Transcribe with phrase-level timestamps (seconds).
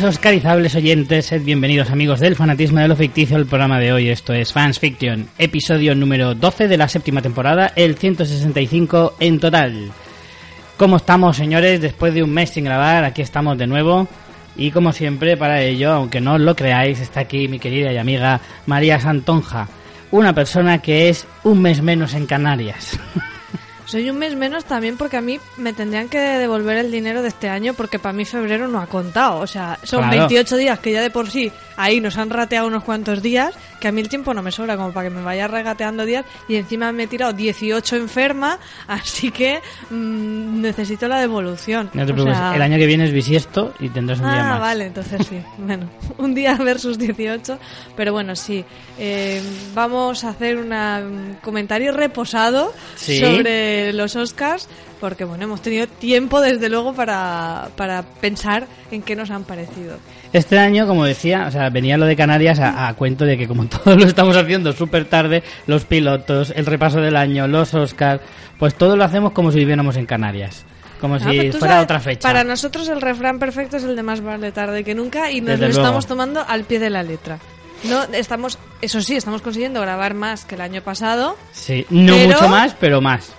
[0.00, 4.10] buenas, oscarizables oyentes, sed bienvenidos amigos del fanatismo de lo ficticio el programa de hoy.
[4.10, 9.90] Esto es Fans Fiction, episodio número 12 de la séptima temporada, el 165 en total.
[10.76, 11.80] ¿Cómo estamos, señores?
[11.80, 14.06] Después de un mes sin grabar, aquí estamos de nuevo.
[14.56, 18.40] Y como siempre, para ello, aunque no lo creáis, está aquí mi querida y amiga
[18.66, 19.68] María Santonja,
[20.10, 22.98] una persona que es un mes menos en Canarias.
[23.88, 27.28] Soy un mes menos también porque a mí me tendrían que devolver el dinero de
[27.28, 29.38] este año porque para mí febrero no ha contado.
[29.40, 30.18] O sea, son Claro.
[30.28, 33.88] 28 días que ya de por sí ahí nos han rateado unos cuantos días, que
[33.88, 36.56] a mí el tiempo no me sobra como para que me vaya regateando días y
[36.56, 41.90] encima me he tirado 18 enferma, así que mm, necesito la devolución.
[41.94, 44.40] No te O preocupes, sea- el año que viene es bisiesto y tendrás un día
[44.46, 44.60] Ah, más.
[44.60, 45.40] vale, entonces sí.
[45.58, 47.58] Bueno, un día versus 18.
[47.96, 48.64] Pero bueno, sí.
[48.98, 49.42] Eh,
[49.74, 53.18] vamos a hacer un comentario reposado Sí.
[53.20, 54.68] sobre los Oscars.
[55.00, 59.96] Porque bueno, hemos tenido tiempo desde luego para, para pensar en qué nos han parecido.
[60.32, 63.46] Este año, como decía, o sea, venía lo de Canarias a, a cuento de que
[63.46, 68.20] como todo lo estamos haciendo súper tarde, los pilotos, el repaso del año, los Oscars,
[68.58, 70.64] pues todo lo hacemos como si viviéramos en Canarias.
[71.00, 72.26] Como Ah, si fuera sabes, otra fecha.
[72.28, 75.50] Para nosotros el refrán perfecto es el de más vale tarde que nunca y nos
[75.50, 75.80] Desde lo luego.
[75.82, 77.38] estamos tomando al pie de la letra.
[77.84, 81.36] No, estamos, eso sí, estamos consiguiendo grabar más que el año pasado.
[81.52, 83.32] Sí, no Pero- mucho más, pero más.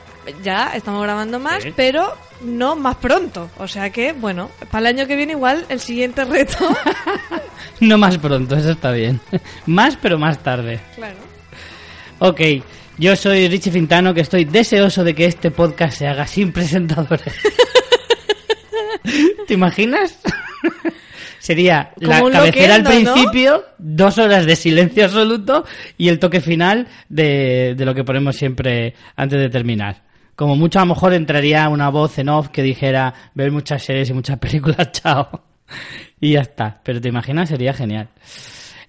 [0.44, 3.50] Ya estamos grabando más, pero no más pronto.
[3.58, 6.58] O sea que, bueno, para el año que viene igual el siguiente reto.
[7.82, 9.22] No más pronto, eso está bien.
[9.66, 10.82] más, pero más tarde.
[10.96, 11.16] claro.
[12.20, 12.42] Ok,
[12.98, 17.34] yo soy Richie Fintano, que estoy deseoso de que este podcast se haga sin presentadores.
[19.48, 20.20] ¿Te imaginas?
[21.40, 25.64] Sería la Como un cabecera al principio, dos horas de silencio absoluto
[25.98, 30.09] y el toque final de, de lo que ponemos siempre antes de terminar.
[30.40, 34.10] Como mucho a lo mejor entraría una voz en off que dijera ver muchas series
[34.10, 35.44] y muchas películas, chao.
[36.22, 36.80] Y ya está.
[36.82, 38.08] Pero te imaginas, sería genial.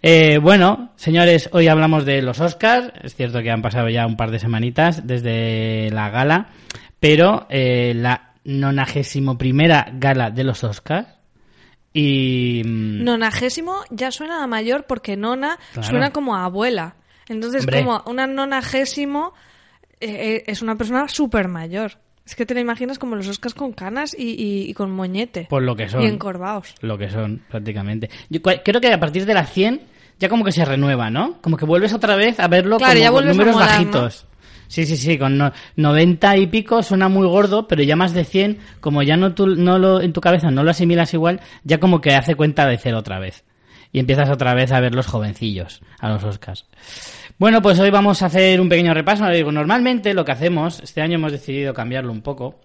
[0.01, 2.93] Eh, bueno, señores, hoy hablamos de los Oscars.
[3.03, 6.51] Es cierto que han pasado ya un par de semanitas desde la gala,
[7.01, 11.09] pero eh, la nonagésimo primera gala de los Oscars.
[11.93, 12.63] Y.
[12.65, 15.89] mm, Nonagésimo ya suena a mayor porque nona Claro.
[15.89, 16.95] suena como a abuela.
[17.29, 17.81] Entonces, Hombre.
[17.85, 19.35] como una nonagésimo
[20.01, 21.93] eh, eh, es una persona súper mayor.
[22.27, 25.47] Es que te la imaginas como los Oscars con canas y, y- y con moñete.
[25.51, 26.03] Por lo que son.
[26.03, 26.75] Y encorvados.
[26.81, 28.09] Lo que son, prácticamente.
[28.29, 29.81] Yo creo que a partir de las 100
[30.19, 31.39] ya como que se renueva, ¿no?
[31.41, 34.27] Como que vuelves otra vez a verlo Claro, como ya con números molar, bajitos.
[34.69, 38.25] Sí, sí, sí, con no- 90 y pico suena muy gordo, pero ya más de
[38.25, 41.81] 100, como ya no, tú, no lo, en tu cabeza no lo asimilas igual, ya
[41.81, 43.43] como que hace cuenta de cero otra vez.
[43.93, 46.67] Y empiezas otra vez a ver los jovencillos, a los Oscars.
[47.39, 49.25] Bueno, pues hoy vamos a hacer un pequeño repaso.
[49.51, 52.61] Normalmente lo que hacemos, este año hemos decidido cambiarlo un poco,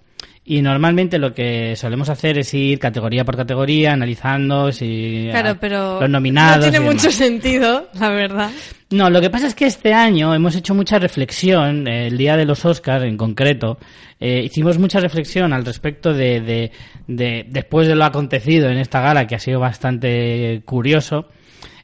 [0.48, 6.00] y normalmente lo que solemos hacer es ir categoría por categoría, analizando si Claro, pero
[6.00, 6.66] los nominados.
[6.66, 8.52] no tiene mucho sentido, la verdad.
[8.92, 12.38] No, lo que pasa es que este año hemos hecho mucha reflexión, eh, el día
[12.38, 13.80] de los Oscars en concreto,
[14.20, 16.72] eh, hicimos mucha reflexión al respecto de, de,
[17.08, 21.28] de- después de lo acontecido en esta gala, que ha sido bastante curioso,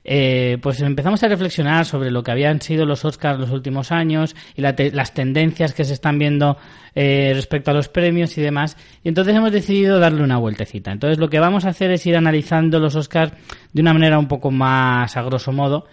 [0.04, 4.36] eh, pues empezamos a reflexionar sobre lo que habían sido los Oscars los últimos años
[4.56, 6.58] y las tendencias que se están viendo
[6.96, 8.78] eh, respecto a los premios y demás.
[9.04, 10.92] Y entonces hemos decidido darle una vueltecita.
[10.92, 13.34] Entonces lo que vamos a hacer es ir analizando los Oscars
[13.74, 15.86] de una manera un poco más a grosso modo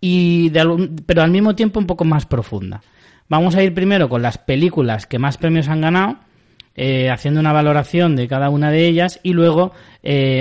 [0.00, 2.82] y de algún- pero al mismo tiempo un poco más profunda.
[3.28, 6.16] Vamos a ir primero con las películas que más premios han ganado,
[6.76, 9.72] eh, haciendo una valoración de cada una de ellas y luego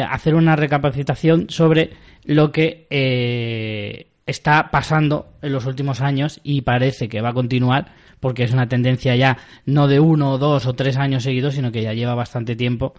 [0.09, 1.91] hacer una recapacitación sobre
[2.25, 7.91] lo que eh, está pasando en los últimos años y parece que va a continuar
[8.19, 11.81] porque es una tendencia ya no de uno, dos o tres años seguidos, sino que
[11.81, 12.93] ya lleva bastante tiempo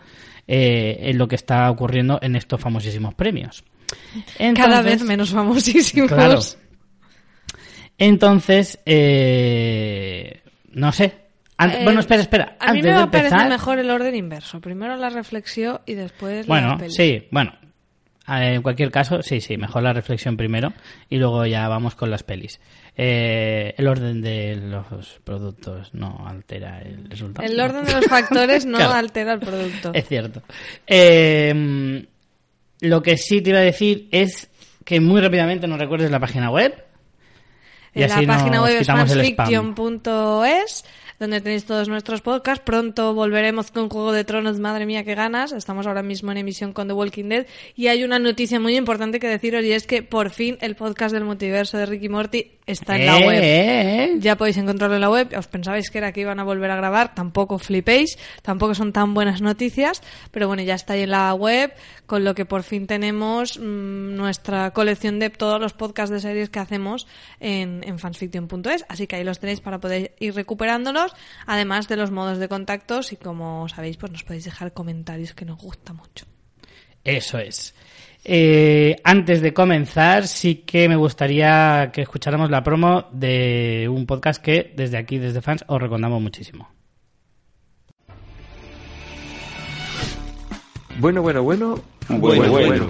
[0.46, 3.64] eh, en lo que está ocurriendo en estos famosísimos premios.
[4.54, 6.10] Cada vez menos famosísimos.
[6.12, 6.40] Claro.
[7.96, 11.04] Entonces, eh, no sé.
[11.58, 12.56] Eh, bueno, espera, espera.
[12.60, 14.60] A mí me va a parecer mejor el orden inverso.
[14.60, 16.93] Primero la reflexión y después la Bueno, peli.
[16.93, 17.52] sí, bueno.
[18.29, 20.73] Eh, En cualquier caso, sí, sí, mejor la reflexión primero
[21.11, 22.59] y luego ya vamos con las pelis.
[22.97, 27.47] Eh, el orden de los productos no altera el resultado.
[27.47, 28.94] El orden de los factores no Claro.
[28.94, 29.93] altera el producto.
[29.93, 30.43] Es cierto.
[30.87, 32.06] Eh,
[32.81, 34.49] lo que sí te iba a decir es
[34.85, 36.75] que muy rápidamente nos recuerdes la página web.
[37.94, 40.85] Y En la así página nos web es fansfiction.es.
[41.19, 42.64] donde tenéis todos nuestros podcasts.
[42.64, 45.52] Pronto volveremos con Juego de Tronos, madre mía, qué ganas.
[45.52, 47.46] Estamos ahora mismo en emisión con The Walking Dead.
[47.76, 51.14] Y hay una noticia muy importante que deciros y es que por fin el podcast
[51.14, 53.43] del multiverso de Ricky Morty está en la Eh, web.
[53.43, 54.16] eh, eh.
[54.20, 55.34] Ya podéis encontrarlo en la web.
[55.37, 57.14] Os pensabais que era que iban a volver a grabar.
[57.14, 58.16] Tampoco flipéis.
[58.43, 60.02] Tampoco son tan buenas noticias.
[60.31, 61.72] Pero bueno, ya está ahí en la web.
[62.06, 66.50] Con lo que por fin tenemos mm, nuestra colección de todos los podcasts de series
[66.50, 67.06] que hacemos
[67.40, 68.84] en, en fansfiction.es.
[68.88, 71.12] Así que ahí los tenéis para poder ir recuperándolos.
[71.46, 73.12] Además de los modos de contactos.
[73.12, 76.26] Y como sabéis, pues nos podéis dejar comentarios que nos gusta mucho.
[77.05, 77.75] Eso es.
[78.26, 84.43] Eh, antes de comenzar, sí que me gustaría que escucháramos la promo de un podcast
[84.43, 86.71] que desde aquí, desde fans, os recomendamos muchísimo.
[90.99, 91.79] Bueno, bueno, bueno.
[92.09, 92.87] Bueno, bueno.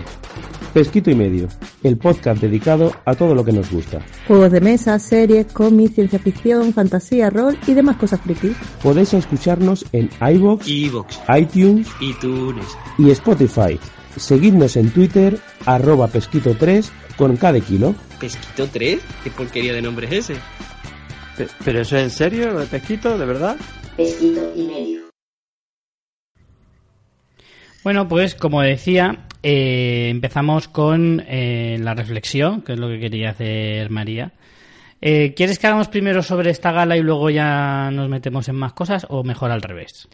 [0.73, 1.49] Pesquito y medio,
[1.85, 4.01] el podcast dedicado a todo lo que nos gusta.
[4.27, 8.57] Juegos de mesa, series, cómics, ciencia ficción, fantasía, rol y demás cosas frikis.
[8.83, 12.67] Podéis escucharnos en iBox, Evox, iTunes iTunes,
[12.99, 13.79] y Spotify.
[14.17, 16.85] Seguidnos en Twitter, arroba pesquito3
[17.17, 17.95] con cada kilo.
[18.19, 20.35] Pesquito 3, ¿qué porquería de nombre es ese?
[21.37, 23.57] Pe- ¿Pero eso es en serio, lo de pesquito, de verdad?
[27.85, 33.29] Bueno, pues como decía, eh, empezamos con eh, la reflexión, que es lo que quería
[33.31, 34.33] hacer María.
[35.03, 38.73] Eh, ¿Quieres que hagamos primero sobre esta gala y luego ya nos metemos en más
[38.73, 40.09] cosas o mejor al revés?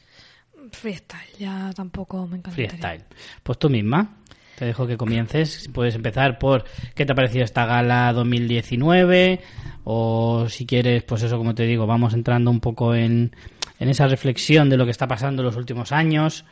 [0.73, 2.51] Freestyle, ya tampoco me encanta.
[2.51, 3.05] Freestyle.
[3.45, 4.17] Pues tú misma.
[4.59, 5.71] Te dejo que comiences.
[5.73, 6.65] Puedes empezar por
[6.97, 9.41] qué te ha parecido esta gala 2019
[9.85, 13.31] o si quieres, pues eso, como te digo, vamos entrando un poco en,
[13.79, 16.45] en esa reflexión de lo que está pasando en los últimos años.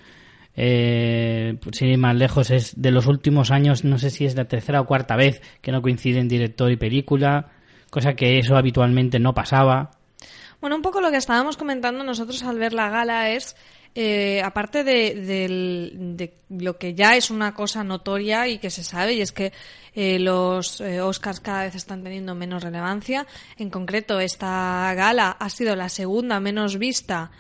[0.61, 4.47] Eh, sin ir más lejos, es de los últimos años, no sé si es la
[4.47, 7.47] tercera o cuarta vez que no coinciden director y película,
[7.91, 9.93] cosa que eso habitualmente no pasaba.
[10.61, 13.55] Bueno, un poco lo que estábamos comentando nosotros al ver la gala es,
[13.95, 18.83] eh, aparte de, del- de lo que ya es una cosa notoria y que se
[18.83, 19.53] sabe, y es que
[19.95, 23.29] eh, los eh, Oscars cada vez están teniendo menos relevancia.
[23.59, 27.31] En concreto, esta gala ha sido la segunda menos vista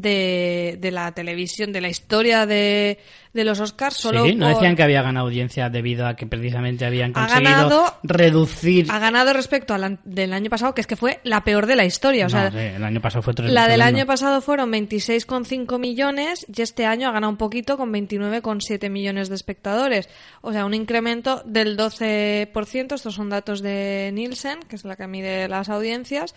[0.00, 2.98] de, de la televisión, de la historia de,
[3.32, 3.96] de los Oscars.
[3.96, 7.20] Solo sí, no por- decían que había ganado audiencia debido a que precisamente habían Ha
[7.28, 8.86] conseguido ganado- reducir.
[8.90, 11.76] ha ganado respecto al an- del año pasado, que es que fue la peor de
[11.76, 12.26] la historia.
[12.26, 16.44] O sea, No, sí, el año pasado fue La del año pasado fueron 26,5 millones
[16.52, 20.08] y este año ha ganado un poquito con 29,7 millones de espectadores.
[20.40, 22.94] O sea, un incremento del 12%.
[22.96, 26.34] Estos son datos de Nielsen, que es la que mide las audiencias.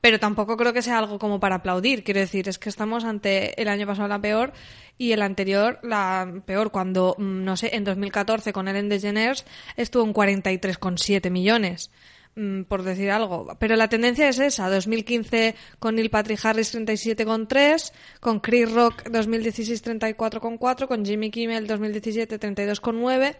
[0.00, 2.04] Pero tampoco creo que sea algo como para aplaudir.
[2.04, 4.52] Quiero decir, es que estamos ante el año pasado la peor
[4.96, 6.70] y el anterior la peor.
[6.70, 9.44] Cuando, mm, no sé, en 2014 con Ellen DeGeneres
[9.76, 11.90] estuvo en 43,7 millones
[12.36, 13.56] mm, por decir algo.
[13.58, 14.70] Pero la tendencia es esa.
[14.70, 22.38] 2015 con Neil Patrick Harris 37,3, con Chris Rock 2016 34,4, con Jimmy Kimmel 2017
[22.38, 23.36] 32,9,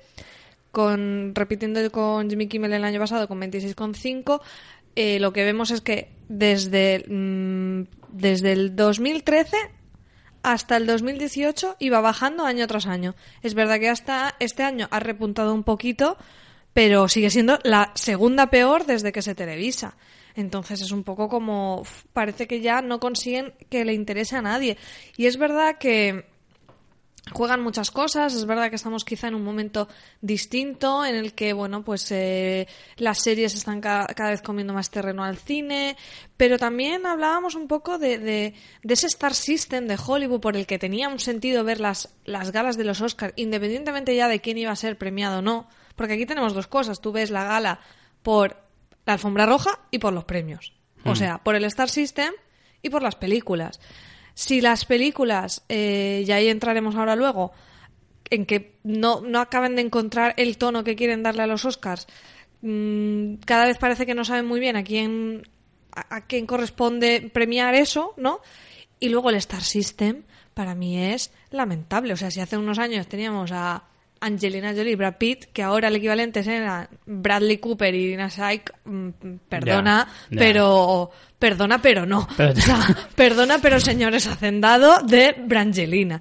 [0.73, 4.41] con repitiendo con Jimmy Kimmel el año pasado con 26,5.
[4.97, 7.83] Eh, lo que vemos es que desde, mm,
[8.13, 9.57] desde el 2013
[10.43, 13.15] hasta el 2018 iba bajando año tras año.
[13.43, 16.17] Es verdad que hasta este año ha repuntado un poquito,
[16.73, 19.97] pero sigue siendo la segunda peor desde que se televisa.
[20.35, 24.79] Entonces es un poco como parece que ya no consiguen que le interese a nadie.
[25.17, 26.27] Y es verdad que
[27.33, 29.89] juegan muchas cosas, es verdad que estamos quizá en un momento
[30.21, 32.67] distinto en el que, bueno, pues eh,
[32.97, 35.97] las series están ca- cada vez comiendo más terreno al cine,
[36.37, 40.67] pero también hablábamos un poco de, de, de ese Star System de Hollywood por el
[40.67, 44.59] que tenía un sentido ver las, las galas de los Oscars, independientemente ya de quién
[44.59, 47.81] iba a ser premiado o no, porque aquí tenemos dos cosas, tú ves la gala
[48.23, 48.57] por
[49.07, 52.33] la alfombra roja y por los premios, o sea, por el Star System
[52.83, 53.81] y por las películas.
[54.39, 57.51] Si las películas, eh, y ahí entraremos ahora luego,
[58.31, 62.07] en que no, no acaban de encontrar el tono que quieren darle a los Oscars,
[62.63, 65.43] mm, cada vez parece que no saben muy bien a quién,
[65.91, 68.41] a, a quién corresponde premiar eso, ¿no?
[69.01, 70.23] Y luego el Star System,
[70.55, 72.13] para mí es lamentable.
[72.13, 73.89] O sea, si hace unos años teníamos a
[74.21, 78.73] Angelina Jolie y Brad Pitt, que ahora el equivalente eran Bradley Cooper y Dina Shaik,
[78.85, 79.09] mm,
[79.49, 80.09] perdona,
[80.39, 82.27] pero perdona, pero no.
[82.37, 82.79] Pero- O sea,
[83.15, 86.21] perdona, pero señores, hacendado de Brangelina.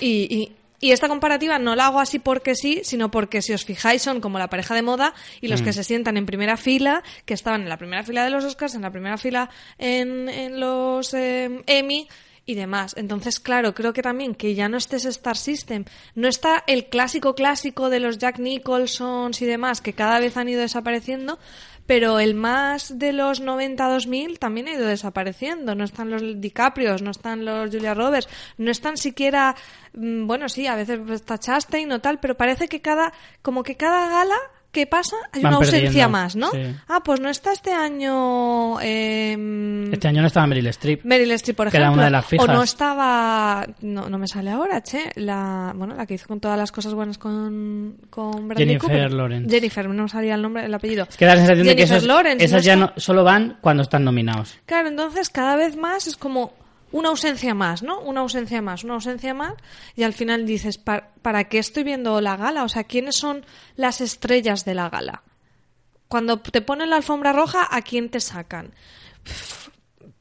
[0.00, 3.64] Y, y, y esta comparativa no la hago así porque sí, sino porque si os
[3.64, 7.02] fijáis son como la pareja de moda y los que se sientan en primera fila,
[7.24, 9.48] que estaban en la primera fila de los Oscars, en la primera fila
[9.78, 12.08] en, en los eh, Emmy
[12.44, 12.94] y demás.
[12.96, 15.84] Entonces, claro, creo que también que ya no esté ese Star System,
[16.14, 20.48] no está el clásico clásico de los Jack Nicholsons y demás, que cada vez han
[20.48, 21.38] ido desapareciendo,
[21.86, 25.74] pero el más de los 90-2000 también ha ido desapareciendo.
[25.74, 29.56] No están los DiCaprios, no están los Julia Roberts, no están siquiera,
[29.94, 33.76] mm, bueno, sí, a veces está Chastain o tal, pero parece que cada, como que
[33.76, 34.38] cada gala
[34.72, 36.50] que pasa hay Van una ausencia perdiendo, más, ¿no?
[36.50, 36.74] sí.
[36.88, 41.04] Ah, pues no está este año em, Este año no estaba Meryl Streep.
[41.04, 42.00] Meryl Streep, por que era ejemplo.
[42.00, 42.48] una de las fijas.
[42.48, 43.66] O no estaba.
[43.82, 45.10] No, no me sale ahora, che.
[45.16, 49.12] La, bueno, la que hizo con todas las cosas buenas con, con Bradley Jennifer Cooper.
[49.12, 49.50] Lawrence.
[49.54, 51.06] Jennifer, no salía el nombre, el apellido.
[51.08, 53.58] Es que da la sensación de que esos, Lawrence, esas ¿no ya no, solo van
[53.60, 54.58] cuando están nominados.
[54.64, 56.54] Claro, entonces cada vez más es como
[56.92, 58.00] una ausencia más, ¿no?
[58.00, 59.54] Una ausencia más, una ausencia más.
[59.96, 62.64] Y al final dices, ¿para, ¿para qué estoy viendo la gala?
[62.64, 63.44] O sea, ¿quiénes son
[63.76, 65.22] las estrellas de la gala?
[66.08, 68.72] Cuando te ponen la alfombra roja, ¿a quién te sacan?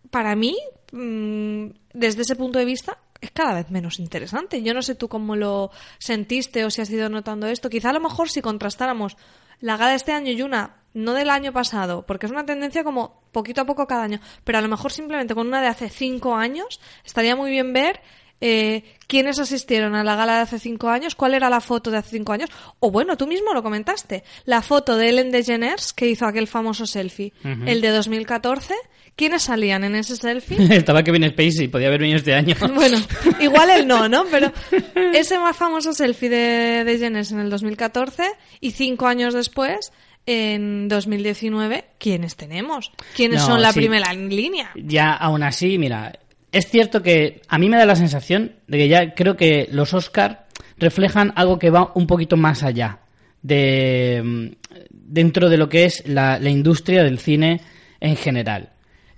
[0.10, 0.58] Para mí,
[0.94, 4.64] mm, desde ese punto de vista, es cada vez menos interesante.
[4.64, 7.70] Yo no sé tú cómo lo sentiste o si has ido notando esto.
[7.70, 9.18] Quizá a lo mejor si contrastáramos
[9.60, 12.84] la gala de este año y una no del año pasado, porque es una tendencia
[12.84, 15.90] como poquito a poco cada año, pero a lo mejor simplemente con una de hace
[15.90, 18.02] cinco años estaría muy bien ver
[18.44, 21.98] eh, quiénes asistieron a la gala de hace cinco años, cuál era la foto de
[21.98, 26.08] hace cinco años, o bueno, tú mismo lo comentaste, la foto de Ellen DeGeneres que
[26.08, 28.74] hizo aquel famoso selfie, el de 2014,
[29.16, 30.58] ¿quiénes salían en ese selfie?
[30.76, 32.56] Estaba Kevin Spacey, podía haber venido este año.
[32.74, 32.98] Bueno,
[33.40, 34.26] igual él no, ¿no?
[34.32, 34.52] Pero
[35.14, 38.24] ese más famoso selfie de, de Jenner en el 2014
[38.60, 39.92] y cinco años después,
[40.26, 42.92] en 2019, ¿quiénes tenemos?
[43.16, 43.80] ¿Quiénes No, son la sí.
[43.80, 44.72] primera línea?
[44.76, 46.14] ya aún así, mira,
[46.52, 49.94] es cierto que a mí me da la sensación de que ya creo que los
[49.94, 50.48] Oscar
[50.78, 53.00] reflejan algo que va un poquito más allá
[53.42, 54.48] de mm,
[54.90, 57.62] dentro de lo que es la, la industria del cine
[58.00, 58.70] en general.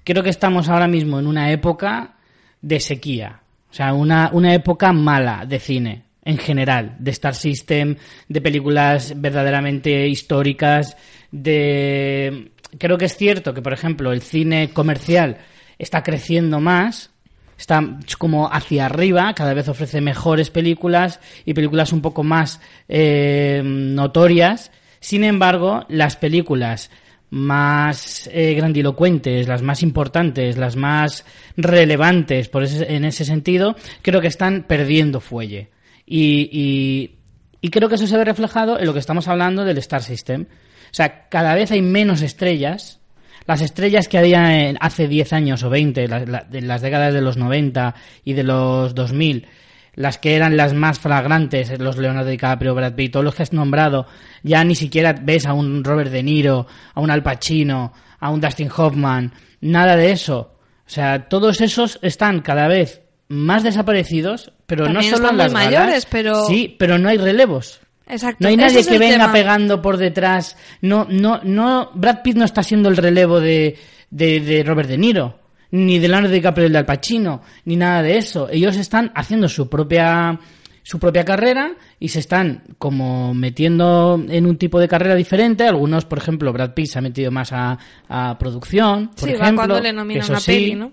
[0.03, 2.15] Creo que estamos ahora mismo en una época
[2.61, 7.95] de sequía, o sea, una, una época mala de cine en general, de Star System,
[8.27, 10.97] de películas verdaderamente históricas,
[11.31, 12.51] de...
[12.77, 15.37] Creo que es cierto que, por ejemplo, el cine comercial
[15.77, 17.11] está creciendo más,
[17.57, 23.61] está como hacia arriba, cada vez ofrece mejores películas y películas un poco más eh,
[23.63, 24.71] notorias.
[24.99, 26.89] Sin embargo, las películas
[27.29, 31.25] más eh, grandilocuentes, las más importantes, las más
[31.57, 32.49] relevantes
[32.87, 35.72] en ese sentido, creo que están perdiendo fuelle.
[36.05, 37.15] Y, y-
[37.61, 40.43] y creo que eso se ve reflejado en lo que estamos hablando del Star System.
[40.49, 42.99] O sea, cada vez hay menos estrellas.
[43.47, 47.13] Las estrellas que había en- hace 10 años o 20, la- la- de las décadas
[47.13, 47.95] de los 90
[48.25, 49.47] y de los 2000,
[49.95, 53.53] las que eran las más flagrantes, los Leonardo DiCaprio, Brad Pitt, todos los que has
[53.53, 54.07] nombrado,
[54.43, 58.41] ya ni siquiera ves a un Robert De Niro, a un Al Pacino, a un
[58.41, 59.31] Dustin Hoffman,
[59.61, 60.57] nada de eso.
[60.85, 63.02] O sea, todos esos están cada vez
[63.33, 65.65] más desaparecidos, pero También no solo en las galas.
[65.71, 67.79] mayores, pero- Sí, pero no hay relevos.
[68.07, 68.37] Exacto.
[68.41, 69.31] No hay nadie es que venga tema.
[69.33, 70.57] pegando por detrás.
[70.81, 71.89] No, no, no.
[71.93, 73.77] Brad Pitt no está siendo el relevo de,
[74.09, 75.39] de, de Robert De Niro,
[75.71, 78.49] ni de Leonardo DiCaprio de Al Pacino, ni nada de eso.
[78.51, 80.39] Ellos están haciendo su propia
[80.85, 85.65] su propia carrera y se están como metiendo en un tipo de carrera diferente.
[85.65, 89.53] Algunos, por ejemplo, Brad Pitt se ha metido más a, a producción, por Sí, va
[89.53, 90.91] cuando le que nominan eso una sí, peli, ¿no?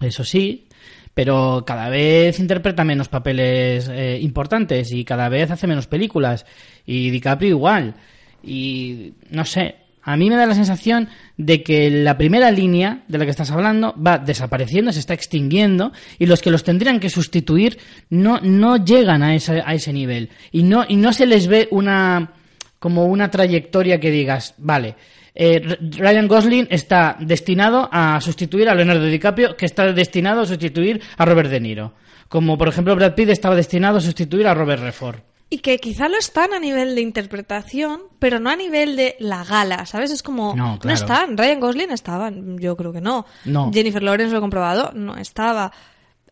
[0.00, 0.66] eso sí,
[1.14, 6.46] pero cada vez interpreta menos papeles eh, importantes y cada vez hace menos películas.
[6.86, 7.94] Y DiCaprio igual.
[8.42, 13.18] Y no sé, a mí me da la sensación de que la primera línea de
[13.18, 17.10] la que estás hablando va desapareciendo, se está extinguiendo y los que los tendrían que
[17.10, 20.30] sustituir no, no llegan a ese, a ese nivel.
[20.52, 22.32] Y no, y no se les ve una
[22.78, 24.96] como una trayectoria que digas, vale,
[25.34, 25.60] eh,
[25.96, 31.24] Ryan Gosling está destinado a sustituir a Leonardo DiCaprio, que está destinado a sustituir a
[31.24, 31.94] Robert De Niro.
[32.28, 35.16] Como por ejemplo Brad Pitt estaba destinado a sustituir a Robert Redford.
[35.52, 39.42] Y que quizá lo están a nivel de interpretación, pero no a nivel de la
[39.42, 40.12] gala, ¿sabes?
[40.12, 40.94] Es como, No, no, claro.
[40.96, 41.36] están.
[41.36, 43.26] Ryan Gosling estaba, yo creo que no.
[43.46, 43.72] No.
[43.72, 45.72] Jennifer Lawrence lo he comprobado, no estaba.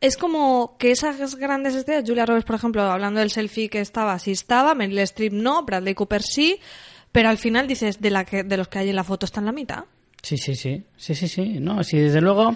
[0.01, 4.17] Es como que esas grandes estrellas, Julia Roberts, por ejemplo, hablando del selfie que estaba,
[4.21, 6.61] sí estaba, Meryl Streep no, Bradley Cooper sí,
[7.19, 9.41] pero al final dices, de, la que, de los que hay en la foto está
[9.41, 9.83] en la mitad.
[10.23, 12.55] Sí, sí, sí, sí, sí, sí, no, sí, desde luego.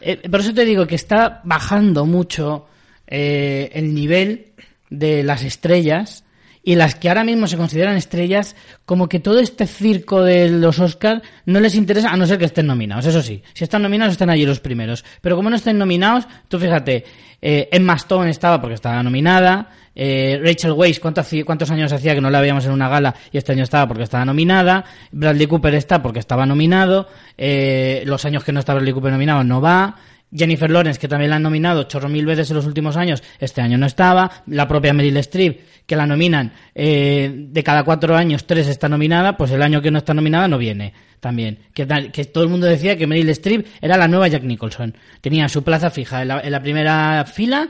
[0.00, 2.68] eh, por eso te digo que está bajando mucho
[3.08, 4.52] eh, el nivel
[4.88, 6.22] de las estrellas
[6.62, 8.54] y las que ahora mismo se consideran estrellas,
[8.84, 12.44] como que todo este circo de los Oscars no les interesa, a no ser que
[12.44, 13.42] estén nominados, eso sí.
[13.52, 15.04] Si están nominados, están allí los primeros.
[15.22, 17.04] Pero como no estén nominados, tú fíjate,
[17.42, 22.14] eh, Emma Stone estaba porque estaba nominada, eh, Rachel Weisz, ¿cuánto hacía- ¿cuántos años hacía
[22.14, 24.84] que no la veíamos en una gala y este año estaba porque estaba nominada?
[25.12, 27.08] Bradley Cooper está porque estaba nominado,
[27.38, 29.96] eh, los años que no está Bradley Cooper nominado no va.
[30.36, 33.60] Jennifer Lawrence, que también la han nominado chorro mil veces en los últimos años, este
[33.60, 34.30] año no estaba.
[34.46, 39.36] La propia Meryl Streep, que la nominan eh, de cada cuatro años, tres está nominada,
[39.36, 41.58] pues el año que no está nominada no viene también.
[41.72, 44.96] Que, que todo el mundo decía que Meryl Streep era la nueva Jack Nicholson.
[45.20, 47.68] Tenía su plaza fija en la, en la primera fila,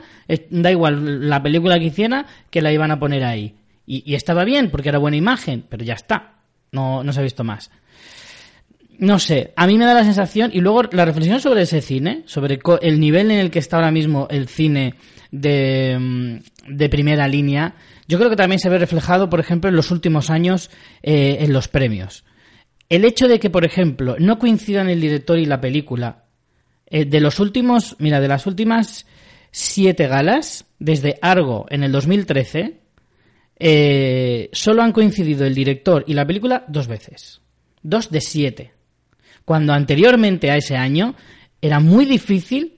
[0.49, 3.55] da igual la película que hiciera, que la iban a poner ahí.
[3.85, 6.33] Y, y estaba bien, porque era buena imagen, pero ya está.
[6.71, 7.69] No, no se ha visto más
[8.99, 12.23] no sé, a mí me da la sensación, y luego la reflexión sobre ese cine,
[12.25, 14.95] sobre el nivel en el que está ahora mismo el cine
[15.31, 17.75] de, mm, de primera línea,
[18.07, 20.69] yo creo que también se ve reflejado, por ejemplo, en los últimos años
[21.01, 22.23] eh, en los premios.
[22.89, 26.25] El hecho de que, por ejemplo, no coincidan el director y la película,
[26.87, 29.07] eh, de los últimos, mira, de las últimas
[29.49, 32.81] siete galas, desde Argo en el 2013,
[33.57, 37.41] eh, solo han coincidido el director y la película dos veces.
[37.81, 38.74] Dos de siete.
[39.45, 41.15] Cuando anteriormente a ese año
[41.61, 42.73] era muy difícil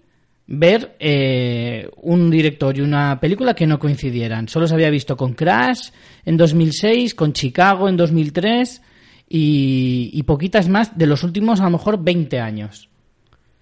[0.47, 4.47] ver eh, un director y una película que no coincidieran.
[4.47, 5.89] Solo se había visto con Crash
[6.25, 8.81] en 2006, con Chicago en 2003
[9.29, 12.89] y, y poquitas más de los últimos a lo mejor 20 años.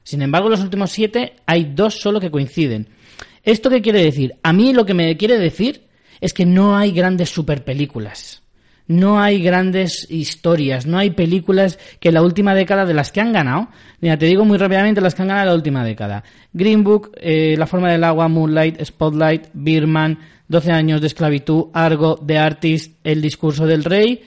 [0.04, 2.88] Sin embargo, los últimos siete hay dos solo que coinciden.
[3.44, 4.36] ¿Esto qué quiere decir?
[4.44, 5.86] A mí lo que me quiere decir
[6.22, 8.44] es que no hay grandes superpelículas.
[8.88, 13.34] No hay grandes historias, no hay películas que la última década de las que han
[13.34, 13.70] ganado.
[14.00, 16.24] Mira, te digo muy rápidamente las que han ganado la última década.
[16.54, 22.18] Green Book, eh, La forma del agua, Moonlight, Spotlight, Birman, 12 años de esclavitud, Argo,
[22.18, 24.22] The Artist, El discurso del rey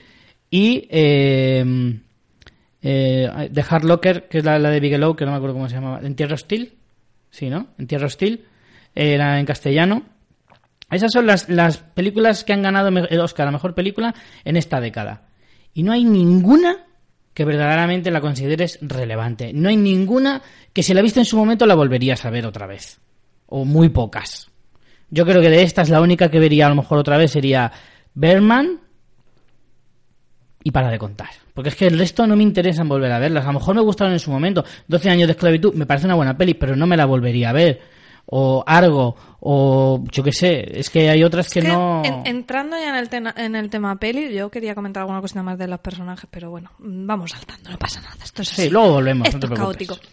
[0.51, 1.99] y eh,
[2.81, 5.69] eh, The Hard Locker, que es la, la de Bigelow, que no me acuerdo cómo
[5.69, 6.01] se llamaba.
[6.03, 6.73] ¿En Tierra Hostil?
[7.29, 7.67] Sí, ¿no?
[7.77, 8.43] En Tierra Hostil.
[8.93, 10.03] Era en castellano.
[10.91, 14.81] Esas son las, las películas que han ganado el Oscar a Mejor Película en esta
[14.81, 15.27] década.
[15.73, 16.85] Y no hay ninguna
[17.33, 19.53] que verdaderamente la consideres relevante.
[19.53, 20.41] No hay ninguna
[20.73, 22.99] que si la viste en su momento la volverías a ver otra vez.
[23.45, 24.49] O muy pocas.
[25.09, 27.71] Yo creo que de estas la única que vería a lo mejor otra vez sería
[28.13, 28.79] Berman
[30.63, 31.29] y para de contar.
[31.53, 33.45] Porque es que el resto no me interesa en volver a verlas.
[33.45, 34.65] A lo mejor me gustaron en su momento.
[34.87, 37.53] 12 años de esclavitud me parece una buena peli, pero no me la volvería a
[37.53, 37.81] ver.
[38.31, 40.79] O Argo, o yo qué sé.
[40.79, 42.03] Es que hay otras que, Es que no...
[42.05, 45.41] en- entrando ya en el, tema, en el tema peli, yo quería comentar alguna cosita
[45.41, 48.15] más de los personajes, pero bueno, vamos saltando, no pasa nada.
[48.23, 48.69] Esto es Sí, así.
[48.69, 49.87] luego volvemos, no Esto te es preocupes.
[49.87, 50.07] caótico.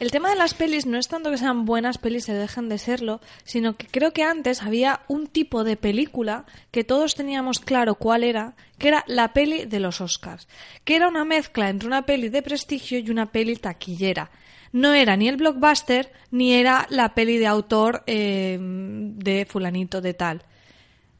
[0.00, 2.78] El tema de las pelis no es tanto que sean buenas pelis y dejen de
[2.78, 7.96] serlo, sino que creo que antes había un tipo de película que todos teníamos claro
[7.96, 10.46] cuál era, que era la peli de los Oscars,
[10.84, 14.30] que era una mezcla entre una peli de prestigio y una peli taquillera.
[14.72, 20.14] No era ni el blockbuster ni era la peli de autor eh, de fulanito de
[20.14, 20.44] tal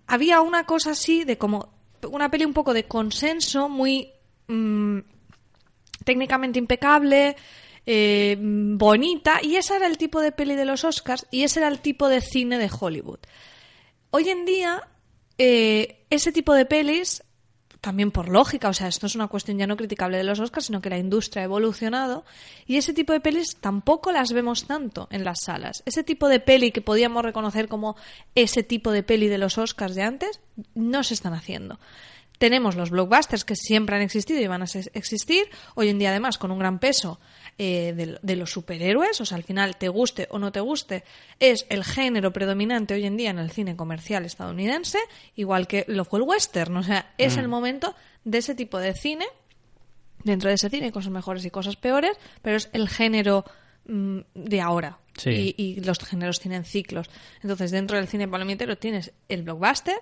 [0.08, 1.68] había una cosa así de como
[2.10, 4.10] una peli un poco de consenso, muy
[4.48, 4.98] mm,
[6.04, 7.36] técnicamente impecable,
[7.84, 11.68] eh, bonita, y ese era el tipo de peli de los Oscars y ese era
[11.68, 13.20] el tipo de cine de Hollywood.
[14.10, 14.88] Hoy en día,
[15.36, 17.22] eh, ese tipo de pelis,
[17.80, 20.66] también por lógica, o sea, esto es una cuestión ya no criticable de los Oscars,
[20.66, 22.24] sino que la industria ha evolucionado
[22.66, 25.82] y ese tipo de pelis tampoco las vemos tanto en las salas.
[25.86, 27.96] Ese tipo de peli que podíamos reconocer como
[28.34, 30.40] ese tipo de peli de los Oscars de antes,
[30.74, 31.78] no se están haciendo.
[32.38, 36.38] Tenemos los blockbusters que siempre han existido y van a existir, hoy en día además
[36.38, 37.20] con un gran peso
[37.58, 41.02] eh, de, de los superhéroes, o sea, al final te guste o no te guste,
[41.40, 44.98] es el género predominante hoy en día en el cine comercial estadounidense,
[45.34, 48.94] igual que lo fue el western, o sea, es el momento de ese tipo de
[48.94, 49.26] cine,
[50.22, 53.44] dentro de ese cine hay cosas mejores y cosas peores, pero es el género
[53.86, 54.98] mm, de ahora.
[55.16, 55.54] Sí.
[55.56, 57.10] Y, y los géneros tienen ciclos.
[57.42, 59.98] Entonces, dentro del cine palomitero tienes el blockbuster,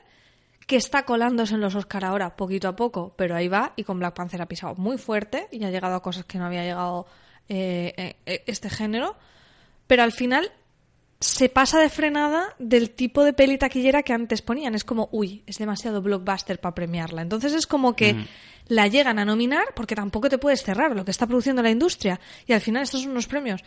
[0.66, 3.98] que está colándose en los Oscar ahora, poquito a poco, pero ahí va, y con
[3.98, 7.06] Black Panther ha pisado muy fuerte y ha llegado a cosas que no había llegado
[7.48, 9.16] eh, eh, eh, este género,
[9.86, 10.52] pero al final
[11.20, 14.74] se pasa de frenada del tipo de peli taquillera que antes ponían.
[14.74, 17.22] Es como, uy, es demasiado blockbuster para premiarla.
[17.22, 18.26] Entonces es como que
[18.68, 22.20] la llegan a nominar porque tampoco te puedes cerrar lo que está produciendo la industria.
[22.46, 23.62] Y al final estos son unos premios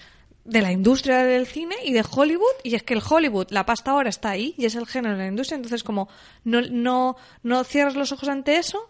[0.45, 2.55] de la industria del cine y de Hollywood.
[2.63, 5.23] Y es que el Hollywood, la pasta ahora está ahí y es el género de
[5.23, 5.55] la industria.
[5.55, 6.07] Entonces como
[6.43, 8.89] no, no, no cierras los ojos ante eso,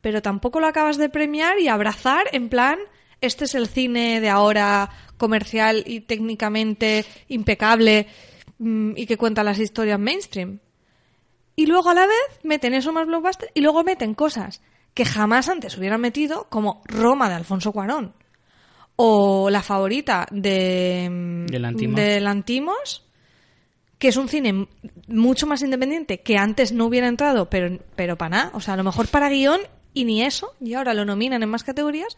[0.00, 2.78] pero tampoco lo acabas de premiar y abrazar en plan,
[3.22, 8.06] este es el cine de ahora comercial y técnicamente impecable
[8.58, 10.58] mm, y que cuenta las historias mainstream.
[11.56, 14.60] Y luego a la vez meten eso más blockbuster y luego meten cosas
[14.94, 18.14] que jamás antes hubieran metido, como Roma de Alfonso Cuarón
[18.96, 21.96] o La favorita de, mm, De Lantimos.
[21.96, 23.04] de Lantimos,
[23.98, 24.68] que es un cine
[25.08, 28.50] mucho más independiente que antes no hubiera entrado, pero, pero para nada.
[28.54, 29.60] O sea, a lo mejor para guion
[29.94, 32.16] y ni eso, y ahora lo nominan en más categorías,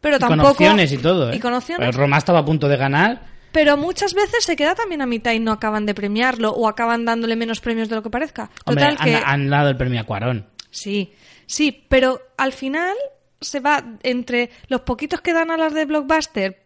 [0.00, 0.50] pero Y con tampoco.
[0.50, 1.36] opciones y todo, ¿eh?
[1.36, 1.86] Y con opciones.
[1.88, 3.22] Pero Roma estaba a punto de ganar.
[3.52, 7.04] pero muchas veces se queda también a mitad y no acaban de premiarlo o acaban
[7.04, 8.50] dándole menos premios de lo que parezca.
[8.64, 10.46] Hombre, Total han, que han dado el premio a Cuarón.
[10.70, 11.12] sí,
[11.46, 12.94] sí, pero al final
[13.40, 16.62] se va entre los poquitos que dan a las de blockbuster,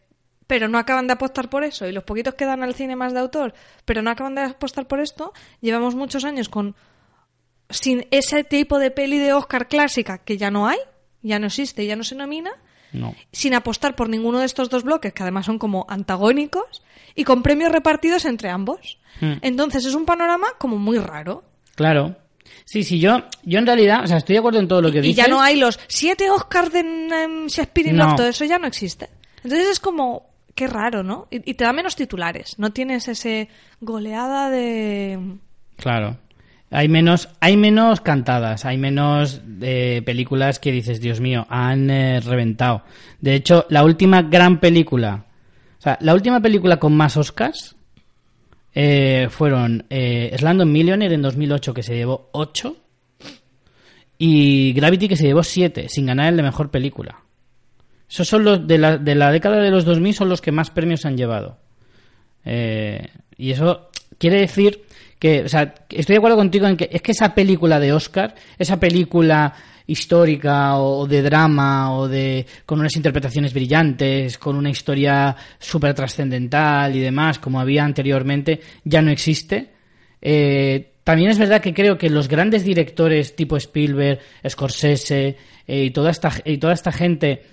[0.47, 3.13] pero no acaban de apostar por eso, y los poquitos que dan al cine más
[3.15, 5.33] de autor, pero no acaban de apostar por esto.
[5.61, 6.75] Llevamos muchos años con
[7.71, 10.79] sin ese tipo de peli de Oscar clásica que ya no hay,
[11.23, 12.51] ya no existe, ya no se nomina
[12.93, 13.15] No.
[13.33, 16.83] sin apostar por ninguno de estos dos bloques, que además son como antagónicos,
[17.15, 18.99] y con premios repartidos entre ambos.
[19.21, 19.35] Hmm.
[19.43, 21.45] Entonces es un panorama como muy raro.
[21.75, 22.17] Claro.
[22.65, 24.99] Sí, sí, yo, yo en realidad, o sea, estoy de acuerdo en todo lo que
[24.99, 25.17] Y dices.
[25.17, 28.05] ya no hay los siete Oscars de em, Shakespeare in No.
[28.07, 29.09] Love, todo eso ya no existe.
[29.43, 31.29] Entonces es como, qué raro, ¿no?
[31.31, 33.49] Y, y te da menos titulares, no tienes ese
[33.81, 35.19] goleada de...
[35.77, 36.19] Claro.
[36.73, 42.21] Hay menos, hay menos cantadas, hay menos eh, películas que dices, Dios mío, han eh,
[42.21, 42.83] reventado.
[43.21, 45.27] De hecho, la última gran película,
[45.79, 47.77] o sea, la última película con más Oscars
[48.75, 52.77] eh, fueron eh, Slumdog Millionaire en 2008 que se llevó 8
[54.17, 57.21] y Gravity que se llevó 7 sin ganar el de mejor película.
[58.09, 60.71] Esos son los de la, de la década de los 2000 son los que más
[60.71, 61.59] premios han llevado.
[62.45, 64.85] Eh, y eso quiere decir
[65.23, 68.35] que, o sea, estoy de acuerdo contigo en que es que esa película de Oscar,
[68.59, 69.55] esa película
[69.87, 75.95] histórica o, o de drama o de con unas interpretaciones brillantes, con una historia súper
[75.95, 79.69] trascendental y demás, como había anteriormente, ya no existe.
[80.21, 85.37] Eh, también es verdad que creo que los grandes directores tipo Spielberg, Scorsese
[85.69, 87.45] eh, y, toda esta, y toda esta gente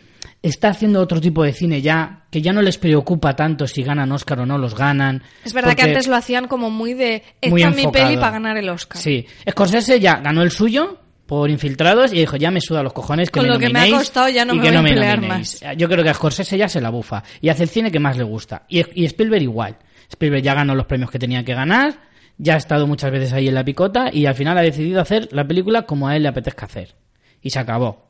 [0.41, 4.11] está haciendo otro tipo de cine ya, que ya no les preocupa tanto si ganan
[4.11, 5.23] Oscar o no los ganan.
[5.43, 8.57] Es verdad que antes lo hacían como muy de, esta Muy mi peli para ganar
[8.57, 9.01] el Oscar.
[9.01, 13.29] Sí, Scorsese ya ganó el suyo por infiltrados y dijo, ya me suda los cojones
[13.29, 15.21] que Con me lo que me ha costado ya no me voy no a pelear
[15.21, 15.61] nominéis".
[15.77, 18.17] Yo creo que a Scorsese ya se la bufa y hace el cine que más
[18.17, 18.63] le gusta.
[18.67, 19.77] Y, y Spielberg igual.
[20.09, 21.99] Spielberg ya ganó los premios que tenía que ganar,
[22.37, 25.29] ya ha estado muchas veces ahí en la picota y al final ha decidido hacer
[25.31, 26.95] la película como a él le apetezca hacer.
[27.41, 28.08] Y se acabó.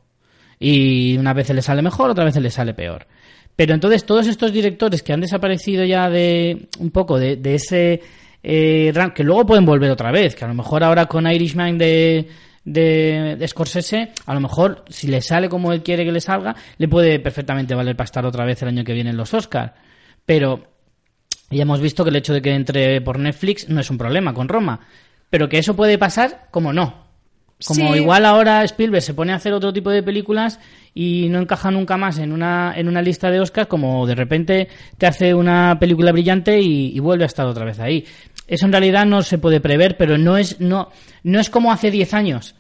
[0.59, 3.07] Y una vez le sale mejor, otra vez le sale peor.
[3.55, 8.01] Pero entonces todos estos directores que han desaparecido ya de un poco de, de ese
[8.43, 12.27] eh, que luego pueden volver otra vez, que a lo mejor ahora con Irishman de,
[12.63, 16.55] de, de Scorsese, a lo mejor si le sale como él quiere que le salga,
[16.77, 19.73] le puede perfectamente valer para estar otra vez el año que viene en los Oscars.
[20.25, 20.67] Pero
[21.49, 24.33] ya hemos visto que el hecho de que entre por Netflix no es un problema
[24.33, 24.81] con Roma.
[25.29, 27.08] Pero que eso puede pasar como no.
[27.65, 27.99] Como Sí.
[27.99, 30.59] igual ahora Spielberg se pone a hacer otro tipo de películas
[30.93, 34.69] y no encaja nunca más en una, en una lista de Oscars, como de repente
[34.97, 38.05] te hace una película brillante y, y vuelve a estar otra vez ahí.
[38.47, 40.89] Eso en realidad no se puede prever, pero no es, no,
[41.23, 42.55] no es como hace 10 años.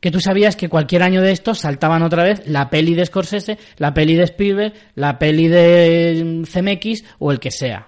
[0.00, 3.58] Que tú sabías que cualquier año de estos saltaban otra vez la peli de Scorsese,
[3.76, 7.86] la peli de Spielberg, la peli de CMX o el que sea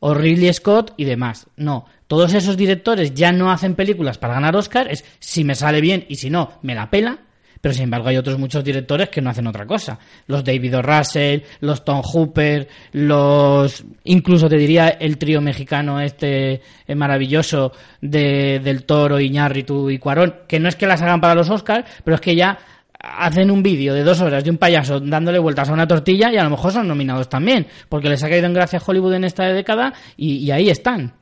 [0.00, 1.46] o Ridley Scott y demás.
[1.56, 5.80] No, todos esos directores ya no hacen películas para ganar Oscar, es si me sale
[5.80, 7.18] bien y si no, me la pela.
[7.60, 9.98] Pero sin embargo hay otros muchos directores que no hacen otra cosa.
[10.26, 10.82] Los David O.
[10.82, 13.82] Russell, los Tom Hooper, los...
[14.04, 20.42] Incluso te diría el trío mexicano este eh, maravilloso de, del Toro, Iñárritu y Cuarón,
[20.46, 22.56] que no es que las hagan para los Oscars, pero es que ya
[23.00, 26.36] hacen un vídeo de dos horas de un payaso dándole vueltas a una tortilla y
[26.36, 29.44] a lo mejor son nominados también, porque les ha caído en gracia Hollywood en esta
[29.44, 31.14] década y, y ahí están.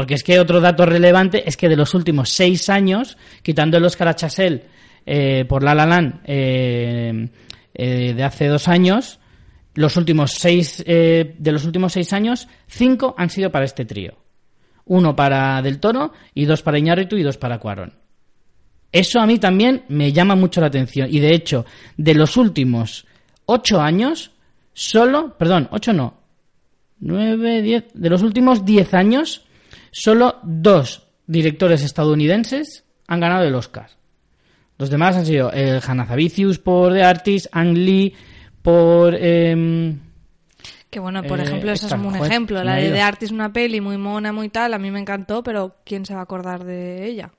[0.00, 3.84] Porque es que otro dato relevante es que de los últimos seis años, quitando el
[3.84, 4.64] Oscar a Chazelle
[5.04, 7.28] eh, por La La eh,
[7.74, 9.20] eh, de hace dos años,
[9.74, 14.14] los últimos seis de los últimos seis años, cinco han sido para este trío.
[14.86, 17.92] Uno para Del Toro y dos para Iñárritu y dos para Cuarón.
[18.90, 21.08] Eso a mí también me llama mucho la atención.
[21.12, 21.66] Y de hecho,
[21.98, 23.06] de los últimos
[23.44, 24.30] ocho años,
[24.72, 26.14] solo, perdón, ocho no,
[27.00, 29.44] nueve, diez, de los últimos diez años,
[29.90, 33.88] solo dos directores estadounidenses han ganado el Oscar.
[34.78, 38.14] Los demás han sido el Hanazavicius por The Artist, Ang Lee
[38.62, 39.14] por...
[39.14, 39.98] em,
[40.90, 42.64] Que bueno, por Eh, ejemplo, ese es un ejemplo.
[42.64, 42.90] La de.
[42.90, 46.14] The Artist, una peli muy mona, muy tal, a mí me encantó, pero ¿quién se
[46.14, 47.30] va a acordar de ella?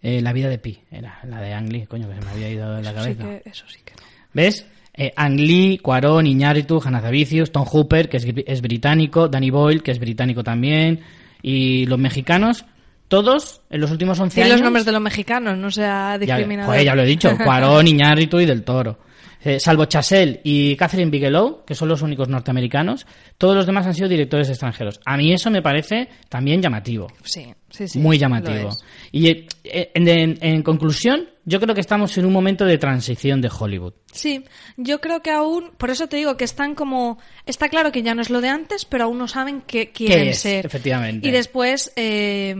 [0.00, 2.48] eh, la vida de Pi, era la de Ang Lee, coño, que se me había
[2.50, 3.24] ido de la Eso sí cabeza.
[3.42, 4.02] que, eso sí que no.
[4.32, 4.66] ¿Ves?
[4.94, 9.90] Eh, Ang Lee, Cuarón, Iñárritu, Hanazavicius, Tom Hooper, que es, es británico, Danny Boyle, que
[9.90, 11.00] es británico también,
[11.42, 12.64] y los mexicanos,
[13.08, 14.52] todos en los últimos 11 Di años...
[14.56, 16.72] los nombres de los mexicanos, no sea Ya, discriminador.
[16.72, 18.98] joder, ya lo he dicho, Cuarón, Iñárritu y Del Toro.
[19.44, 23.06] Eh, salvo Chazelle y Catherine Bigelow, que son los únicos norteamericanos,
[23.38, 25.00] todos los demás han sido directores extranjeros.
[25.04, 27.06] A mí eso me parece también llamativo.
[27.22, 27.98] Sí, sí, sí.
[28.00, 28.70] muy llamativo.
[29.12, 29.46] Y eh,
[29.94, 33.94] en, en- en conclusión, yo creo que estamos en un momento de transición de Hollywood.
[34.12, 34.44] Sí,
[34.76, 38.14] yo creo que aún, por eso te digo que están como, está claro que ya
[38.16, 40.40] no es lo de antes, pero aún no saben qué quieren es?
[40.40, 40.66] ser.
[40.66, 41.26] Efectivamente.
[41.26, 42.54] Y después, eh,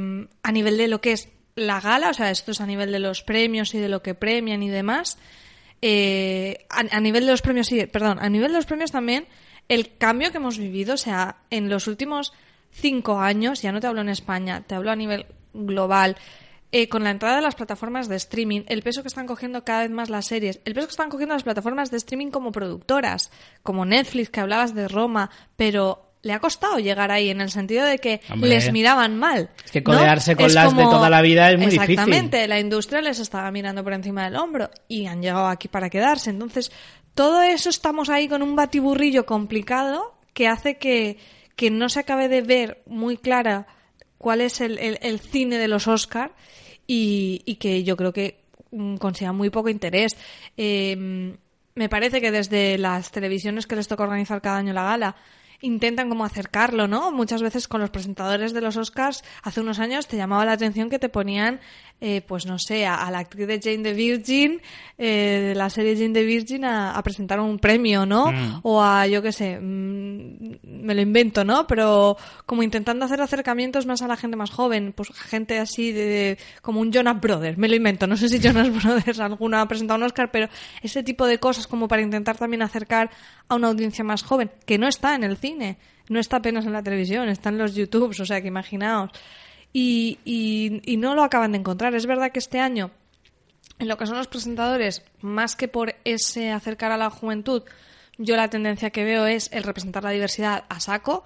[0.44, 3.00] a nivel de lo que es la gala, o sea, esto es a nivel de
[3.00, 5.18] los premios y de lo que premian y demás,
[5.82, 9.26] eh, a, nivel de los premios, sí, perdón, a nivel de los premios también,
[9.68, 12.32] el cambio que hemos vivido, o sea, en los últimos
[12.70, 16.16] cinco años, ya no te hablo en España, te hablo a nivel global,
[16.70, 19.82] eh, con la entrada de las plataformas de streaming, el peso que están cogiendo cada
[19.82, 23.30] vez más las series, el peso que están cogiendo las plataformas de streaming como productoras,
[23.62, 27.84] como Netflix, que hablabas de Roma, pero le ha costado llegar ahí en el sentido
[27.84, 28.50] de que Hombre.
[28.50, 29.50] les miraban mal.
[29.64, 29.84] Es que ¿no?
[29.84, 31.90] codearse con las de toda la vida es muy difícil.
[31.92, 35.88] Exactamente, la industria les estaba mirando por encima del hombro y han llegado aquí para
[35.90, 36.30] quedarse.
[36.30, 36.72] Entonces,
[37.14, 41.18] todo eso estamos ahí con un batiburrillo complicado que hace que,
[41.56, 43.66] que no se acabe de ver muy clara
[44.18, 46.32] cuál es el, el- el cine de los Oscar
[46.86, 48.40] y, y que yo creo que
[48.72, 50.16] mm, consiga muy poco interés.
[50.56, 51.36] Eh,
[51.74, 55.16] me parece que desde las televisiones que les toca organizar cada año la gala
[55.60, 57.10] intentan como acercarlo, ¿no?
[57.10, 60.90] Muchas veces con los presentadores de los Oscars hace unos años te llamaba la atención
[60.90, 61.60] que te ponían,
[62.00, 64.60] eh, pues no sé, a, a la actriz de Jane the Virgin,
[64.96, 68.30] eh, de la serie Jane the Virgin, a, a presentar un premio, ¿no?
[68.30, 68.60] Mm.
[68.62, 71.66] O a, yo qué sé, mm, me lo invento, ¿no?
[71.66, 76.04] Pero como intentando hacer acercamientos más a la gente más joven, pues gente así de,
[76.06, 79.68] de- como un Jonas Brothers, me lo invento, no sé si Jonas Brothers alguna ha
[79.68, 80.48] presentado un Oscar, pero
[80.82, 83.10] ese tipo de cosas como para intentar también acercar
[83.48, 86.72] a una audiencia más joven, que no está en el cine, no está apenas en
[86.72, 89.10] la televisión, está en los YouTubes, o sea que imaginaos.
[89.72, 91.94] Y, y, y no lo acaban de encontrar.
[91.94, 92.90] Es verdad que este año
[93.78, 97.62] en lo que son los presentadores, más que por ese acercar a la juventud,
[98.16, 101.22] yo la tendencia que veo es el representar la diversidad a saco,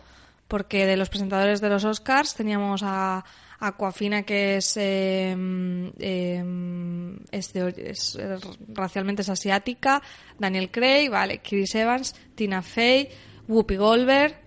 [0.49, 3.25] porque de los presentadores de los Oscars teníamos a
[3.59, 5.35] Aquafina, que es, eh,
[7.31, 8.19] es, de- es,
[8.69, 10.03] racialmente es asiática,
[10.39, 13.09] Daniel Craig, vale, Chris Evans, Tina Fey,
[13.49, 14.42] Whoopi Goldberg,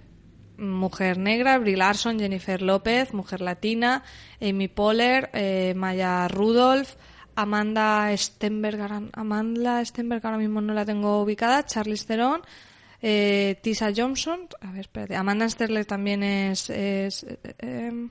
[0.57, 4.03] mujer negra, Brie Larson, Jennifer López, mujer latina,
[4.41, 6.95] Amy Poehler, eh, Maya Rudolph,
[7.35, 12.41] Amanda Stenberg, Amanda Stenberg ahora mismo no la tengo ubicada, Charlize Theron,
[13.01, 18.07] eh, Tisa Johnson, a ver, espérate, Amanda Sterler también es, es, eh, eh,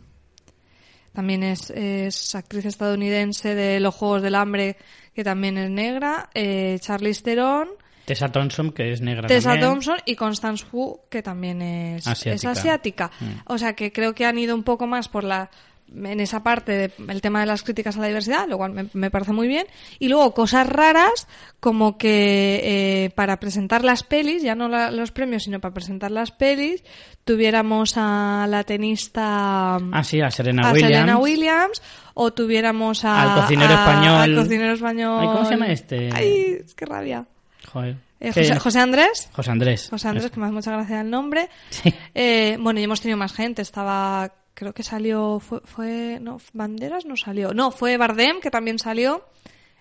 [1.12, 4.76] también es actriz estadounidense de Los Juegos del Hambre,
[5.14, 7.68] que también es negra, eh, Charlize Theron,
[8.04, 9.68] Tessa Thompson, que es negra Tessa también.
[9.70, 12.34] Thompson y Constance Wu, que también es Asiática.
[12.52, 13.10] es asiática.
[13.20, 13.24] Mm.
[13.52, 15.50] O sea que creo que han ido un poco más por la
[15.94, 19.10] en esa parte del tema de las críticas a la diversidad, lo cual me, me
[19.10, 19.66] parece muy bien.
[19.98, 21.28] Y luego cosas raras,
[21.60, 22.60] como que
[23.04, 26.82] eh, para presentar las pelis, ya no la- los premios, sino para presentar las pelis,
[27.24, 30.92] tuviéramos a la tenista Ah, sí, a Serena a Williams.
[30.94, 31.82] Serena Williams,
[32.14, 34.20] o tuviéramos a, Al cocinero a- español.
[34.20, 35.18] al cocinero español.
[35.20, 36.10] Ay, ¿cómo se llama este?
[36.14, 37.26] Ay, qué rabia.
[37.66, 37.96] Joder.
[38.20, 39.28] Eh, José, José Andrés.
[39.32, 39.88] José Andrés.
[39.90, 41.48] José Andrés, que me hace mucha gracia el nombre.
[41.70, 41.92] Sí.
[42.14, 43.62] Eh, bueno, y hemos tenido más gente.
[43.62, 47.52] Estaba, creo que salió, fue, fue no, Banderas no salió.
[47.52, 49.26] No, fue Bardem, que también salió.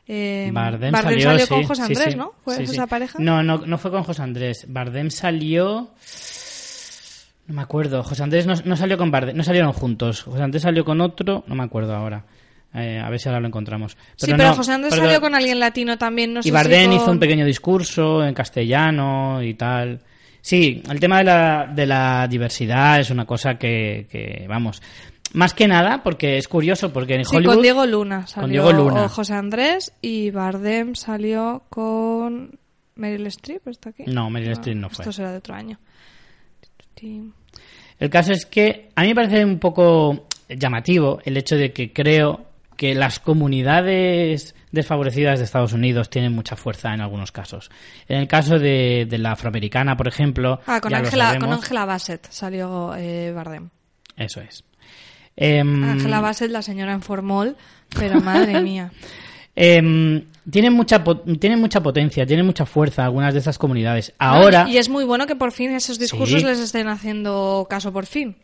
[0.06, 2.16] Eh, Bardem, Bardem salió, con sí, José Andrés, sí.
[2.18, 2.34] ¿no?
[2.44, 3.20] ¿Fue esa pareja?
[3.20, 4.66] No, no, no fue con José Andrés.
[4.68, 5.94] Bardem salió...
[7.46, 8.04] No me acuerdo.
[8.04, 10.24] José Andrés no, no salió con Bardem, no salieron juntos.
[10.24, 12.26] José Andrés salió con otro, no me acuerdo ahora.
[12.76, 13.96] Eh, a ver si ahora lo encontramos.
[14.16, 16.54] sí, pero no, José Andrés pero- salió con alguien latino también, no sé y si
[16.54, 20.00] Bardem con- hizo un pequeño discurso en castellano y tal.
[20.42, 24.82] Sí, el tema de la, de la diversidad es una cosa que, que, vamos,
[25.34, 27.54] más que nada, porque es curioso, porque en Sí, Hollywood...
[27.54, 29.08] con Diego Luna salió Diego Luna.
[29.08, 32.60] José Andrés y Bardem salió con
[32.96, 34.04] Meryl Streep, ¿está aquí?
[34.08, 35.04] No, Meryl Streep no fue.
[35.04, 35.80] Esto será de otro año.
[38.00, 41.92] El caso es que a mí me parece un poco llamativo el hecho de que
[41.92, 42.46] creo
[42.84, 47.72] que las comunidades desfavorecidas de Estados Unidos tienen mucha fuerza en algunos casos.
[48.10, 51.54] En el caso de, de la afroamericana, por ejemplo, Ah, con Angela, con.
[51.54, 53.70] Angela Bassett salió eh, Bardem.
[54.18, 54.66] Eso es.
[55.38, 57.56] Em, Angela Bassett, la señora en formol,
[57.98, 58.92] pero madre mía.
[59.56, 61.02] em, tienen mucha
[61.40, 64.14] tienen mucha potencia, tienen mucha fuerza algunas de esas comunidades.
[64.20, 66.46] Ahora Y es muy bueno que por fin esos discursos Sí.
[66.46, 68.36] les estén haciendo caso por fin.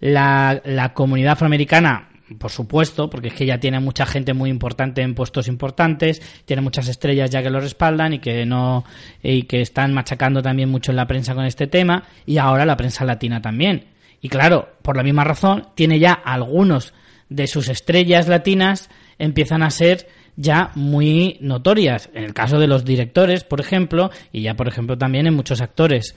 [0.00, 5.02] la, la comunidad afroamericana, por supuesto, porque es que ya tiene mucha gente muy importante
[5.02, 8.84] en puestos importantes, tiene muchas estrellas ya que lo respaldan y que no
[9.22, 12.76] y que están machacando también mucho en la prensa con este tema y ahora la
[12.76, 13.86] prensa latina también.
[14.20, 16.94] Y claro, por la misma razón, tiene ya algunos
[17.28, 22.10] de sus estrellas latinas empiezan a ser ya muy notorias.
[22.12, 25.60] En el caso de los directores, por ejemplo, y ya, por ejemplo, también en muchos
[25.60, 26.14] actores.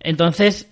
[0.00, 0.71] Entonces,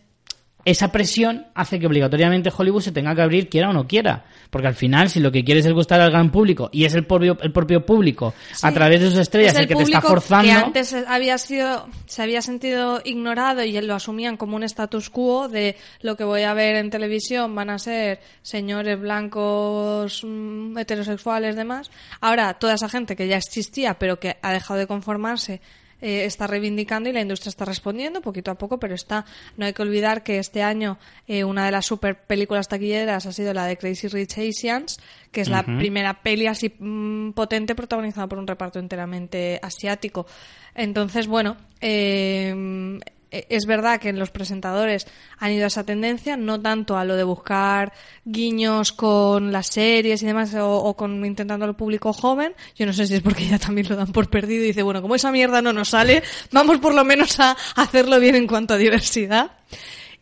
[0.64, 4.25] esa presión hace que obligatoriamente Hollywood se tenga que abrir quiera o no quiera.
[4.51, 7.07] Porque al final, si lo que quieres es gustar al gran público y es el
[7.07, 10.44] propio, el propio público a través de sus estrellas Es el, que te está forzando.
[10.44, 15.49] Que antes había sido, se había sentido ignorado y lo asumían como un status quo
[15.49, 21.57] de lo que voy a ver en televisión van a ser señores blancos, mm, heterosexuales,
[21.57, 21.90] demás.
[22.20, 25.61] Ahora, toda esa gente que ya existía pero que ha dejado de conformarse
[26.00, 29.24] eh, está reivindicando y la industria está respondiendo poquito a poco, pero está.
[29.56, 33.32] No hay que olvidar que este año eh, una de las super películas taquilleras ha
[33.32, 38.26] sido la de Crazy Rich Asians, que es la primera peli así mm, potente protagonizada
[38.26, 40.26] por un reparto enteramente asiático.
[40.74, 43.00] Entonces, bueno, eh,
[43.31, 45.07] es verdad que los presentadores
[45.38, 47.93] han ido a esa tendencia, no tanto a lo de buscar
[48.25, 52.55] guiños con las series y demás, o, o con intentando al público joven.
[52.77, 55.03] Yo no sé si es porque ya también lo dan por perdido y dice, bueno,
[55.03, 58.75] como esa mierda no nos sale, vamos por lo menos a hacerlo bien en cuanto
[58.75, 59.53] a diversidad.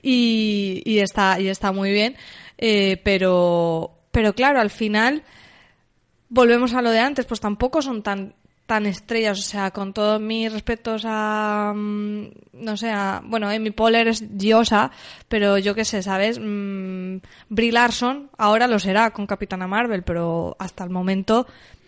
[0.02, 2.16] Y, y está, y está muy bien.
[2.56, 5.22] Eh, pero, pero claro, al final
[6.28, 8.34] volvemos a lo de antes, pues tampoco son tan
[8.68, 13.70] tan estrellas, o sea, con todos mis respetos a, mm, no sé, a, bueno, Amy
[13.70, 14.90] Poehler es diosa,
[15.26, 16.38] pero yo qué sé, ¿sabes?
[16.38, 17.16] Mm,
[17.48, 21.46] Brie Larson ahora lo será con Capitana Marvel, pero hasta el momento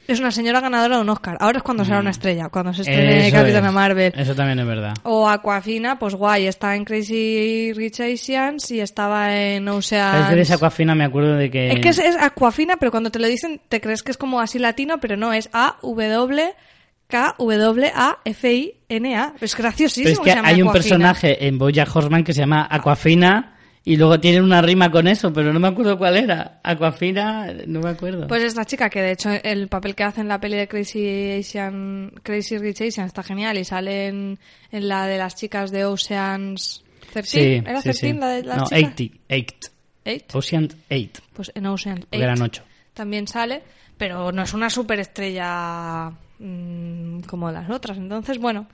[0.09, 1.37] es una señora ganadora de un Oscar.
[1.39, 3.27] Ahora es cuando será una estrella, cuando se estrene Mm.
[3.27, 3.75] Eso Capitana es.
[3.75, 4.13] Marvel.
[4.17, 4.95] Eso también es verdad.
[5.03, 10.39] O Aquafina, pues guay, está en Crazy Rich Asians y estaba en Es Ocean.
[10.39, 11.73] esa Aquafina me acuerdo de que...
[11.73, 14.41] Es que es, es Aquafina, pero cuando te lo dicen te crees que es como
[14.41, 15.51] así latino, pero no, es
[17.15, 19.35] A-W-K-W-A-F-I-N-A.
[19.41, 20.05] Es graciosísimo.
[20.05, 20.73] Pero es que se hay un Aquafina.
[20.73, 25.33] personaje en Bojack Horseman que se llama Aquafina y luego tiene una rima con eso,
[25.33, 26.61] pero no me acuerdo cuál era.
[26.63, 28.27] Aquafina, no me acuerdo.
[28.27, 31.39] Pues esta chica, que de hecho el papel que hace en la peli de Crazy
[31.39, 34.39] Asian, Crazy Rich Asian está genial y sale en,
[34.71, 37.29] en la de las chicas de Oceans 13.
[37.31, 38.13] sí, ¿Era sí, 13 sí.
[38.13, 38.93] la de las No, chicas?
[38.93, 39.71] 80, 8.
[40.05, 40.35] Eight.
[40.35, 41.23] Ocean 8.
[41.35, 42.63] Pues en Ocean Porque eran 8 ocho.
[42.95, 43.63] también sale,
[43.97, 47.97] pero no es una superestrella mm, como las otras.
[47.99, 48.67] Entonces, bueno,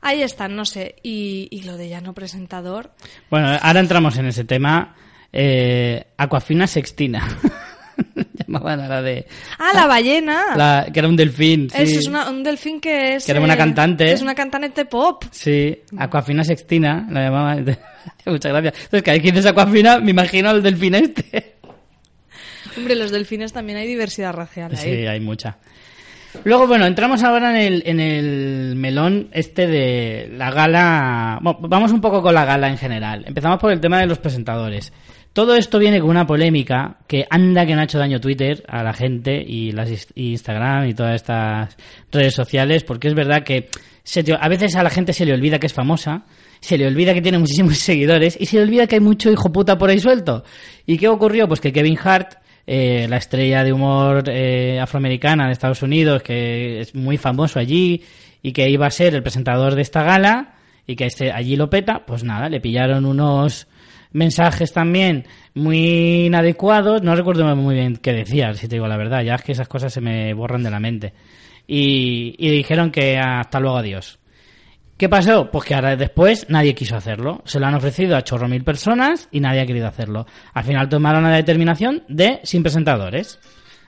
[0.00, 0.96] ahí están, no sé.
[1.02, 2.92] Y, y lo de ya no presentador.
[3.30, 4.94] Bueno, ahora entramos en ese tema.
[5.32, 7.26] Eh, Aquafina Sextina.
[8.34, 9.26] Llamaban a la de...
[9.58, 10.56] ¡Ah, la ballena!
[10.56, 11.68] la- que era un delfín.
[11.70, 13.26] Sí, Eso es una- un delfín que es...
[13.26, 14.10] Que era una eh, cantante.
[14.10, 15.22] Es una cantante pop.
[15.30, 17.64] Sí, Aquafina Sextina, la llamaban.
[18.26, 18.74] Muchas gracias.
[18.84, 21.56] Entonces, cada vez que dices Aquafina, me imagino al delfín este.
[22.76, 24.78] Hombre, los delfines también hay diversidad racial ahí.
[24.78, 25.58] Sí, hay mucha.
[26.44, 31.38] Luego, bueno, entramos ahora en el, en el melón este de la gala.
[31.42, 33.24] Vamos un poco con la gala en general.
[33.26, 34.92] Empezamos por el tema de los presentadores.
[35.32, 38.82] Todo esto viene con una polémica que anda que no ha hecho daño Twitter a
[38.82, 41.76] la gente y las Instagram y todas estas
[42.10, 43.68] redes sociales, porque es verdad que
[44.02, 46.24] se te- a veces a la gente se le olvida que es famosa,
[46.60, 49.52] se le olvida que tiene muchísimos seguidores y se le olvida que hay mucho hijo
[49.52, 50.42] puta por ahí suelto.
[50.84, 51.46] ¿Y qué ocurrió?
[51.46, 52.34] Pues que Kevin Hart
[52.66, 58.04] eh, la estrella de humor eh, afroamericana de Estados Unidos, que es muy famoso allí
[58.42, 60.54] y que iba a ser el presentador de esta gala
[60.86, 63.66] y que este, allí lo peta, pues nada, le pillaron unos
[64.12, 69.22] mensajes también muy inadecuados, no recuerdo muy bien qué decía, si te digo la verdad,
[69.22, 71.12] ya es que esas cosas se me borran de la mente.
[71.66, 74.19] Y, y dijeron que hasta luego adiós.
[75.00, 75.50] ¿Qué pasó?
[75.50, 77.40] Pues que ahora después nadie quiso hacerlo.
[77.46, 80.26] Se lo han ofrecido a chorro mil personas y nadie ha querido hacerlo.
[80.52, 83.38] Al final tomaron la determinación de sin presentadores.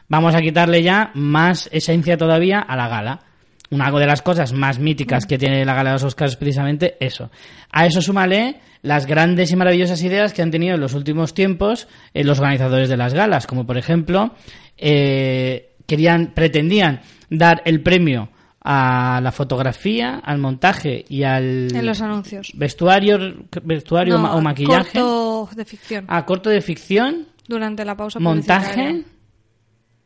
[0.09, 3.21] Vamos a quitarle ya más esencia todavía a la gala.
[3.69, 6.97] Una de las cosas más míticas que tiene la gala de los Oscars es precisamente
[6.99, 7.31] eso.
[7.71, 11.89] A eso súmale las grandes y maravillosas ideas que han tenido en los últimos tiempos
[12.15, 14.35] eh, los organizadores de las galas, como por ejemplo
[14.79, 18.31] eh, querían pretendían dar el premio
[18.65, 22.53] a la fotografía, al montaje y al En los anuncios.
[22.55, 23.19] vestuario,
[23.65, 26.05] vestuario No, o maquillaje, Corto de ficción.
[26.09, 29.05] a corto de ficción, Durante la pausa montaje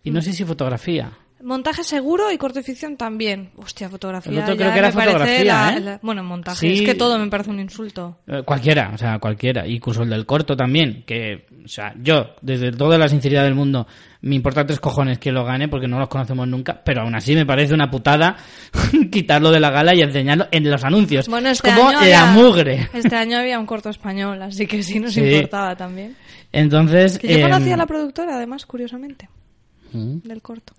[0.03, 1.13] y no sé si fotografía.
[1.47, 3.51] Montaje seguro y corto de ficción también.
[3.57, 4.33] Hostia, fotografía.
[4.33, 5.81] El otro creo que era fotografía, la- ¿eh?
[5.81, 6.59] la- bueno, montaje.
[6.59, 6.73] Sí.
[6.75, 8.19] Es que todo me parece un insulto.
[8.27, 9.65] Eh, Cualquiera, o sea, cualquiera.
[9.67, 11.05] Incluso el del corto también.
[11.07, 13.87] Que, o sea, yo, desde toda la sinceridad del mundo,
[14.23, 16.83] me importa tres cojones que lo gane porque no los conocemos nunca.
[16.85, 18.37] Pero aún así me parece una putada
[19.13, 21.29] quitarlo de la gala y enseñarlo en los anuncios.
[21.29, 22.89] Bueno, es este como año la había- mugre.
[22.93, 25.21] Este año había un corto español, así que sí nos Sí.
[25.21, 26.17] importaba también.
[26.51, 27.19] Entonces.
[27.21, 29.29] Que yo em, conocía a la productora, además, curiosamente,
[29.93, 30.19] ¿Mm?
[30.25, 30.75] del corto.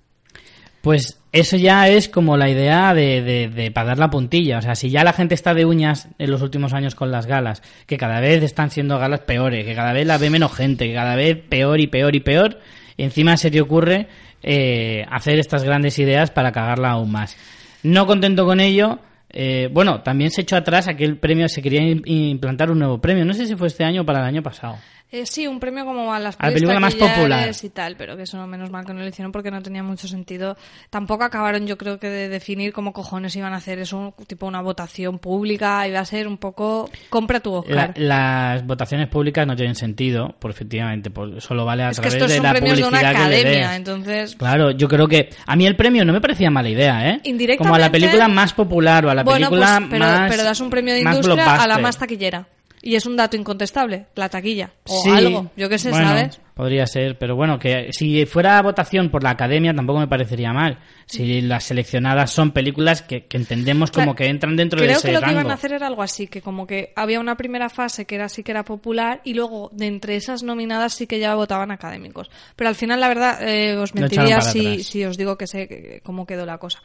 [0.88, 4.60] Pues eso ya es como la idea de, de, de para dar la puntilla.
[4.60, 7.26] O sea, si ya la gente está de uñas en los últimos años con las
[7.26, 10.88] galas, que cada vez están siendo galas peores, que cada vez la ve menos gente,
[10.88, 12.60] que cada vez peor y peor y peor,
[12.96, 14.08] y encima se te ocurre
[14.42, 17.36] eh, hacer estas grandes ideas para cagarla aún más.
[17.84, 22.02] No contento con ello, eh, bueno, también se echó atrás aquel premio, se quería im-
[22.06, 24.78] implantar un nuevo premio, no sé si fue este año o para el año pasado.
[25.10, 27.50] Eh, sí, un premio como a las A la película más popular.
[27.64, 30.06] y tal, pero que eso menos mal que no lo hicieron porque no tenía mucho
[30.06, 30.58] sentido.
[30.90, 34.62] Tampoco acabaron, yo creo que de definir cómo cojones iban a hacer eso, tipo una
[34.62, 37.94] votación pública, iba a ser un poco compra tu La- Oscar.
[37.96, 42.14] las votaciones públicas no tienen sentido, por efectivamente, por- solo vale a es que través
[42.16, 45.30] estos de son la premios de una publicidad que academia, entonces Claro, yo creo que
[45.46, 47.22] a mí el premio no me parecía mala idea, ¿eh?
[47.24, 50.30] Indirectamente- Como a la película más popular o a la bueno, película pues, pero, más
[50.32, 52.46] pero das un premio de industria a la más taquillera.
[52.88, 54.72] Y es un dato incontestable, la taquilla.
[54.86, 56.40] O Sí, algo, yo qué sé, bueno, ¿sabes?
[56.54, 60.80] Podría ser, pero bueno, que si fuera votación por la academia tampoco me parecería mal.
[61.06, 65.08] Si las seleccionadas son películas que, que entendemos como que entran dentro de Creo ese
[65.10, 67.68] que lo que iban a hacer era algo así, que como que había una primera
[67.68, 71.20] fase que era sí que era popular y luego de entre esas nominadas sí que
[71.20, 72.32] ya votaban académicos.
[72.56, 74.88] Pero al final, la verdad, eh, os mentiría si, atrás.
[74.88, 76.80] si os digo que sé cómo quedó la cosa.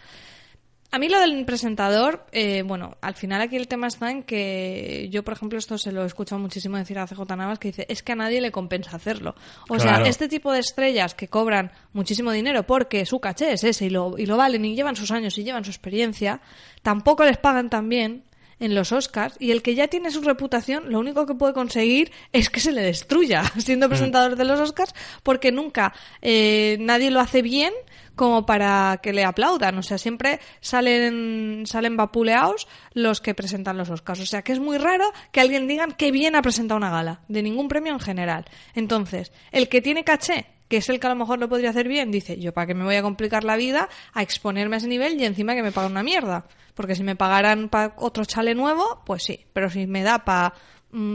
[0.94, 5.08] A mí lo del presentador, eh, bueno, al final aquí el tema está en que
[5.10, 7.86] yo, por ejemplo, esto se lo he escuchado muchísimo decir a CJ Navas, que dice,
[7.88, 9.34] es que a nadie le compensa hacerlo.
[9.70, 9.80] O Claro.
[10.04, 13.90] sea, este tipo de estrellas que cobran muchísimo dinero porque su caché es ese y
[13.90, 16.42] lo, y lo valen y llevan sus años y llevan su experiencia,
[16.82, 18.24] tampoco les pagan tan bien
[18.62, 22.12] en los Oscars y el que ya tiene su reputación lo único que puede conseguir
[22.32, 25.92] es que se le destruya siendo presentador de los Oscars porque nunca
[26.22, 27.72] eh, nadie lo hace bien
[28.14, 29.78] como para que le aplaudan.
[29.78, 34.20] O sea, siempre salen, salen vapuleados los que presentan los Oscars.
[34.20, 37.22] O sea, que es muy raro que alguien digan que bien ha presentado una gala,
[37.28, 38.44] de ningún premio en general.
[38.74, 41.86] Entonces, el que tiene caché, que es el que a lo mejor lo podría hacer
[41.86, 44.88] bien, dice, yo para qué me voy a complicar la vida a exponerme a ese
[44.88, 46.46] nivel y encima que me pagan una mierda.
[46.72, 49.44] Porque si me pagaran para otro chale nuevo, pues sí.
[49.52, 50.54] Pero si me da para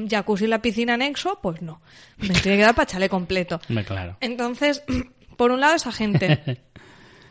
[0.08, 1.82] jacuzzi en la piscina anexo, pues no.
[2.20, 3.60] Me tiene que dar para chale completo.
[3.88, 4.18] Claro.
[4.20, 4.84] Entonces,
[5.38, 6.62] por un lado esa gente.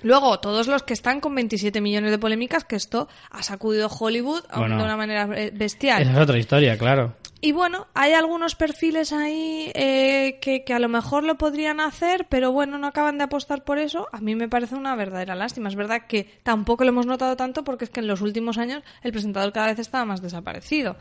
[0.06, 4.44] Luego, todos los que están con 27 millones de polémicas, que esto ha sacudido Hollywood
[4.56, 4.78] Bueno.
[4.78, 6.00] de una manera eh, bestial.
[6.02, 7.16] Esa es otra historia, claro.
[7.40, 12.28] Y bueno, hay algunos perfiles ahí eh, que, que a lo mejor lo podrían hacer,
[12.28, 14.06] pero bueno, no acaban de apostar por eso.
[14.12, 15.68] A mí me parece una verdadera lástima.
[15.68, 18.84] Es verdad que tampoco lo hemos notado tanto porque es que en los últimos años
[19.02, 20.96] el presentador cada vez estaba más desaparecido.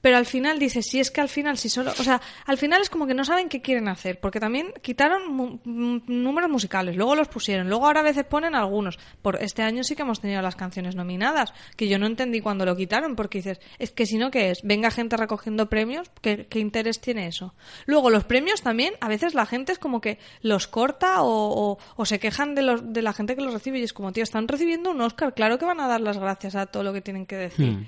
[0.00, 1.90] Pero al final dice, si es que al final, si solo.
[1.98, 5.32] O sea, al final es como que no saben qué quieren hacer, porque también quitaron
[5.32, 8.96] mu- m- números musicales, luego los pusieron, luego ahora a veces ponen algunos.
[9.22, 12.64] Por este año sí que hemos tenido las canciones nominadas, que yo no entendí cuando
[12.64, 14.60] lo quitaron, porque dices, es que si no, ¿qué es?
[14.62, 17.54] Venga gente recogiendo premios, ¿qué, qué interés tiene eso?
[17.86, 21.28] Luego, los premios también, a veces la gente es como que los corta o,
[21.72, 24.12] o- o se quejan de, los, de la gente que los recibe y es como,
[24.12, 26.92] tío, están recibiendo un Oscar, claro que van a dar las gracias a todo lo
[26.92, 27.72] que tienen que decir.
[27.72, 27.86] Hmm.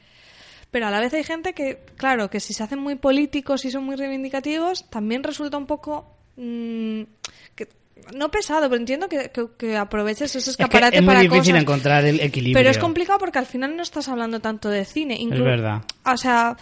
[0.71, 3.71] Pero a la vez hay gente que, claro, que si se hacen muy políticos y
[3.71, 6.07] son muy reivindicativos, también resulta un poco...
[6.37, 7.03] mm,
[7.55, 7.68] que,
[8.14, 11.21] no pesado, pero entiendo que, que- que aproveches ese Es que escaparate es muy para
[11.21, 11.62] difícil cosas.
[11.62, 12.59] encontrar el equilibrio.
[12.59, 15.18] Pero es complicado porque al final no estás hablando tanto de cine.
[15.21, 15.83] inclu- verdad.
[16.07, 16.57] O sea,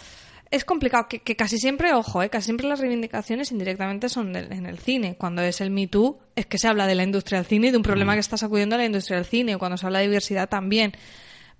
[0.50, 1.06] es complicado.
[1.08, 4.78] Que, que casi siempre, ojo, eh, casi siempre las reivindicaciones indirectamente son del- en el
[4.78, 5.14] cine.
[5.16, 7.70] Cuando es el Me Too, es que se habla de la industria del cine y
[7.70, 9.58] de un problema que está sacudiendo a la industria del cine.
[9.58, 10.92] Cuando se habla de diversidad también.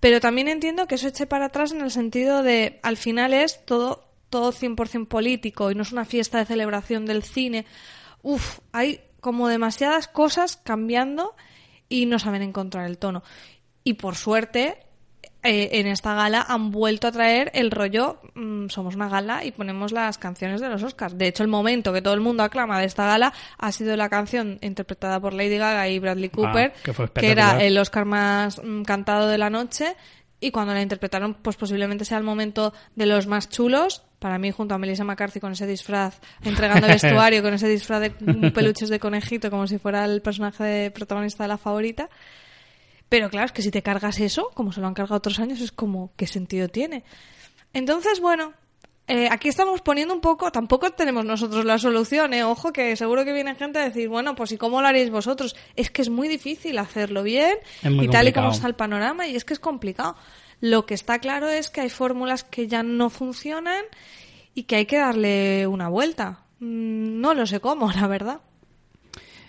[0.01, 3.65] Pero también entiendo que eso eche para atrás en el sentido de, al final es
[3.65, 7.67] todo, todo 100% político y no es una fiesta de celebración del cine.
[8.23, 11.35] Uf, hay como demasiadas cosas cambiando
[11.89, 13.23] y no saben encontrar el tono.
[13.83, 14.79] Y por suerte,
[15.45, 19.53] eh, en esta gala han vuelto a traer el rollo mm, somos una gala y
[19.53, 21.17] ponemos las canciones de los Oscars.
[21.17, 24.09] De hecho, el momento que todo el mundo aclama de esta gala ha sido la
[24.09, 26.73] canción interpretada por Lady Gaga y Bradley Cooper,
[27.15, 29.97] que era el Oscar más mm, cantado de la noche.
[30.41, 34.03] Y cuando la interpretaron, pues posiblemente sea el momento de los más chulos.
[34.19, 38.01] Para mí, junto a Melissa McCarthy con ese disfraz, entregando el vestuario con ese disfraz
[38.01, 38.11] de
[38.51, 42.09] peluches de conejito, como si fuera el personaje de protagonista de la favorita.
[43.09, 45.61] Pero claro, es que si te cargas eso, como se lo han cargado otros años,
[45.61, 47.05] es como, ¿qué sentido tiene?
[47.73, 48.53] Entonces, bueno,
[49.07, 52.45] eh, aquí estamos poniendo un poco, tampoco tenemos nosotros la solución, ¿eh?
[52.45, 55.57] Ojo que seguro que viene gente a decir, bueno, pues ¿y cómo lo haréis vosotros?
[55.77, 59.35] Es que es muy difícil hacerlo bien y tal y como está el panorama y
[59.35, 60.15] es que es complicado.
[60.61, 63.85] Lo que está claro es que hay fórmulas que ya no funcionan
[64.55, 66.41] y que hay que darle una vuelta.
[66.61, 68.41] Mm, No lo sé cómo, la verdad.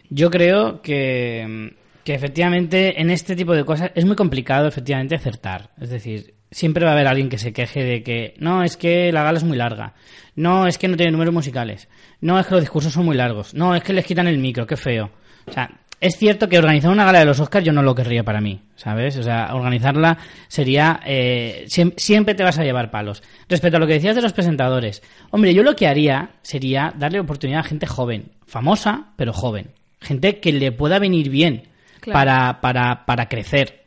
[0.10, 1.76] Yo creo que,
[2.10, 5.70] que efectivamente en este tipo de cosas es muy complicado efectivamente acertar.
[5.80, 9.12] Es decir, siempre va a haber alguien que se queje de que no, es que
[9.12, 9.94] la gala es muy larga.
[10.36, 11.88] No, es que no tiene números musicales.
[12.20, 13.54] No, es que los discursos son muy largos.
[13.54, 15.12] No, es que les quitan el micro, qué feo.
[15.46, 15.70] O sea,
[16.02, 18.60] es cierto que organizar una gala de los Oscars yo no lo querría para mí,
[18.76, 19.16] ¿sabes?
[19.18, 21.00] O sea, organizarla sería...
[21.06, 23.22] eh, siem- siempre te vas a llevar palos.
[23.48, 27.20] Respecto a lo que decías de los presentadores, hombre, yo lo que haría sería darle
[27.20, 29.68] oportunidad a gente joven, famosa, pero joven.
[30.02, 31.70] gente que le pueda venir bien
[32.00, 32.14] Claro.
[32.14, 33.86] para, para, para crecer.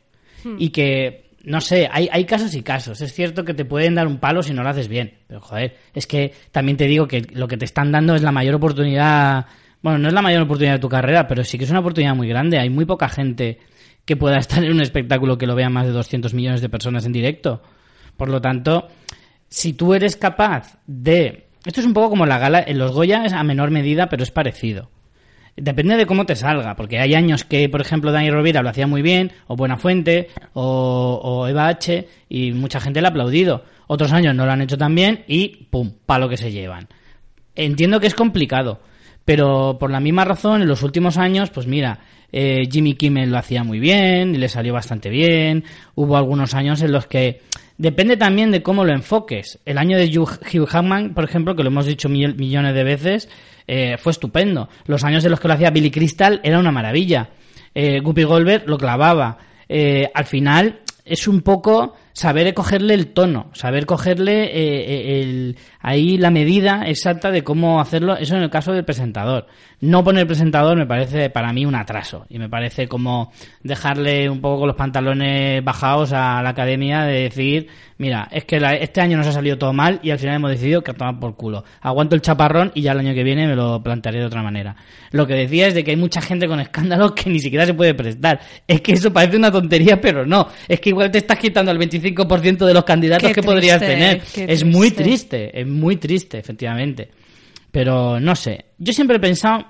[0.57, 3.01] Y que, no sé, hay, hay casos y casos.
[3.01, 5.13] Es cierto que te pueden dar un palo si no lo haces bien.
[5.27, 8.31] Pero joder, es que también te digo que lo que te están dando es la
[8.31, 9.45] mayor oportunidad.
[9.81, 12.15] Bueno, no es la mayor oportunidad de tu carrera, pero sí que es una oportunidad
[12.15, 12.59] muy grande.
[12.59, 13.59] Hay muy poca gente
[14.05, 17.05] que pueda estar en un espectáculo que lo vean más de 200 millones de personas
[17.05, 17.61] en directo.
[18.17, 18.87] Por lo tanto,
[19.49, 21.47] si tú eres capaz de...
[21.65, 24.23] Esto es un poco como la gala, en los Goya es a menor medida, pero
[24.23, 24.89] es parecido.
[25.55, 28.87] Depende de cómo te salga, porque hay años que, por ejemplo, Dani Rovira lo hacía
[28.87, 33.63] muy bien, o Buenafuente, o, o Eva H, y mucha gente le ha aplaudido.
[33.87, 35.91] Otros años no lo han hecho tan bien y ¡pum!
[36.05, 36.87] palo que se llevan.
[37.55, 38.81] Entiendo que es complicado,
[39.25, 41.99] pero por la misma razón, en los últimos años, pues mira,
[42.31, 45.65] eh, Jimmy Kimmel lo hacía muy bien y le salió bastante bien.
[45.93, 47.41] Hubo algunos años en los que
[47.77, 49.59] depende también de cómo lo enfoques.
[49.65, 53.29] El año de Hugh Jackman, por ejemplo, que lo hemos dicho mil- millones de veces,
[53.67, 54.69] eh, fue estupendo.
[54.85, 57.29] Los años en los que lo hacía Billy Crystal era una maravilla.
[57.73, 59.37] Eh, Guppy Goldberg lo clavaba.
[59.67, 65.57] Eh, al final es un poco saber cogerle el tono, saber cogerle eh, eh, el,
[65.81, 68.15] ahí la medida exacta de cómo hacerlo.
[68.15, 69.47] Eso en el caso del presentador.
[69.81, 73.31] No poner presentador me parece para mí un atraso y me parece como
[73.63, 77.67] dejarle un poco con los pantalones bajados a la academia de decir,
[78.03, 80.51] mira, es que la- este año nos ha salido todo mal y al final hemos
[80.51, 81.63] decidido que a tomar por culo.
[81.79, 84.75] Aguanto el chaparrón y ya el año que viene me lo plantearé de otra manera.
[85.11, 87.73] Lo que decía es de que hay mucha gente con escándalos que ni siquiera se
[87.73, 88.41] puede prestar.
[88.67, 90.49] Es que eso parece una tontería, pero no.
[90.67, 94.21] Es que igual te estás quitando el 25% de los candidatos Qué que podrías tener.
[94.35, 95.03] Es muy triste.
[95.03, 97.09] triste, es muy triste, efectivamente.
[97.71, 98.65] Pero no sé.
[98.77, 99.65] Yo siempre he pensado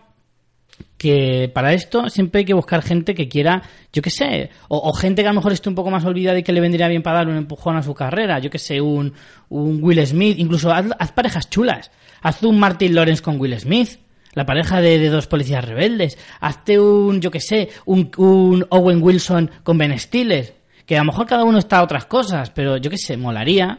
[1.04, 5.22] que para esto siempre hay que buscar gente que quiera, yo qué sé, o, gente
[5.22, 7.18] que a lo mejor esté un poco más olvidada y que le vendría bien para
[7.18, 9.12] dar un empujón a su carrera, yo qué sé, un,
[9.50, 11.92] un Will Smith, incluso haz, haz parejas chulas,
[12.22, 14.00] haz un Martin Lawrence con Will Smith,
[14.34, 19.04] la pareja de, de dos policías rebeldes, hazte un, yo qué sé, un, un Owen
[19.04, 22.78] Wilson con Ben Stiller, que a lo mejor cada uno está a otras cosas, pero
[22.78, 23.78] yo qué sé, molaría,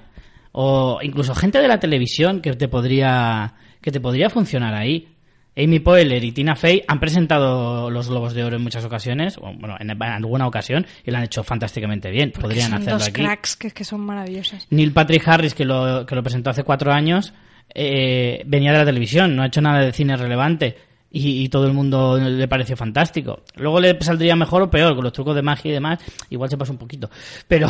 [0.53, 5.09] o incluso gente de la televisión que te podría, que te podría funcionar ahí.
[5.57, 9.53] Amy Poehler y Tina Fey han presentado los Globos de Oro en muchas ocasiones, o,
[9.55, 12.31] bueno, en, en alguna ocasión, y lo han hecho fantásticamente bien.
[12.33, 13.23] Porque Podrían son hacerlo dos aquí.
[13.23, 14.67] cracks que, que son maravillosas.
[14.71, 17.33] Neil Patrick Harris, que lo, que lo presentó hace cuatro años,
[17.75, 20.77] eh, venía de la televisión, no ha hecho nada de cine relevante.
[21.17, 23.45] Y, y todo el mundo le pareció fantástico.
[23.55, 26.01] Luego le saldría mejor o peor, con los trucos de magia y demás,
[26.31, 27.09] igual se pasó un poquito.
[27.47, 27.69] Pero,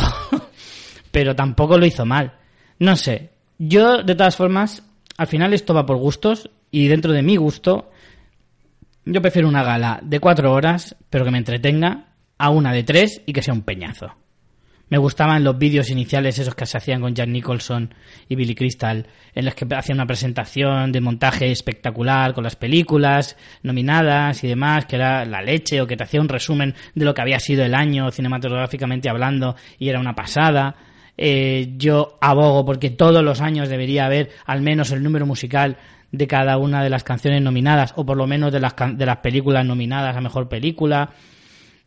[1.11, 2.33] pero tampoco lo hizo mal.
[2.79, 3.31] No sé.
[3.59, 4.83] Yo, de todas formas,
[5.19, 7.93] al final esto va por gustos, y dentro de mi gusto,
[9.05, 13.23] yo prefiero una gala de cuatro horas, pero que me entretenga, a una de tres
[13.27, 14.17] y que sea un peñazo.
[14.89, 17.95] Me gustaban los vídeos iniciales, esos que se hacían con Jack Nicholson
[18.29, 19.07] y Billy Crystal,
[19.37, 24.87] en los que hacían una presentación de montaje espectacular con las películas nominadas y demás,
[24.87, 27.65] que era la leche, o que te hacía un resumen de lo que había sido
[27.65, 30.75] el año cinematográficamente hablando y era una pasada.
[31.17, 35.79] Eh, yo abogo porque todos los años debería haber al menos el número musical
[36.17, 39.19] de cada una de las canciones nominadas, o por lo menos de las, de las
[39.19, 41.11] películas nominadas a mejor película.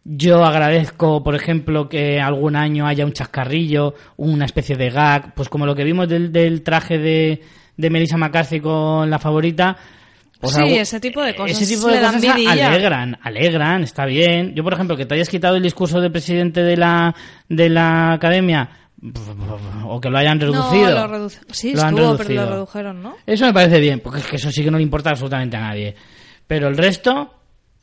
[0.10, 5.50] Yo agradezco, por ejemplo, que algún año haya un chascarrillo, una especie de gag, pues
[5.50, 7.42] como lo que vimos del, del traje de,
[7.76, 9.76] de Melissa McCarthy con la favorita.
[10.40, 14.54] pues Sí, algo- ese tipo de cosas Ese tipo de cosas alegran, alegran, está bien.
[14.56, 17.14] Yo, por ejemplo, que te hayas quitado el discurso del presidente de la,
[17.50, 18.70] de la academia,
[19.86, 21.08] o que lo hayan reducido.
[21.08, 23.16] No, lo Sí, Lo han estuvo, pero lo redujeron, ¿no?
[23.26, 25.62] Eso me parece bien, porque es que eso sí que no le importa absolutamente a
[25.62, 25.96] nadie.
[26.48, 27.34] Pero el resto,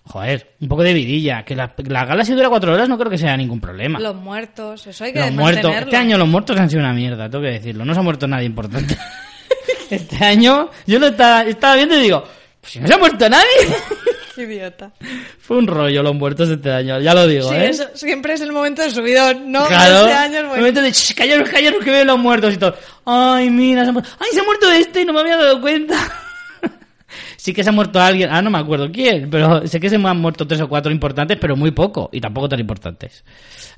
[0.05, 1.45] joder, un poco de vidilla.
[1.45, 4.01] Que la, la gala si dura cuatro horas no creo que sea ningún problema.
[4.01, 5.73] Los muertos, eso hay que Los muertos.
[5.75, 7.85] Este año los muertos han sido una mierda, tengo que decirlo.
[7.85, 8.97] No se ha muerto nadie importante.
[9.91, 12.25] este año yo lo estaba, estaba viendo y digo,
[12.61, 13.45] pues si no se ha muerto nadie.
[14.37, 14.93] Idiota.
[15.39, 17.68] Fue un rollo los muertos este año, ya lo digo, Sí, ¿eh?
[17.68, 19.66] eso siempre es el momento de subidón, ¿no?
[19.66, 22.57] Claro, Este año es el momento de "Shh, callaros, callaros que veo los muertos y
[22.57, 22.76] todo.
[23.05, 24.11] Ay, mira, se ha muerto.
[24.18, 25.97] Ay, se ha muerto este y no me había dado cuenta.
[27.37, 29.99] sí que se ha muerto alguien, ah, no me acuerdo quién, pero sé que se
[29.99, 33.24] me han muerto tres o cuatro importantes, pero muy poco y tampoco tan importantes.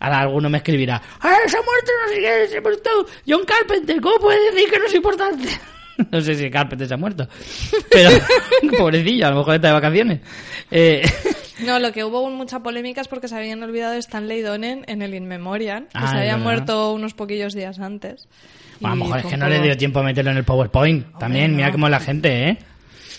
[0.01, 2.91] Ahora alguno me escribirá, ¡Ah, se ha muerto no sé qué, se ha muerto
[3.27, 4.01] John Carpenter!
[4.01, 5.49] ¿Cómo puede decir que no es importante?
[6.11, 7.29] no sé si Carpenter se ha muerto,
[7.91, 8.11] pero
[8.79, 10.21] pobrecillo, a lo mejor está de vacaciones.
[10.71, 11.03] Eh,
[11.65, 15.01] No, lo que hubo mucha polémica es porque se habían olvidado de Stanley Donen en
[15.01, 18.29] el In Memoriam, que Ah, se había muerto unos poquillos días antes.
[18.85, 21.17] a lo mejor es que no le dio tiempo a meterlo en el PowerPoint.
[21.19, 21.73] También, mira no.
[21.73, 22.59] cómo es la gente, ¿eh?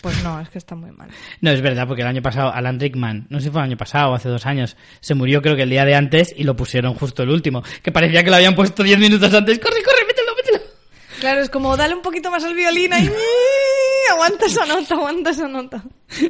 [0.03, 1.09] Pues no, es que está muy mal.
[1.41, 3.77] No, es verdad, porque el año pasado Alan Rickman, no sé si fue el año
[3.77, 6.55] pasado o hace dos años, se murió creo que el día de antes y lo
[6.55, 7.63] pusieron justo el último.
[7.81, 9.57] Que parecía que lo habían puesto diez minutos antes.
[9.57, 9.96] ¡Corre, corre!
[11.27, 13.09] Claro, es como dale un poquito más al violín y
[14.13, 15.83] aguanta esa nota, aguanta esa nota.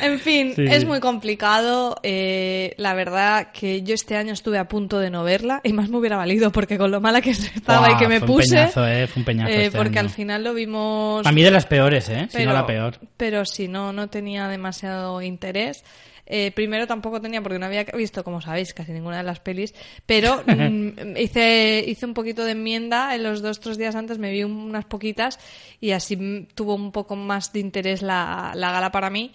[0.00, 1.96] En fin, Sí, es muy complicado.
[2.04, 5.88] eh, la verdad que yo este año estuve a punto de no verla y más
[5.88, 8.54] me hubiera valido porque con lo mala que estaba y que me fue un puse.
[8.54, 10.06] peñazo, eh, fue un peñazo eh, este porque año.
[10.08, 11.26] al final lo vimos.
[11.26, 12.28] A mí de las peores, ¿eh?
[12.30, 13.00] Si no la peor.
[13.16, 15.82] Pero sí, no, no tenía demasiado interés.
[16.30, 19.74] Eh, primero tampoco tenía, porque no había visto, como sabéis, casi ninguna de las pelis,
[20.04, 24.30] pero mm, hice, hice un poquito de enmienda en los dos, tres días antes, me
[24.30, 25.40] vi unas poquitas
[25.80, 29.32] y así mm, tuvo un poco más de interés la, la gala para mí,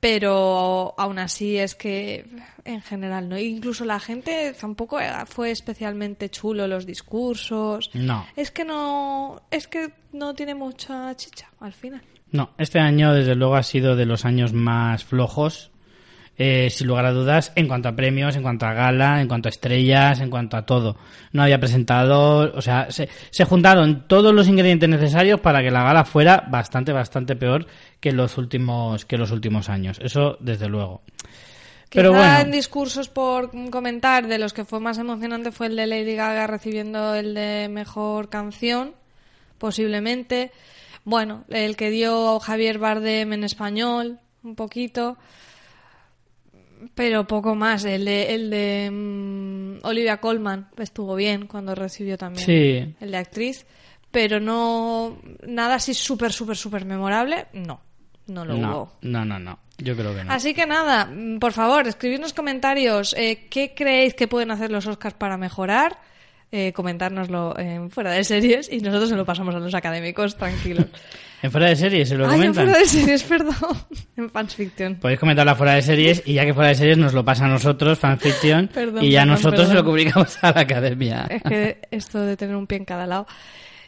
[0.00, 2.26] pero aún así es que
[2.64, 3.38] en general no.
[3.38, 7.88] Incluso la gente tampoco fue especialmente chulo los discursos.
[7.94, 8.26] No.
[8.34, 12.02] Es que no, es que no tiene mucha chicha al final.
[12.32, 15.70] No, este año desde luego ha sido de los años más flojos,
[16.44, 19.46] eh, sin lugar a dudas, en cuanto a premios, en cuanto a gala, en cuanto
[19.46, 20.96] a estrellas, en cuanto a todo.
[21.30, 25.84] No había presentado, o sea, se, se juntaron todos los ingredientes necesarios para que la
[25.84, 27.68] gala fuera bastante, bastante peor
[28.00, 30.00] que los últimos, que los últimos años.
[30.02, 31.02] Eso desde luego.
[31.90, 32.40] Pero Quizá bueno.
[32.40, 36.48] en discursos por comentar, de los que fue más emocionante fue el de Lady Gaga
[36.48, 38.94] recibiendo el de mejor canción,
[39.58, 40.50] posiblemente.
[41.04, 45.18] Bueno, el que dio Javier Bardem en español, un poquito.
[46.94, 47.84] Pero poco más.
[47.84, 52.94] El de, el de mm, Olivia Colman estuvo bien cuando recibió también Sí.
[53.00, 53.66] el de actriz.
[54.10, 55.18] Pero no.
[55.46, 57.46] Nada así súper, súper, súper memorable.
[57.52, 57.80] No.
[58.26, 58.92] No lo hubo.
[59.02, 59.58] No, no, no, no.
[59.78, 60.32] Yo creo que no.
[60.32, 63.14] Así que nada, mm, por favor, escribidnos comentarios.
[63.18, 65.98] eh, ¿Qué creéis que pueden hacer los Oscars para mejorar?
[66.54, 70.86] Eh, comentárnoslo en fuera de series y nosotros se lo pasamos a los académicos, tranquilos.
[71.42, 72.64] En fuera de series se lo Ay, en comentan.
[72.66, 73.54] fuera de series, perdón.
[74.16, 74.94] en Fans Fiction.
[75.00, 77.48] Podéis comentarla fuera de series y ya que fuera de series nos lo pasa a
[77.48, 81.26] nosotros, fanfiction, Perdón, y ya perdón, nosotros se lo comunicamos a la academia.
[81.28, 83.26] Es que esto de tener un pie en cada lado.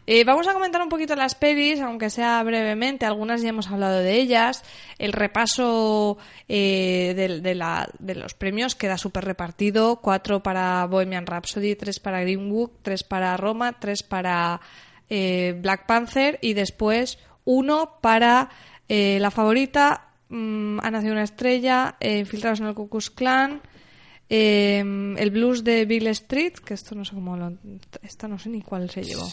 [0.07, 3.07] Eh, vamos a comentar un poquito las pelis, aunque sea brevemente.
[3.07, 4.63] Algunas ya hemos hablado de ellas.
[4.99, 10.01] El repaso eh, de, de la- de los premios queda súper repartido.
[10.03, 14.61] Cuatro para Bohemian Rhapsody, tres para Green Book, tres para Roma, tres para
[15.09, 18.51] eh, Black Panther y después uno para
[18.89, 23.63] eh, La Favorita, mm, Ha nacido una estrella, eh, Infiltrados en el Ku Klux Klan,
[24.29, 24.81] eh,
[25.17, 27.53] el blues de Bill Street, que esto no sé cómo lo...
[28.03, 29.27] Esta no sé ni cuál se llevó.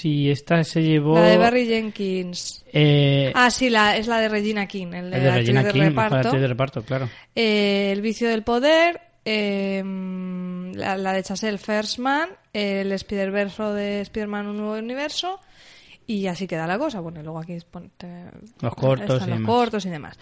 [0.00, 1.14] Si esta se llevó...
[1.14, 2.64] La de Barry Jenkins.
[2.72, 5.46] eh, Ah, sí, la, es la de Regina King, el de, el de la actriz
[5.56, 6.16] Regina King, reparto.
[6.16, 7.08] actriz de reparto, claro.
[7.34, 9.82] Eh, el vicio del poder, eh,
[10.74, 15.40] la, la de Chasel Firstman, el Spider-Verso de Spider-Man Un Nuevo Universo,
[16.06, 17.00] y así queda la cosa.
[17.00, 18.30] Bueno, y luego aquí es pon- te-
[18.60, 19.46] Los cortos y los demás.
[19.46, 20.18] cortos y demás.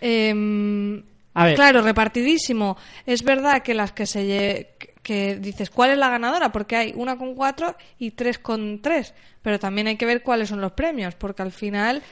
[0.00, 1.02] Eh,
[1.34, 1.54] A ver.
[1.54, 2.76] Claro, repartidísimo.
[3.06, 4.74] Es verdad que las que se
[5.08, 9.14] que dices cuál es la ganadora, porque hay una con cuatro y tres con tres,
[9.40, 12.02] pero también hay que ver cuáles son los premios, porque al final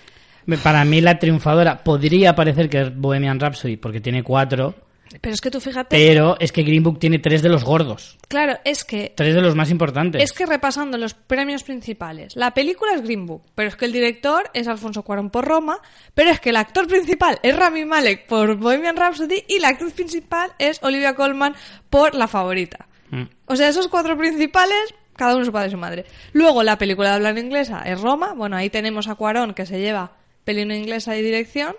[0.62, 4.74] Para mí la triunfadora podría parecer que es Bohemian Rhapsody porque tiene cuatro,
[5.20, 8.18] Pero es que tú fíjate, pero es que Green Book tiene tres de los gordos,
[8.28, 10.22] claro, es que tres de los más importantes.
[10.22, 13.92] es que repasando los premios principales, la película es Green Book, pero es que el
[13.92, 15.80] director es Alfonso Cuarón por Roma,
[16.14, 19.92] pero es que el actor principal es Rami Malek por Bohemian Rhapsody y la actriz
[19.92, 21.54] principal es Olivia Colman
[21.90, 22.86] por La Favorita.
[23.10, 23.24] Mm.
[23.46, 26.04] O sea, esos cuatro principales, cada uno su padre y su madre.
[26.32, 28.34] Luego, la película de habla inglesa es Roma.
[28.34, 30.12] Bueno, ahí tenemos a Cuarón, que se lleva
[30.44, 31.74] película inglesa y dirección.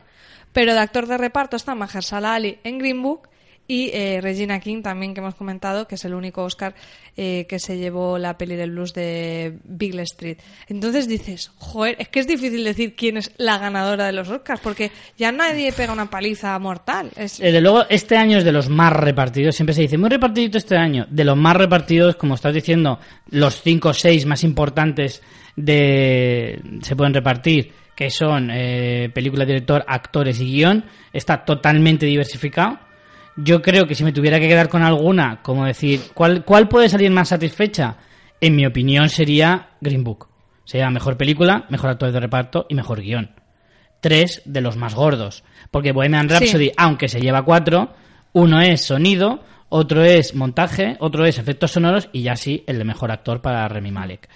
[0.54, 3.30] Pero de actor de reparto está Mahershala Ali en Green Book
[3.68, 6.74] y eh, Regina King también, que hemos comentado, que es el único Oscar
[7.18, 10.38] eh, que se llevó la peli del blues de Big Street.
[10.68, 14.62] Entonces dices, joder, es que es difícil decir quién es la ganadora de los Oscars,
[14.62, 17.12] porque ya nadie pega una paliza mortal.
[17.18, 19.56] Es, Desde luego, este año es de los más repartidos.
[19.56, 21.06] Siempre se dice, muy repartidito este año.
[21.10, 23.00] De los más repartidos, como estás diciendo,
[23.32, 25.22] los cinco o seis más importantes
[25.58, 30.86] de se pueden repartir, que son eh, película, director, actores y guion.
[31.12, 32.78] Está totalmente diversificado.
[33.36, 36.90] Yo creo que si me tuviera que quedar con alguna, como decir, ¿cuál, cuál puede
[36.90, 37.98] salir más satisfecha?
[38.40, 40.28] En mi opinión sería Green Book.
[40.64, 43.32] Sería mejor película, mejor actor de reparto y mejor guion
[44.00, 45.44] tres de los más gordos.
[45.72, 46.72] Porque Bohemian Rhapsody, Sí.
[46.78, 47.94] aunque se lleva cuatro,
[48.34, 52.84] uno es sonido, otro es montaje, otro es efectos sonoros y ya sí el de
[52.84, 54.30] mejor actor para Remy Malek.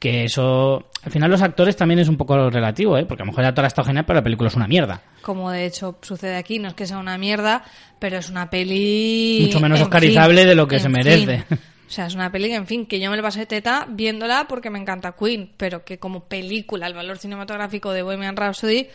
[0.00, 3.04] Que eso, al final los actores también es un poco relativo, ¿eh?
[3.04, 5.02] porque a lo mejor el actor ha estado genial, pero la película es una mierda.
[5.20, 7.62] como de hecho sucede aquí, no es que sea una mierda,
[7.98, 9.40] pero es una peli...
[9.42, 11.44] Mucho menos en oscarizable fin, de lo que se merece.
[11.46, 11.58] fin.
[11.90, 14.46] O sea, es una peli que, en fin, que yo me lo pasé teta viéndola
[14.48, 18.86] porque me encanta Queen, pero que como película, el valor cinematográfico de Bohemian Rhapsody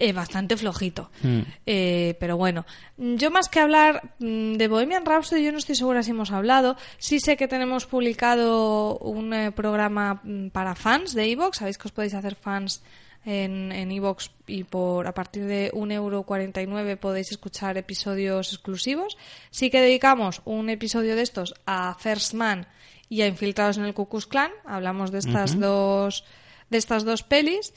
[0.00, 1.10] es bastante flojito.
[1.22, 1.40] Mm.
[1.66, 2.64] Eh, pero bueno,
[2.96, 6.76] yo más que hablar mm, de Bohemian Rhapsody, yo no estoy segura si hemos hablado.
[6.98, 11.58] Sí sé que tenemos publicado un eh, programa mm, para fans de Evox.
[11.58, 12.82] Sabéis que os podéis hacer fans
[13.26, 19.18] en en Evox y por a partir de 1,49€ podéis escuchar episodios exclusivos.
[19.50, 22.66] Sí que dedicamos un episodio de estos a First Man
[23.10, 24.50] y a Infiltrados en el Ku Klux Klan.
[24.64, 26.24] Hablamos de estas dos
[26.70, 27.74] de estas dos pelis.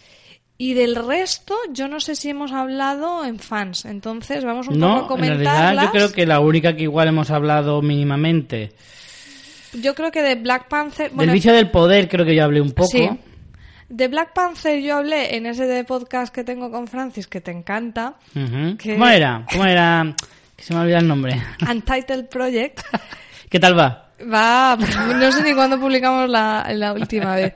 [0.66, 3.84] Y del resto, yo no sé si hemos hablado en fans.
[3.86, 5.86] Entonces, vamos un No, poco a en realidad comentarlas.
[5.86, 8.72] yo creo que la única que igual hemos hablado mínimamente.
[9.74, 11.10] Yo creo que de Black Panther.
[11.10, 12.90] Del Bueno, vicio del poder creo que yo hablé un poco.
[12.92, 13.10] Sí.
[13.90, 17.52] De Black Panther yo hablé en ese de podcast que tengo con Francis, que te
[17.52, 18.14] encanta.
[18.34, 19.46] Que- ¿Cómo era?
[19.52, 20.16] ¿Cómo era?
[20.56, 21.42] Que se me olvida el nombre.
[21.70, 22.80] Untitled Project.
[23.50, 24.03] ¿Qué tal va?
[24.22, 24.78] Va,
[25.20, 27.56] no sé ni cuándo publicamos la, la última vez.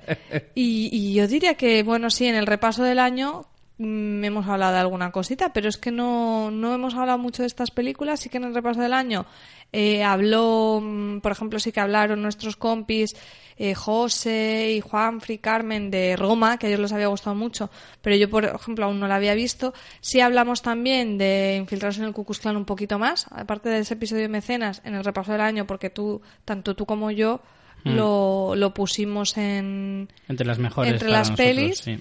[0.56, 3.46] Y, y yo diría que, bueno, sí, en el repaso del año
[3.80, 7.72] hemos hablado de alguna cosita, pero es que no, no hemos hablado mucho de estas
[7.72, 8.20] películas.
[8.20, 9.26] Sí que en el repaso del año
[9.72, 13.16] eh, habló, mm, por ejemplo, sí que hablaron nuestros compis
[13.60, 17.70] eh, José y Juanfri, Carmen de Roma, que a ellos les había gustado mucho,
[18.02, 19.74] pero yo, por ejemplo, aún no la había visto.
[20.00, 23.80] Sí hablamos también de Infiltrados en el Ku Klux Klan un poquito más, aparte de
[23.80, 27.42] ese episodio de Mecenas, en el repaso del año, porque tú, tanto tú como yo,
[27.84, 30.92] lo, lo pusimos en, Entre las mejores.
[30.94, 31.78] entre para las nosotros, pelis.
[31.80, 32.00] sí.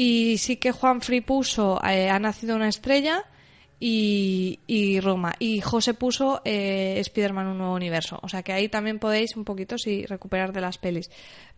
[0.00, 3.24] Y sí que Juan Free puso eh, Ha nacido una estrella
[3.80, 5.34] y, y Roma.
[5.40, 8.20] Y José puso eh, Spider-Man un nuevo universo.
[8.22, 11.10] O sea que ahí también podéis un poquito sí, recuperar de las pelis.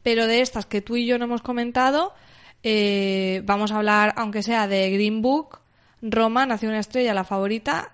[0.02, 2.14] Pero de estas que tú y yo no hemos comentado,
[2.62, 5.58] eh, vamos a hablar, aunque sea de Green Book,
[6.00, 7.92] Roma, Nació una estrella, la favorita,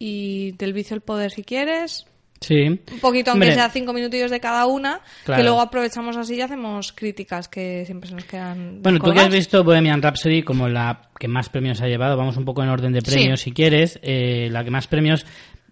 [0.00, 2.08] y del vicio el poder si quieres.
[2.40, 2.64] Sí.
[2.64, 5.38] Un poquito, aunque Hombre, sea cinco minutillos de cada una, Claro.
[5.40, 8.82] que luego aprovechamos así y hacemos críticas que siempre se nos quedan.
[8.82, 12.36] Bueno, tú que has visto Bohemian Rhapsody como la que más premios ha llevado, vamos
[12.36, 15.24] un poco en orden de premios si quieres, eh, la que más premios...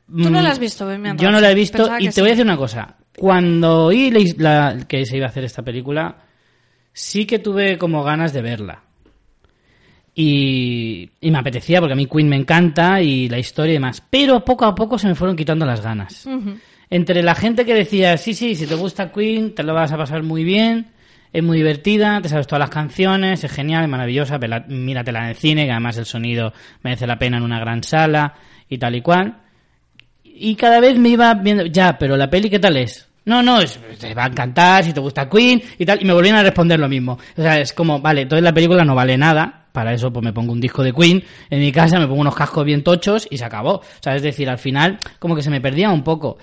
[0.06, 1.60] Tú no mm, la has visto, Bohemian Yo no la he Rhapsody.
[1.60, 2.96] visto Pensaba y te voy a decir una cosa.
[3.16, 6.16] Cuando oí la- que se iba a hacer esta película,
[6.92, 8.83] sí que tuve como ganas de verla.
[10.14, 14.02] Y, y me apetecía porque a mí Queen me encanta y la historia y demás.
[14.08, 16.24] Pero poco a poco se me fueron quitando las ganas.
[16.90, 19.96] Entre la gente que decía, sí, sí, si te gusta Queen, te lo vas a
[19.96, 20.86] pasar muy bien,
[21.32, 25.28] es muy divertida, te sabes todas las canciones, es genial, es maravillosa, vela- míratela en
[25.30, 26.52] el cine, que además el sonido
[26.82, 28.34] merece la pena en una gran sala
[28.68, 29.38] y tal y cual.
[30.22, 33.08] Y cada vez me iba viendo, ya, pero la peli, ¿qué tal es?
[33.24, 36.00] No, no, es- te va a encantar si te gusta Queen y tal.
[36.00, 37.18] Y me volvían a responder lo mismo.
[37.36, 39.63] O sea, es como, vale, entonces la película no vale nada.
[39.74, 41.20] Para eso, pues me pongo un disco de Queen
[41.50, 43.78] en mi casa, me pongo unos cascos bien tochos y se acabó.
[43.78, 46.38] O sea, es decir, al final, como que se me perdía un poco.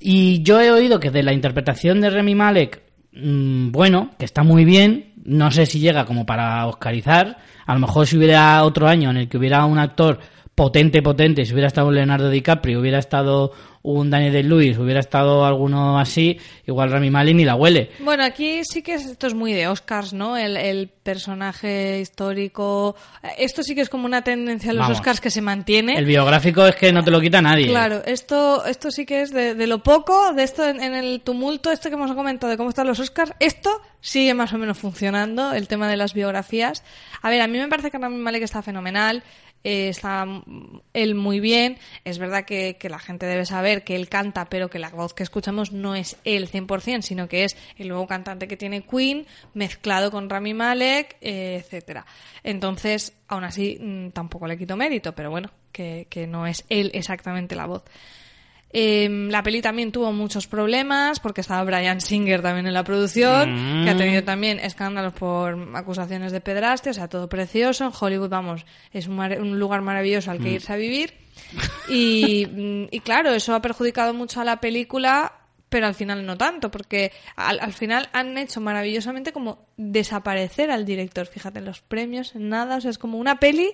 [0.00, 4.42] Y yo he oído que de la interpretación de Remy Malek, mm, bueno, que está
[4.42, 7.36] muy bien, no sé si llega como para oscarizar.
[7.66, 10.18] A lo mejor si hubiera otro año en el que hubiera un actor
[10.56, 13.52] potente, potente, si hubiera estado un Leonardo DiCaprio, hubiera estado
[13.82, 17.90] un Daniel Day-Lewis, hubiera estado alguno así, igual Remy Malek ni la huele.
[18.00, 20.36] Bueno, aquí sí que es- esto es muy de Oscars, ¿no?
[20.36, 22.96] El, el personaje histórico.
[23.38, 24.98] Esto sí que es como una tendencia a los Vamos.
[24.98, 25.96] Oscars que se mantiene.
[25.98, 27.68] El biográfico es que no te lo quita nadie.
[27.68, 31.20] Claro, esto, esto sí que es de, de lo poco, de esto en, en el
[31.20, 34.78] tumulto, esto que hemos comentado de cómo están los Oscars, esto sigue más o menos
[34.78, 36.82] funcionando, el tema de las biografías.
[37.22, 39.22] A ver, a mí me parece que Rami Malek está fenomenal,
[39.66, 40.24] eh, está
[40.92, 44.70] él muy bien, es verdad que, que la gente debe saber que él canta, pero
[44.70, 48.46] que la voz que escuchamos no es él 100%, sino que es el nuevo cantante
[48.46, 52.06] que tiene Queen, mezclado con Rami Malek, eh, etcétera.
[52.44, 56.92] Entonces, aún así, mm, tampoco le quito mérito, pero bueno, que, que no es él
[56.94, 57.82] exactamente la voz.
[58.72, 63.82] Eh, la peli también tuvo muchos problemas porque estaba Brian Singer también en la producción,
[63.82, 63.84] Mm.
[63.84, 67.84] que ha tenido también escándalos por acusaciones de pedraste, o sea, todo precioso.
[67.86, 71.14] En Hollywood, vamos, es un, mar- un lugar maravilloso al que irse a vivir.
[71.88, 75.32] Y, mm, y claro, eso ha perjudicado mucho a la película,
[75.68, 80.84] pero al final no tanto, porque al, al final han hecho maravillosamente como desaparecer al
[80.84, 81.26] director.
[81.26, 83.70] Fíjate, los premios, nada, o sea, es como una peli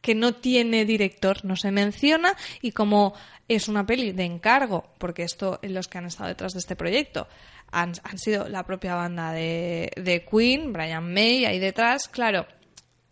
[0.00, 3.14] que no tiene director, no se menciona y como
[3.48, 6.76] es una peli de encargo, porque esto es los que han estado detrás de este
[6.76, 7.28] proyecto,
[7.70, 12.46] han, han sido la propia banda de, de Queen, Brian May ahí detrás, claro.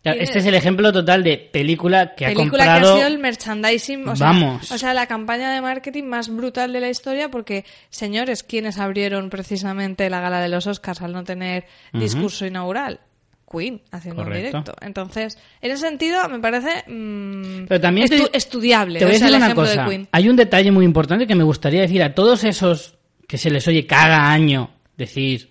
[0.03, 2.81] Este es el ejemplo total de película que ha película comprado...
[2.81, 4.69] que ha sido el merchandising, o sea, Vamos.
[4.69, 9.29] o sea, la campaña de marketing más brutal de la historia, porque, señores, ¿quiénes abrieron
[9.29, 12.99] precisamente la gala de los Oscars al no tener discurso inaugural?
[13.55, 14.57] Queen, haciendo Correcto.
[14.57, 14.85] un directo.
[14.85, 18.99] Entonces, en ese sentido, me parece mm, Pero también te- estudiable.
[18.99, 19.83] Te voy a o sea, decir el una cosa.
[19.83, 20.07] de Queen.
[20.11, 22.97] Hay un detalle muy importante que me gustaría decir a todos esos
[23.27, 25.49] que se les oye cada año decir,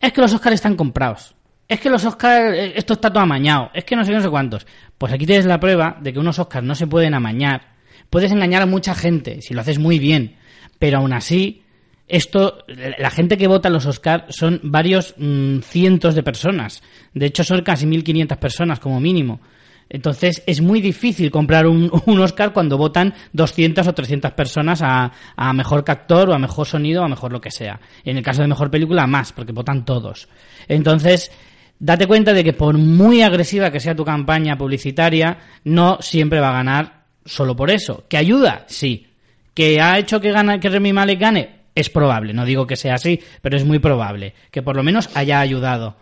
[0.00, 1.34] es que los Oscars están comprados,
[1.68, 4.28] es que los Oscars, eh, esto está todo amañado, es que no sé no sé
[4.28, 4.66] cuántos.
[4.98, 7.74] Pues aquí tienes la prueba de que unos Oscars no se pueden amañar.
[8.10, 10.36] Puedes engañar a mucha gente si lo haces muy bien,
[10.78, 11.62] pero aún así,
[12.08, 16.82] esto, la gente que vota los Oscars son varios mm, cientos de personas.
[17.12, 19.40] De hecho, son casi 1.500 personas como mínimo.
[19.88, 25.12] Entonces es muy difícil comprar un, un Oscar cuando votan 200 o 300 personas a,
[25.36, 27.80] a mejor actor o a mejor sonido o a mejor lo que sea.
[28.04, 30.28] En el caso de mejor película, más, porque votan todos.
[30.68, 31.30] Entonces,
[31.78, 36.50] date cuenta de que por muy agresiva que sea tu campaña publicitaria, no siempre va
[36.50, 38.04] a ganar solo por eso.
[38.08, 38.64] ¿Que ayuda?
[38.66, 39.06] Sí.
[39.54, 41.55] ¿Que ha hecho que, gana, que Remy Malek gane?
[41.76, 42.32] Es probable.
[42.32, 44.34] No digo que sea así, pero es muy probable.
[44.50, 45.94] Que por lo menos haya ayudado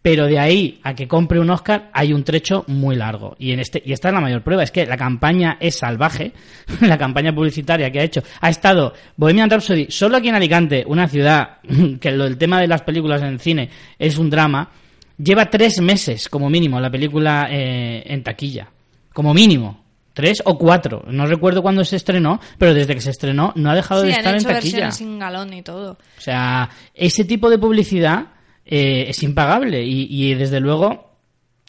[0.00, 3.36] pero de ahí a que compre un Oscar hay un trecho muy largo.
[3.38, 6.32] Y, en este, y esta es la mayor prueba, es que la campaña es salvaje,
[6.80, 8.22] la campaña publicitaria que ha hecho.
[8.40, 11.58] Ha estado Bohemian Rhapsody solo aquí en Alicante, una ciudad
[12.00, 14.70] que lo, el tema de las películas en cine es un drama,
[15.18, 18.68] lleva tres meses como mínimo la película eh, en taquilla.
[19.12, 19.87] Como mínimo.
[20.18, 21.04] Tres o cuatro.
[21.06, 24.14] No recuerdo cuándo se estrenó, pero desde que se estrenó no ha dejado Sí, de
[24.14, 24.62] han estar en hecho taquilla.
[24.72, 25.92] versiones sin galón y todo.
[25.92, 28.26] O sea, ese tipo de publicidad
[28.66, 31.12] eh, es impagable y, y, desde luego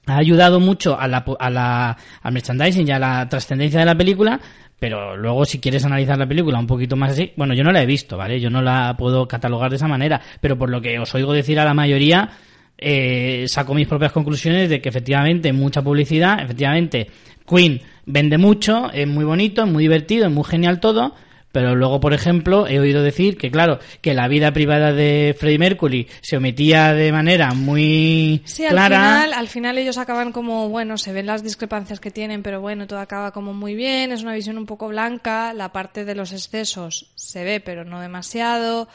[0.08, 3.93] ha ayudado mucho a la, a la, al merchandising y a la trascendencia de la
[3.95, 4.39] película,
[4.80, 7.84] pero luego si quieres analizar la película un poquito más así, bueno, yo no la
[7.84, 8.39] he visto, ¿vale?
[8.39, 11.60] Yo no la puedo catalogar de esa manera, pero por lo que os oigo decir
[11.60, 12.32] a la mayoría,
[12.80, 17.08] eh, saco mis propias conclusiones de que efectivamente mucha publicidad, efectivamente
[17.47, 17.80] Queen
[18.12, 21.14] vende mucho, es muy bonito, es muy divertido, es muy genial todo,
[21.51, 25.57] pero luego, por ejemplo, he oído decir que, claro, que la vida privada de Freddie
[25.57, 28.97] Mercury se omitía de manera muy Sí, al clara.
[28.99, 32.86] final, al final ellos acaban como, bueno, se ven las discrepancias que tienen, pero bueno,
[32.86, 36.34] todo acaba como muy bien, es una visión un poco blanca, la parte de los
[36.34, 38.88] excesos se ve, pero no demasiado,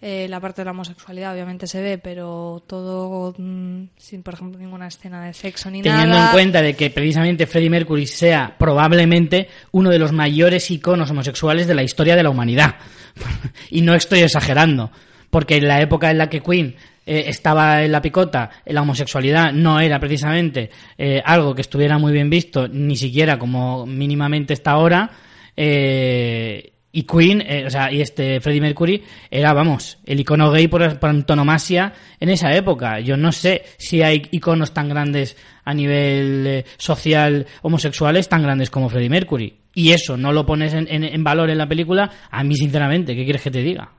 [0.00, 4.58] eh, la parte de la homosexualidad obviamente se ve, pero todo mm, sin, por ejemplo,
[4.58, 6.26] ninguna escena de sexo ni Teniendo nada.
[6.26, 11.66] en cuenta de que precisamente Freddie Mercury sea probablemente uno de los mayores iconos homosexuales
[11.66, 12.76] de la historia de la humanidad.
[13.70, 14.92] y no estoy exagerando,
[15.30, 19.52] porque en la época en la que Queen eh, estaba en la picota, la homosexualidad
[19.52, 24.72] no era precisamente eh, algo que estuviera muy bien visto, ni siquiera como mínimamente está
[24.72, 25.10] ahora.
[25.56, 30.68] eh, y Queen, eh, o sea, y este Freddie Mercury era, vamos, el icono gay
[30.68, 32.98] por, por antonomasia en esa época.
[33.00, 38.70] Yo no sé si hay iconos tan grandes a nivel eh, social homosexuales tan grandes
[38.70, 39.58] como Freddie Mercury.
[39.74, 43.14] Y eso no lo pones en, en- en valor en la película, a mí sinceramente,
[43.14, 43.92] ¿qué quieres que te diga?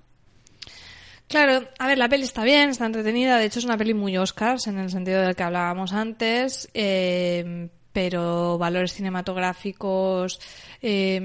[1.27, 4.17] Claro, a ver, la peli está bien, está entretenida, de hecho es una peli muy
[4.17, 10.39] Oscars en el sentido del que hablábamos antes, eh, pero valores cinematográficos,
[10.81, 11.19] eh,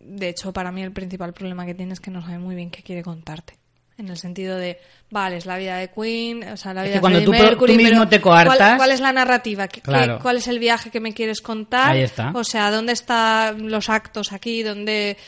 [0.00, 2.70] de hecho para mí el principal problema que tiene es que no sabe muy bien
[2.70, 3.54] qué quiere contarte.
[3.98, 4.78] En el sentido de,
[5.10, 7.30] vale, es la vida de Queen, o sea, la Es vida que de cuando tú
[7.32, 9.68] pro- Mercury, tú mismo te ¿cuál- coartas- ¿cuál, es la narrativa?
[9.68, 10.18] ¿Qué- qué- Claro.
[10.22, 11.92] ¿Cuál es el viaje que me quieres contar?
[11.92, 12.32] Ahí está.
[12.34, 14.62] O sea, ¿dónde están los actos aquí?
[14.62, 15.18] ¿Dónde,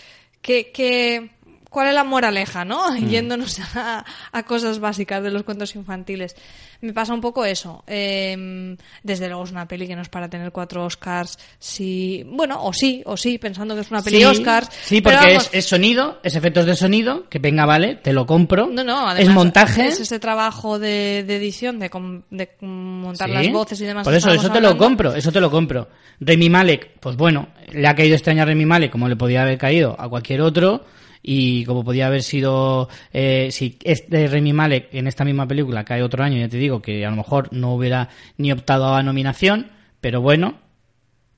[0.40, 1.32] qué, qué,
[1.72, 2.82] ¿Cuál es la moraleja, no?
[2.92, 3.08] Mm.
[3.08, 6.36] Yéndonos a, a cosas básicas de los cuentos infantiles.
[6.82, 7.82] Me pasa un poco eso.
[7.86, 11.38] Eh, desde luego es una peli que no es para tener cuatro Oscars.
[11.58, 14.68] Si, bueno, o sí, o sí, pensando que es una peli sí, Oscars.
[14.82, 18.26] sí, porque vamos, es, es sonido, es efectos de sonido, que venga, vale, te lo
[18.26, 18.66] compro.
[18.66, 19.86] No, no, es además montaje.
[19.86, 23.34] Es ese trabajo de, de edición, de, com- de montar Sí.
[23.34, 24.04] las voces y demás.
[24.04, 25.88] Por eso, eso te lo compro, eso te lo compro.
[26.20, 29.42] Remy Malek, pues bueno, le ha caído este año a Remy Malek como le podía
[29.42, 30.84] haber caído a cualquier otro
[31.22, 36.02] y como podía haber sido eh, si este Remy Malek en esta misma película cae
[36.02, 39.70] otro año, ya te digo que a lo mejor no hubiera ni optado a nominación,
[40.00, 40.58] pero bueno,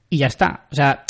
[0.08, 0.66] y ya está.
[0.72, 1.04] O sea,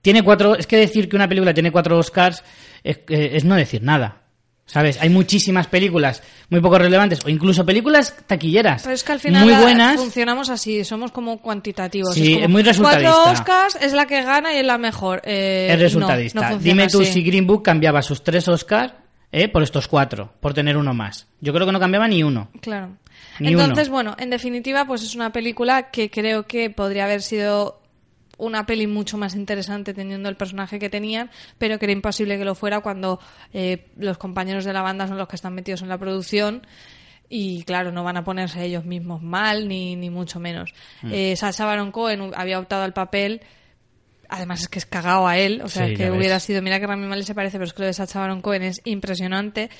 [0.00, 2.42] tiene cuatro, es que decir que una película tiene cuatro Oscars
[2.82, 4.23] es, eh, es no decir nada.
[4.66, 4.98] ¿Sabes?
[5.00, 9.44] Hay muchísimas películas muy poco relevantes o incluso películas taquilleras Pero es que al final
[9.44, 12.14] muy buenas funcionamos así, somos como cuantitativos.
[12.14, 13.12] Sí, como, es muy resultadista.
[13.12, 15.20] Cuatro Oscars es la que gana y es la mejor.
[15.24, 16.50] Eh, es resultadista.
[16.50, 17.12] no Dime tú así.
[17.12, 18.94] si Green Book cambiaba sus tres Oscars
[19.30, 21.26] eh, por estos cuatro, por tener uno más.
[21.40, 22.48] Yo creo que no cambiaba ni uno.
[22.60, 22.96] Claro.
[23.40, 23.94] Ni Entonces, uno.
[23.94, 27.80] bueno, en definitiva, pues es una película que creo que podría haber sido
[28.44, 32.44] una peli mucho más interesante teniendo el personaje que tenían, pero que era imposible que
[32.44, 33.20] lo fuera cuando
[33.52, 36.66] eh, los compañeros de la banda son los que están metidos en la producción
[37.28, 40.72] y claro, no van a ponerse ellos mismos mal ni, ni mucho menos.
[41.02, 41.10] Mm.
[41.12, 43.40] Eh, Sacha Baron Cohen había optado al papel
[44.28, 46.18] Además es que es cagado a él, o sea, Sí, que ves.
[46.18, 48.40] hubiera sido, mira que Rami Malek se parece, pero es que lo de Sacha Baron
[48.40, 49.70] Cohen es impresionante.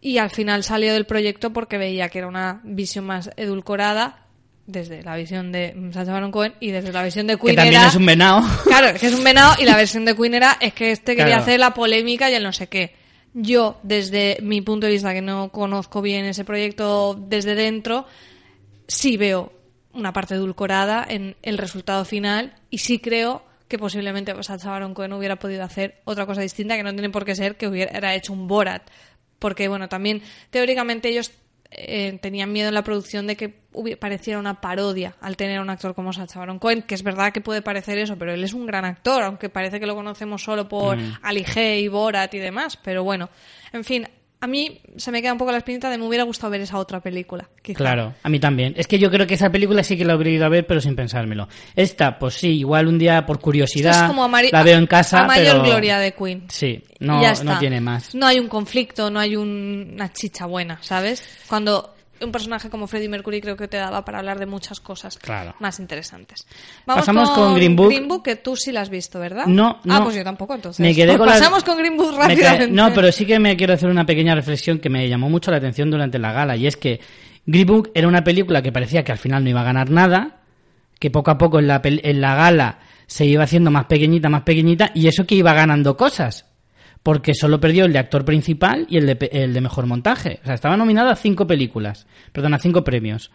[0.00, 4.23] Y al final salió del proyecto porque veía que era una visión más edulcorada
[4.66, 7.80] desde la visión de Sacha Baron Cohen y desde la visión de Que Queen también
[7.80, 7.88] era...
[7.88, 8.42] es un venado.
[8.64, 11.12] Claro, es que es un venado y la versión de Queen era es que este
[11.12, 11.42] quería Claro.
[11.42, 12.94] hacer la polémica y el no sé qué.
[13.34, 18.06] yo, desde mi punto de vista, que no conozco bien ese proyecto desde dentro,
[18.88, 19.52] sí veo
[19.92, 25.12] una parte edulcorada en el resultado final y sí creo que posiblemente Sacha Baron Cohen
[25.14, 28.32] hubiera podido hacer otra cosa distinta que no tiene por qué ser que hubiera hecho
[28.32, 28.82] un Borat.
[29.38, 31.32] Porque, bueno, también teóricamente ellos
[31.76, 33.48] eh, tenían miedo en la producción de que
[33.98, 37.32] pareciera una parodia al tener a un actor como Sacha Baron Cohen, que es verdad
[37.32, 40.42] que puede parecer eso, pero él es un gran actor, aunque parece que lo conocemos
[40.42, 42.76] solo por Ali G y Borat y demás.
[42.76, 43.30] Pero bueno,
[43.72, 44.08] en fin,
[44.44, 46.76] a mí se me queda un poco la espinita de me hubiera gustado ver esa
[46.76, 47.48] otra película.
[47.62, 47.78] quizá.
[47.78, 48.74] Claro, a mí también.
[48.76, 50.82] Es que yo creo que esa película sí que la habría ido a ver, pero
[50.82, 51.48] sin pensármelo.
[51.74, 55.22] Esta, pues sí, igual un día por Esto curiosidad es como la veo en casa,
[55.22, 55.64] a mayor pero...
[55.64, 56.44] gloria de Queen.
[56.48, 58.14] Sí, no, ya no tiene más.
[58.14, 61.26] No hay un conflicto, no hay un- una chicha buena, ¿sabes?
[61.48, 65.18] Cuando un personaje como Freddie Mercury creo que te daba para hablar de muchas cosas
[65.18, 65.54] Claro.
[65.60, 66.46] más interesantes.
[66.86, 68.22] Vamos Pasamos con Green Book.
[68.22, 69.46] que tú sí la has visto, ¿verdad?
[69.46, 70.04] No, Ah, no.
[70.04, 70.80] pues yo tampoco, entonces.
[70.80, 72.68] Me quedé con las- pasamos con Green Book rápidamente.
[72.74, 75.56] No, pero sí que me quiero hacer una pequeña reflexión que me llamó mucho la
[75.58, 77.00] atención durante la gala, y es que
[77.46, 80.40] Green Book era una película que parecía que al final no iba a ganar nada,
[80.98, 84.28] que poco a poco en la, pel- en la gala se iba haciendo más pequeñita,
[84.30, 86.46] más pequeñita, y eso que iba ganando cosas.
[87.04, 90.40] Porque solo perdió el de actor principal y el de, el de mejor montaje.
[90.42, 92.08] O sea, estaba nominada a cinco películas.
[92.32, 93.30] Perdón, a cinco premios.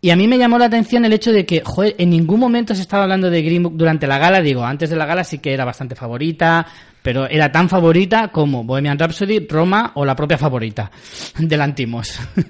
[0.00, 2.72] Y a mí me llamó la atención el hecho de que, joder, en ningún momento
[2.74, 4.40] se estaba hablando de Green Book durante la gala.
[4.40, 6.64] Digo, antes de la gala sí que era bastante favorita,
[7.02, 10.90] pero era tan favorita como Bohemian Rhapsody, Roma o la propia favorita
[11.36, 12.20] de Lantimos.
[12.36, 12.42] o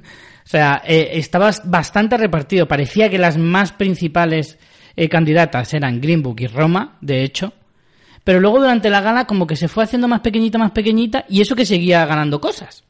[0.44, 2.68] sea, eh, estaba bastante repartido.
[2.68, 4.58] Parecía que las más principales
[4.94, 7.54] eh, candidatas eran Green Book y Roma, de hecho.
[8.24, 11.40] Pero luego durante la gala como que se fue haciendo más pequeñita, más pequeñita, y
[11.40, 12.84] eso que seguía ganando cosas.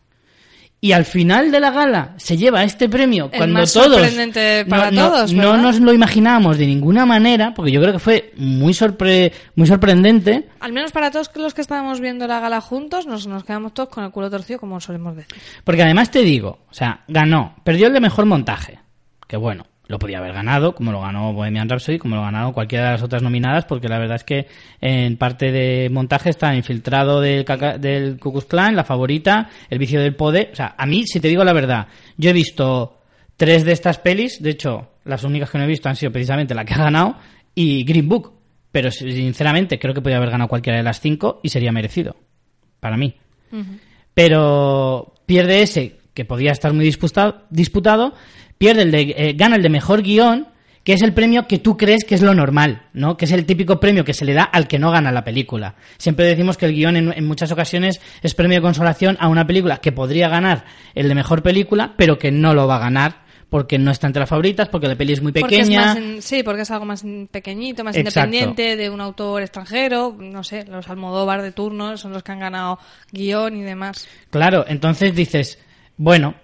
[0.81, 4.65] Y al final de la gala se lleva este premio El cuando más todos sorprendente
[4.65, 5.63] para no, no- todos, no ¿verdad?
[5.63, 10.49] nos lo imaginábamos de ninguna manera, porque yo creo que fue muy sorpre muy sorprendente.
[10.61, 13.89] Al menos para todos los que estábamos viendo la gala juntos, nos, nos quedamos todos
[13.89, 15.37] con el culo torcido, como solemos decir.
[15.65, 18.79] Porque además te digo, o sea, ganó, perdió el de mejor montaje,
[19.27, 22.85] que bueno, lo podía haber ganado, como lo ganó Bohemian Rhapsody, como lo ganó cualquiera
[22.87, 24.47] de las otras nominadas, porque la verdad es que
[24.81, 29.79] en parte de montaje está infiltrado del, caca- del Ku Klux Klan, la favorita, el
[29.79, 30.51] vicio del poder.
[30.53, 33.01] O sea, a mí, si te digo la verdad, yo he visto
[33.37, 36.55] tres de estas pelis, de hecho, las únicas que no he visto han sido precisamente
[36.55, 37.17] la que ha ganado
[37.55, 38.35] y Green Book.
[38.71, 42.15] Pero sinceramente creo que podía haber ganado cualquiera de las cinco y sería merecido,
[42.81, 43.15] para mí
[44.15, 48.15] pero pierde ese que podía estar muy disputado, disputado
[48.59, 50.49] pierde el de, eh, gana el de mejor guion,
[50.85, 53.17] que es el premio que tú crees que es lo normal, ¿no?
[53.17, 55.75] Que es el típico premio que se le da al que no gana la película.
[55.99, 59.47] Siempre decimos que el guion en, en muchas ocasiones es premio de consolación a una
[59.47, 63.29] película que podría ganar el de mejor película, pero que no lo va a ganar
[63.51, 65.95] porque no está entre las favoritas, porque la peli es muy Porque es pequeña.
[65.95, 68.27] más sí, porque es algo más pequeñito, más Exacto.
[68.27, 72.41] independiente, de un autor extranjero, no sé, los Almodóvar de turno son los que han
[72.41, 72.79] ganado
[73.11, 74.07] guion y demás.
[74.31, 75.59] Claro, entonces dices,
[75.97, 76.35] bueno,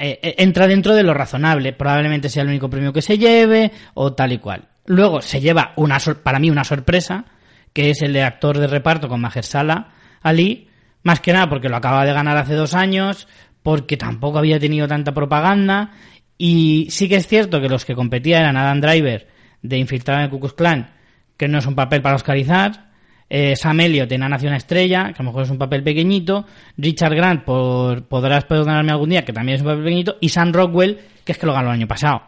[0.00, 3.72] eh, eh, entra dentro de lo razonable, probablemente sea el único premio que se lleve
[3.94, 4.68] o tal y cual.
[4.86, 7.24] Luego se lleva una para mí una sorpresa,
[7.72, 9.92] que es el de actor de reparto con Mahershala
[10.22, 10.68] Ali,
[11.02, 13.28] más que nada porque lo acaba de ganar hace dos años,
[13.62, 15.92] porque tampoco había tenido tanta propaganda.
[16.36, 19.28] Y sí que es cierto que los que competían eran Adam Driver
[19.62, 20.90] de Infiltrado en el Ku Klux Klan,
[21.36, 22.87] que no es un papel para oscarizar,
[23.30, 27.14] eh, Sam Elliott en una estrella, que a lo mejor es un papel pequeñito, Richard
[27.14, 30.98] Grant por Podrás perdonarme algún día, que también es un papel pequeñito, y Sam Rockwell,
[31.24, 32.22] que es que lo ganó el año pasado,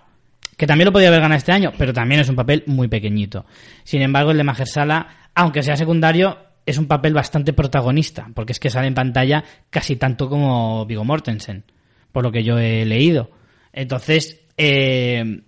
[0.57, 3.47] que también lo podía haber ganado este año, pero también es un papel muy pequeñito.
[3.83, 6.37] Sin embargo, el de Mahershala, aunque sea secundario,
[6.67, 11.05] es un papel bastante protagonista, porque es que sale en pantalla casi tanto como Viggo
[11.05, 11.65] Mortensen,
[12.13, 13.31] por lo que yo he leído.
[13.73, 15.41] Entonces, eh,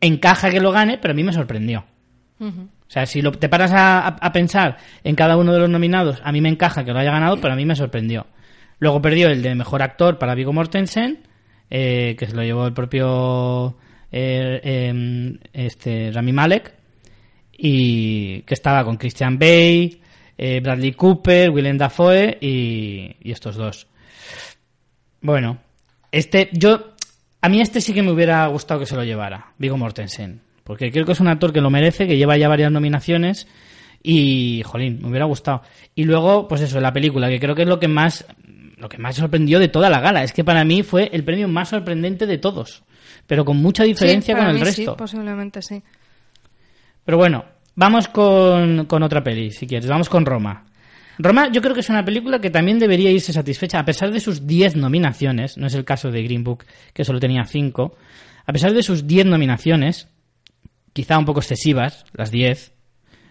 [0.00, 1.84] encaja que lo gane, pero a mí me sorprendió.
[2.90, 6.32] O sea, si lo, te paras a, pensar en cada uno de los nominados, a
[6.32, 8.26] mí me encaja que lo haya ganado, pero a mí me sorprendió.
[8.80, 11.20] Luego perdió el de mejor actor para Viggo Mortensen,
[11.70, 13.76] eh, que se lo llevó el propio
[14.10, 16.74] eh, em, este Rami Malek,
[17.56, 20.00] y que estaba con Christian Bale,
[20.36, 23.86] eh, Bradley Cooper, Willem Dafoe y, y estos dos.
[25.20, 25.58] Bueno,
[26.10, 26.94] este, yo,
[27.40, 30.92] a mí este sí que me hubiera gustado que se lo llevara, Viggo Mortensen, porque
[30.92, 33.48] creo que es un actor que lo merece, que lleva ya varias nominaciones
[34.04, 35.62] y, jolín, me hubiera gustado.
[35.96, 38.24] Y luego, pues eso, la película, que creo que es lo que más,
[38.76, 41.48] lo que más sorprendió de toda la gala, es que para mí fue el premio
[41.48, 42.84] más sorprendente de todos,
[43.26, 44.92] pero con mucha diferencia Sí, con el mí resto.
[44.92, 45.82] Sí, posiblemente sí.
[47.04, 49.90] Pero bueno, vamos con, con otra peli, si quieres.
[49.90, 50.66] Vamos con Roma.
[51.18, 54.20] Roma yo creo que es una película que también debería irse satisfecha, a pesar de
[54.20, 56.64] sus 10 nominaciones, no es el caso de Green Book,
[56.94, 57.96] que solo tenía 5,
[58.46, 60.06] a pesar de sus 10 nominaciones,
[60.92, 62.72] quizá un poco excesivas, las 10,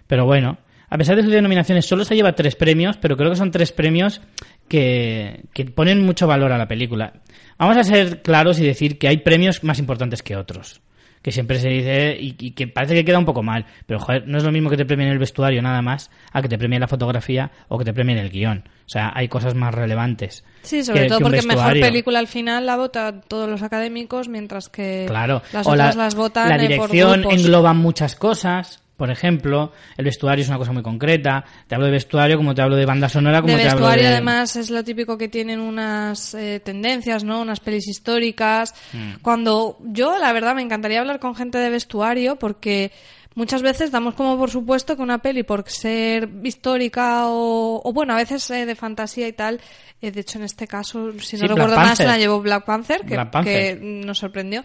[0.08, 0.58] pero bueno,
[0.90, 3.72] a pesar de sus denominaciones, solo se lleva tres premios, pero creo que son tres
[3.72, 4.22] premios
[4.68, 7.14] que, que ponen mucho valor a la película.
[7.58, 10.82] Vamos a ser claros y decir que hay premios más importantes que otros.
[11.22, 13.66] Que siempre se dice y, y que parece que queda un poco mal.
[13.86, 16.48] Pero, joder, no es lo mismo que te premien el vestuario nada más a que
[16.48, 18.64] te premien la fotografía o que te premien el guion.
[18.86, 20.44] O sea, hay cosas más relevantes.
[20.62, 24.30] Sí, sobre que- todo que porque mejor película al final la votan todos los académicos,
[24.30, 25.42] mientras que Claro.
[25.52, 27.40] las o otras la, las votan la eh, por dirección grupos.
[27.40, 28.82] engloba muchas cosas.
[29.00, 31.46] Por ejemplo, el vestuario es una cosa muy concreta.
[31.68, 34.04] Te hablo de vestuario como te hablo de banda sonora, como de te hablo vestuario
[34.10, 34.14] de...
[34.16, 37.40] además es lo típico que tienen unas eh, tendencias, ¿no?
[37.42, 38.76] Unas pelis históricas.
[38.92, 39.22] Mm.
[39.22, 42.92] Cuando yo, la verdad, me encantaría hablar con gente de vestuario porque
[43.36, 48.14] muchas veces damos como por supuesto que una peli por ser histórica o, o bueno,
[48.14, 49.62] a veces eh, de fantasía y tal,
[50.02, 52.08] eh, de hecho en este caso, si no Sí, recuerdo más, Panther.
[52.08, 53.80] la llevó Black Panther, que, Black Panther.
[53.80, 54.62] que nos sorprendió.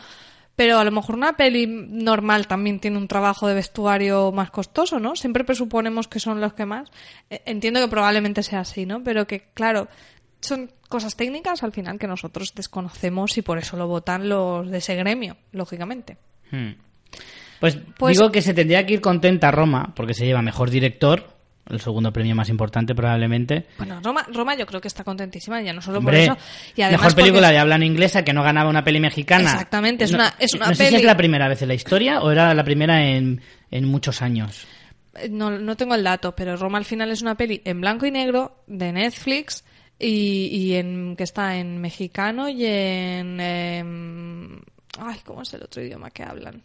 [0.56, 5.00] Pero a lo mejor una peli normal también tiene un trabajo de vestuario más costoso,
[5.00, 5.16] ¿no?
[5.16, 6.90] Siempre presuponemos que son los que más.
[7.28, 9.02] Eh, Entiendo que probablemente sea así, ¿no?
[9.02, 9.88] Pero que, claro,
[10.40, 14.78] son cosas técnicas al final que nosotros desconocemos y por eso lo votan los de
[14.78, 16.18] ese gremio, lógicamente.
[16.52, 16.72] Hmm.
[17.58, 21.33] Pues, Pues- digo que se tendría que ir contenta Roma, porque se lleva mejor director,
[21.70, 23.66] el segundo premio más importante probablemente.
[23.78, 26.44] Bueno, Roma, Roma yo creo que está contentísima, ya no solo Hombre, por eso.
[26.76, 29.44] Y además mejor película porque- de habla inglesa que no ganaba una peli mexicana.
[29.50, 31.74] Exactamente, es No- una- es una no sé si es la primera vez en la
[31.74, 33.40] historia o era la primera en,
[33.70, 34.66] en muchos años.
[35.16, 38.04] Eh, no, no tengo el dato, pero Roma al final es una peli en blanco
[38.06, 39.64] y negro de Netflix
[39.98, 43.40] y, y en que está en mexicano y en...
[43.40, 44.60] em,
[44.98, 46.62] ay, ¿cómo es el otro idioma que hablan?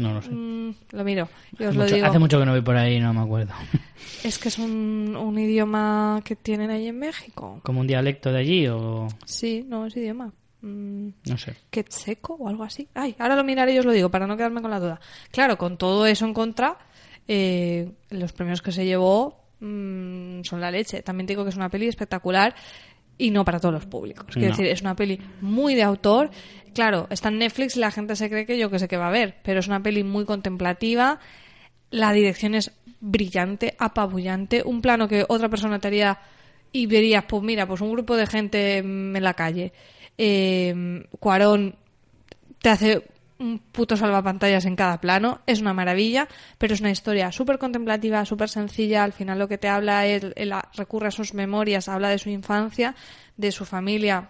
[0.00, 0.30] No lo sé.
[0.30, 2.06] Mm, lo miro os Hace lo mucho, digo.
[2.06, 3.52] hace mucho que no voy por ahí, no me acuerdo.
[4.24, 7.60] Es que es un, un idioma que tienen ahí en México.
[7.62, 9.08] ¿Como un dialecto de allí o...?
[9.24, 10.30] Sí, no es idioma.
[10.62, 11.56] Mm, No sé.
[11.70, 12.86] quetseco o algo así.
[12.94, 15.00] Ay, ahora lo miraré y os lo digo para no quedarme con la duda.
[15.30, 16.76] Claro, con todo eso en contra,
[17.28, 21.00] eh, los premios que se llevó mm, son la leche.
[21.02, 22.54] También digo que es una peli espectacular
[23.20, 24.26] y no para todos los públicos.
[24.32, 24.56] Quiero No.
[24.56, 26.30] decir, es una peli muy de autor.
[26.74, 29.08] Claro, está en Netflix y la gente se cree que yo que sé que va
[29.08, 31.18] a ver, pero es una peli muy contemplativa.
[31.90, 34.62] La dirección es brillante, apabullante.
[34.64, 36.18] Un plano que otra persona te haría
[36.72, 39.72] y verías, pues mira, pues un grupo de gente en la calle.
[40.16, 41.74] Eh, Cuarón
[42.62, 43.02] te hace
[43.40, 46.28] un puto salvapantallas en cada plano, es una maravilla,
[46.58, 50.26] pero es una historia súper contemplativa, súper sencilla, al final lo que te habla es,
[50.36, 52.94] él recurre a sus memorias, habla de su infancia,
[53.36, 54.28] de su familia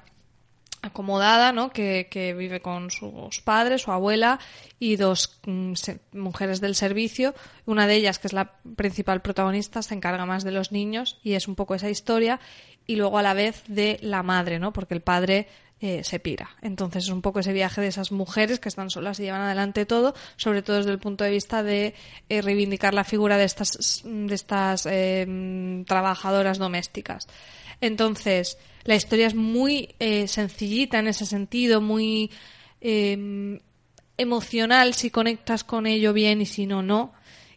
[0.82, 1.70] acomodada, ¿no?
[1.70, 4.38] Que, vive con sus padres, su abuela
[4.78, 5.74] y dos mm,
[6.12, 7.34] mujeres del servicio.
[7.66, 11.34] Una de ellas, que es la principal protagonista, se encarga más de los niños y
[11.34, 12.40] es un poco esa historia.
[12.86, 14.72] Y luego a la vez de la madre, ¿no?
[14.72, 15.48] Porque el padre
[15.80, 16.50] eh, se pira.
[16.62, 19.86] Entonces es un poco ese viaje de esas mujeres que están solas y llevan adelante
[19.86, 21.94] todo, sobre todo desde el punto de vista de
[22.28, 27.26] eh, reivindicar la figura de estas, de estas mm, trabajadoras domésticas.
[27.80, 32.30] Entonces, la historia es muy eh, sencillita en ese sentido, muy
[32.80, 33.58] eh,
[34.16, 37.12] emocional si conectas con ello bien y si no, no.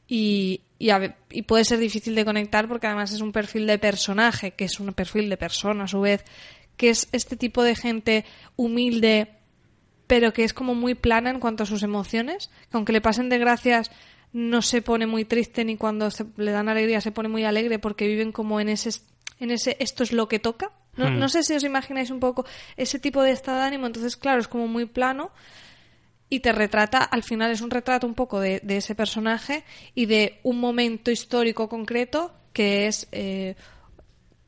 [0.07, 3.79] Y, y, a y puede ser difícil de conectar porque además es un perfil de
[3.79, 6.23] personaje, que es un perfil de persona a su vez,
[6.77, 9.29] que es este tipo de gente humilde,
[10.07, 13.29] pero que es como muy plana en cuanto a sus emociones, que aunque le pasen
[13.29, 13.91] desgracias
[14.33, 17.77] no se pone muy triste ni cuando se- le dan alegría se pone muy alegre
[17.79, 18.89] porque viven como en ese
[19.39, 20.71] en ese esto es lo que toca.
[20.95, 21.19] No, Hmm.
[21.19, 22.45] no sé si os imagináis un poco
[22.77, 25.31] ese tipo de estado de ánimo, entonces claro, es como muy plano
[26.29, 29.63] y te retrata, al final es un retrato un poco de, de ese personaje
[29.93, 33.55] y de un momento histórico concreto que es eh,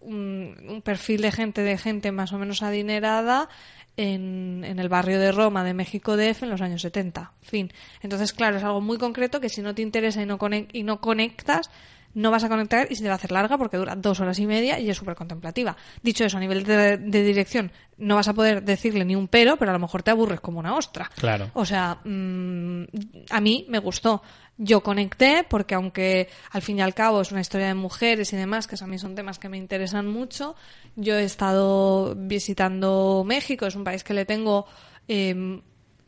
[0.06, 3.50] un, perfil de gente, de gente más o menos adinerada
[3.98, 7.32] en, en el barrio de Roma de México DF en los años 70.
[7.42, 7.72] Fin.
[8.02, 10.84] Entonces, claro, es algo muy concreto que si no te interesa y no, conec- y
[10.84, 11.70] no conectas,
[12.16, 14.40] no vas a conectar y se te va a hacer larga porque dura dos horas
[14.40, 15.76] y media y es súper contemplativa.
[16.02, 19.58] Dicho eso, a nivel de, de dirección, no vas a poder decirle ni un pero,
[19.58, 21.12] pero a lo mejor te aburres como una ostra.
[21.16, 21.52] Claro.
[21.54, 22.84] O sea, mm,
[23.30, 24.22] a mí me gustó.
[24.58, 28.38] Yo conecté porque aunque al fin y al cabo es una historia de mujeres y
[28.38, 30.56] demás, que a mí son temas que me interesan mucho,
[30.96, 34.66] yo he estado visitando México, es un país que le tengo
[35.10, 35.62] eh,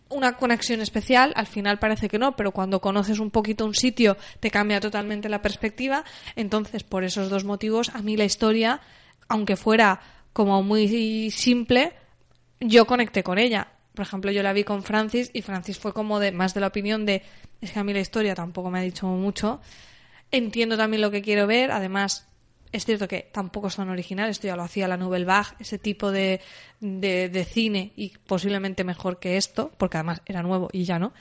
[0.10, 4.18] una conexión especial, al final parece que no, pero cuando conoces un poquito un sitio
[4.40, 6.04] te cambia totalmente la perspectiva,
[6.36, 8.82] entonces por esos dos motivos a mí la historia,
[9.28, 10.00] aunque fuera
[10.34, 11.94] como muy simple,
[12.60, 13.68] yo conecté con ella.
[13.94, 16.68] Por ejemplo, yo la vi con Francis y Francis fue como de más de la
[16.68, 17.24] opinión de
[17.62, 19.60] es que a mí la historia tampoco me ha dicho mucho.
[20.30, 22.28] Entiendo también lo que quiero ver, además
[22.72, 25.78] es cierto que tampoco es tan original, esto ya lo hacía la Nouvelle Vague, ese
[25.78, 26.42] tipo de,
[26.80, 31.14] de, de cine y posiblemente mejor que esto, porque además era nuevo y ya no.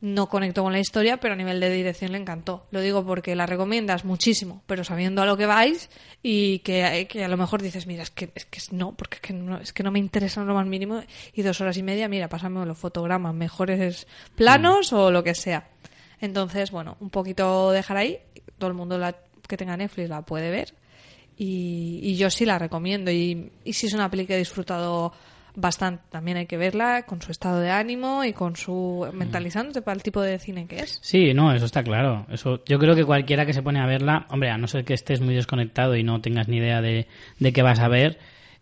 [0.00, 2.66] no conectó con la historia, pero a nivel de dirección le encantó.
[2.72, 5.90] Lo digo porque la recomiendas muchísimo, pero sabiendo a lo que vais
[6.22, 9.20] y que, que a lo mejor dices, mira, es que, es que no, porque es
[9.20, 11.84] que no, es que no me interesa en lo más mínimo y dos horas y
[11.84, 15.68] media, mira, pásame los fotogramas, mejores planos o lo que sea.
[16.20, 18.18] Entonces, bueno, un poquito dejar ahí,
[18.58, 19.14] todo el mundo la,
[19.48, 20.74] que tenga Netflix la puede ver
[21.36, 25.12] y, y yo sí la recomiendo y, y si es una peli que he disfrutado
[25.54, 26.02] bastante.
[26.10, 30.02] También hay que verla con su estado de ánimo y con su mentalizándote para el
[30.02, 30.98] tipo de cine que es.
[31.02, 32.26] Sí, no, eso está claro.
[32.30, 34.94] Eso, yo creo que cualquiera que se pone a verla, hombre, a no ser que
[34.94, 37.06] estés muy desconectado y no tengas ni idea de,
[37.38, 38.18] de qué vas a ver,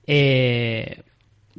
[0.07, 1.03] eh,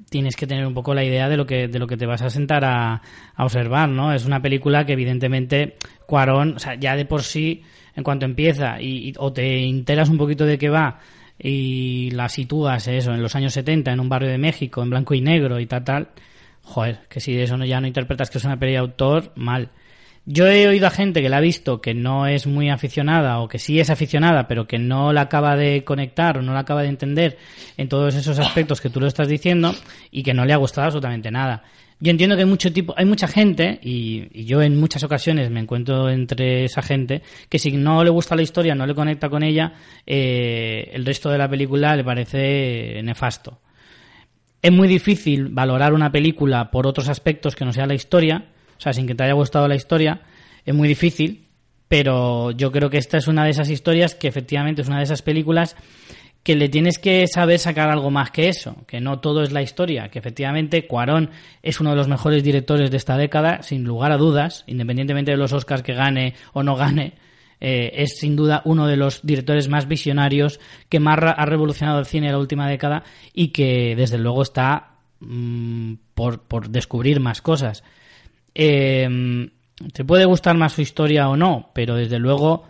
[0.09, 2.21] tienes que tener un poco la idea de lo que, de lo que te vas
[2.21, 3.01] a sentar a,
[3.35, 4.13] a observar, ¿no?
[4.13, 5.77] Es una película que evidentemente
[6.07, 7.63] Cuarón, o sea, ya de por sí,
[7.95, 10.99] en cuanto empieza y, o te enteras un poquito de qué va
[11.39, 15.13] y la sitúas eso en los años 70 en un barrio de México en blanco
[15.13, 16.09] y negro y tal tal
[16.63, 19.69] joder que si eso no, ya no interpretas que es una peli de autor mal.
[20.23, 23.47] Yo he oído a gente que la ha visto que no es muy aficionada o
[23.47, 26.83] que sí es aficionada pero que no la acaba de conectar o no la acaba
[26.83, 27.39] de entender
[27.75, 29.73] en todos esos aspectos que tú lo estás diciendo
[30.11, 31.63] y que no le ha gustado absolutamente nada
[32.01, 35.51] yo entiendo que hay mucho tipo, hay mucha gente, y, y yo en muchas ocasiones
[35.51, 39.29] me encuentro entre esa gente, que si no le gusta la historia, no le conecta
[39.29, 39.73] con ella,
[40.07, 43.61] eh, el resto de la película le parece nefasto.
[44.63, 48.45] Es muy difícil valorar una película por otros aspectos que no sea la historia,
[48.77, 50.21] o sea, sin que te haya gustado la historia,
[50.65, 51.49] es muy difícil,
[51.87, 55.03] pero yo creo que esta es una de esas historias que efectivamente es una de
[55.03, 55.75] esas películas
[56.43, 59.61] que le tienes que saber sacar algo más que eso, que no todo es la
[59.61, 61.29] historia, que efectivamente Cuarón
[61.61, 65.37] es uno de los mejores directores de esta década, sin lugar a dudas, independientemente de
[65.37, 67.13] los Oscars que gane o no gane,
[67.59, 70.59] eh, es sin duda uno de los directores más visionarios
[70.89, 73.03] que más ha revolucionado el cine en la última década
[73.33, 77.83] y que desde luego está mm, por, por descubrir más cosas.
[78.55, 79.47] Eh,
[79.93, 82.63] te puede gustar más su historia o no, pero desde luego,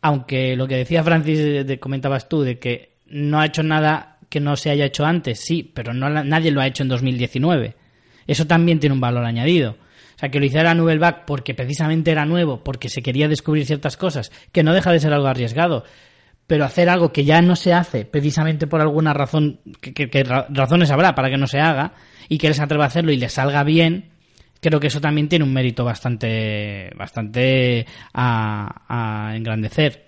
[0.00, 4.18] aunque lo que decía Francis, eh, de- comentabas tú, de que no ha hecho nada
[4.28, 7.76] que no se haya hecho antes, sí, pero no, nadie lo ha hecho en 2019.
[8.26, 9.76] Eso también tiene un valor añadido.
[10.16, 13.96] O sea, que lo hiciera Vague porque precisamente era nuevo, porque se quería descubrir ciertas
[13.96, 15.84] cosas, que no deja de ser algo arriesgado.
[16.46, 20.24] Pero hacer algo que ya no se hace, precisamente por alguna razón, que, que- que
[20.24, 21.92] ra- razones habrá para que no se haga,
[22.28, 24.10] y que él se atreva a hacerlo y le salga bien,
[24.60, 30.05] creo que eso también tiene un mérito bastante, bastante a engrandecer.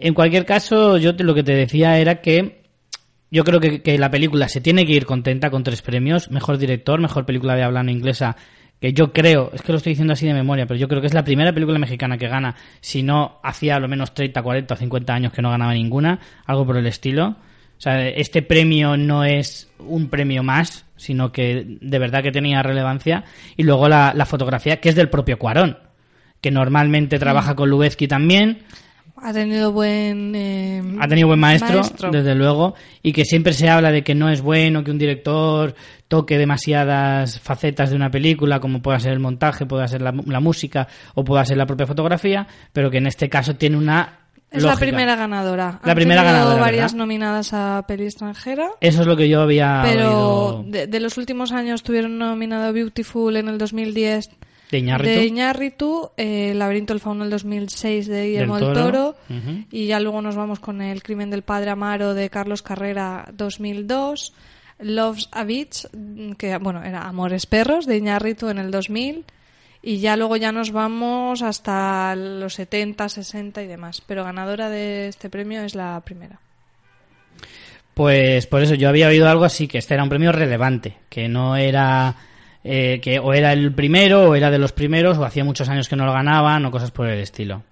[0.00, 2.62] En cualquier caso, yo te- lo que te decía era que
[3.30, 6.30] yo creo que, que la película se tiene que ir contenta con tres premios.
[6.30, 8.36] Mejor director, mejor película de habla no inglesa,
[8.80, 11.08] que yo creo, es que lo estoy diciendo así de memoria, pero yo creo que
[11.08, 14.74] es la primera película mexicana que gana, si no hacía a lo menos 30, 40
[14.74, 17.36] o 50 años que no ganaba ninguna, algo por el estilo.
[17.76, 22.62] O sea, este premio no es un premio más, sino que de verdad que tenía
[22.62, 23.24] relevancia.
[23.56, 25.78] Y luego la, la fotografía, que es del propio Cuarón,
[26.40, 28.62] que normalmente trabaja con Lubezki también.
[29.22, 30.32] Ha tenido buen...
[30.34, 32.10] eh, Ha tenido buen maestro, maestro.
[32.10, 35.74] desde luego, y que siempre se habla de que no es bueno que un director
[36.08, 40.40] toque demasiadas facetas de una película, como pueda ser el montaje, pueda ser la, la
[40.40, 44.20] música o pueda ser la propia fotografía, pero que en este caso tiene una
[44.50, 45.80] Es la primera ganadora.
[45.84, 46.98] La Han primera tenido ganadora, varias ¿verdad?
[46.98, 48.68] nominadas a peli extranjera.
[48.80, 50.08] Eso es lo que yo había Pero
[50.60, 54.30] oído de, de los últimos años tuvieron nominado Beautiful en el 2010
[54.70, 55.18] de Iñárritu.
[55.18, 59.16] de Iñárritu, eh, Laberinto del Fauno en el 2006 de Guillermo Del del Toro.
[59.70, 64.34] Y ya luego nos vamos con El crimen del padre Amaro de Carlos Carrera 2002,
[64.80, 69.24] Love's a Beach, mm, que bueno, era Amores Perros de Iñárritu en el 2000
[69.82, 75.08] y ya luego ya nos vamos hasta los 70, 60 y demás, pero ganadora de
[75.08, 76.40] este premio es la primera.
[77.94, 81.28] Pues por eso yo había oído algo así, que este era un premio relevante, que
[81.28, 82.14] no era
[82.64, 85.88] eh, que o era el primero o era de los primeros o hacía muchos años
[85.88, 87.62] que no lo ganaban o cosas por el estilo.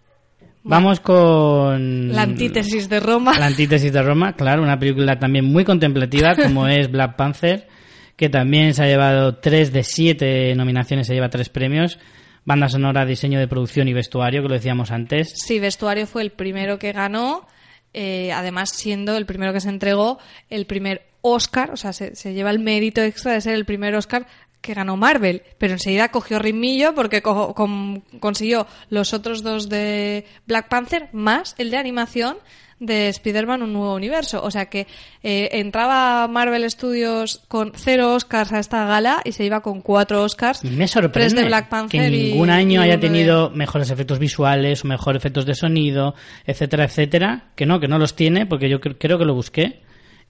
[0.69, 3.39] Vamos con La antítesis de Roma.
[3.39, 7.69] La antítesis de Roma, claro, una película también muy contemplativa como es Black Panther,
[8.17, 12.01] que también se ha llevado tres de siete nominaciones, se lleva tres premios.
[12.45, 15.35] Banda sonora, diseño de producción y vestuario, que lo decíamos antes.
[15.37, 17.47] Sí, vestuario fue el primero que ganó,
[17.93, 20.19] eh, además siendo el primero que se entregó
[20.49, 23.95] el primer Oscar, o sea, se, se lleva el mérito extra de ser el primer
[23.95, 24.27] Oscar
[24.67, 30.27] que ganó Marvel, pero enseguida cogió ritmillo porque co- con- consiguió los otros dos de
[30.47, 32.37] Black Panther más el de animación
[32.79, 34.43] de Spider-Man Un Nuevo Universo.
[34.45, 34.87] O sea que
[35.23, 40.23] eh, entraba Marvel Studios con cero Oscars a esta gala y se iba con cuatro
[40.23, 40.63] Oscars.
[40.63, 43.89] Y me Tres sorprende de Black que Panther ningún año y haya de- tenido mejores
[43.91, 46.15] efectos visuales o mejores efectos de sonido,
[46.45, 47.45] etcétera, etcétera.
[47.55, 49.81] Que no, que no los tiene, porque yo cre- creo que lo busqué.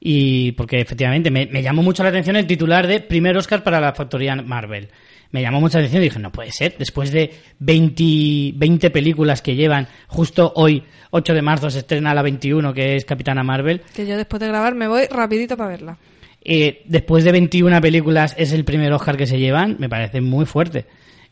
[0.01, 3.81] Y porque efectivamente me, me llamó mucho la atención el titular de primer Oscar para
[3.81, 4.89] la factoría Marvel.
[5.33, 9.55] me llamó mucha atención y dije, no puede ser, después de 20, 20 películas que
[9.57, 14.07] llevan, justo hoy, 8 de marzo, se estrena la 21, que es Capitana Marvel, Que
[14.07, 15.97] yo después de grabar me voy rapidito para verla.
[16.45, 20.45] eh, después de 21 películas es el primer Oscar que se llevan, me parece muy
[20.47, 20.85] fuerte.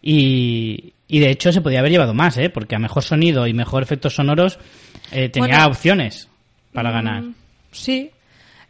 [0.03, 2.51] Y, y de hecho se podía haber llevado más, ¿eh?
[2.51, 4.59] porque a mejor sonido y mejor efectos sonoros
[5.13, 5.67] eh, tenía Bueno.
[5.69, 6.29] opciones
[6.73, 7.23] para ganar.
[7.23, 7.35] Mm,
[7.73, 8.11] Sí.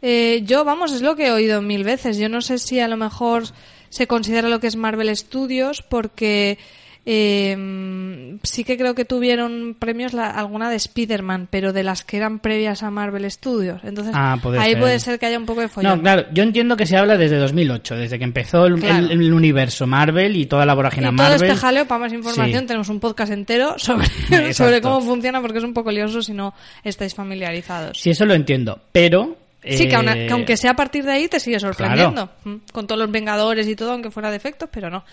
[0.07, 2.17] Eh, yo, vamos, es lo que he oído mil veces.
[2.19, 3.43] Yo no sé si a lo mejor
[3.89, 6.59] se considera lo que es Marvel Studios porque
[7.07, 12.17] eh, sí que creo que tuvieron premios la- alguna de Spider-Man, pero de las que
[12.17, 13.81] eran previas a Marvel Studios.
[13.83, 14.79] Entonces, Ah, puede ahí ser.
[14.79, 15.97] puede ser que haya un poco de follón.
[15.97, 19.05] No, claro, yo entiendo que se habla desde 2008, desde que empezó el, Claro.
[19.05, 21.49] el- el universo Marvel y toda la vorágine Y todo Marvel.
[21.49, 22.67] este jaleo, para más información, Sí.
[22.67, 24.07] tenemos un podcast entero sobre,
[24.53, 26.53] sobre cómo funciona, porque es un poco lioso si no
[26.83, 27.99] estáis familiarizados.
[27.99, 29.37] Sí, eso lo entiendo, pero...
[29.77, 32.29] Sí, que, aun- eh, que aunque sea a partir de ahí te sigue sorprendiendo.
[32.43, 35.03] Mm, Con todos los Vengadores y todo, aunque fuera de efectos, pero no.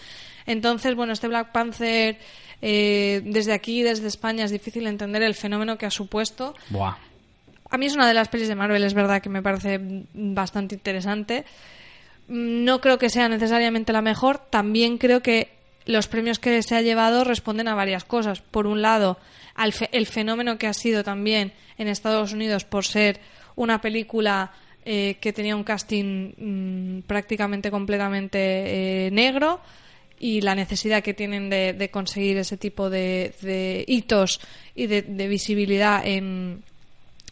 [0.47, 2.19] Entonces, bueno, este Black Panther,
[2.61, 6.55] eh, desde aquí, desde España, es difícil entender el fenómeno que ha supuesto.
[6.71, 6.97] Buah.
[7.71, 9.81] A mí es una de las pelis de Marvel, es verdad que me parece
[10.13, 11.45] bastante interesante.
[12.29, 14.39] No creo que sea necesariamente la mejor.
[14.39, 15.53] También creo que
[15.87, 18.41] los premios que se ha llevado responden a varias cosas.
[18.41, 19.19] Por un lado,
[19.55, 23.21] al fe- el fenómeno que ha sido también en Estados Unidos por ser
[23.57, 24.53] una película
[24.85, 29.61] eh, que tenía un casting mm, prácticamente completamente eh, negro
[30.19, 34.41] y la necesidad que tienen de, de conseguir ese tipo de, de hitos
[34.75, 36.63] y de, visibilidad en,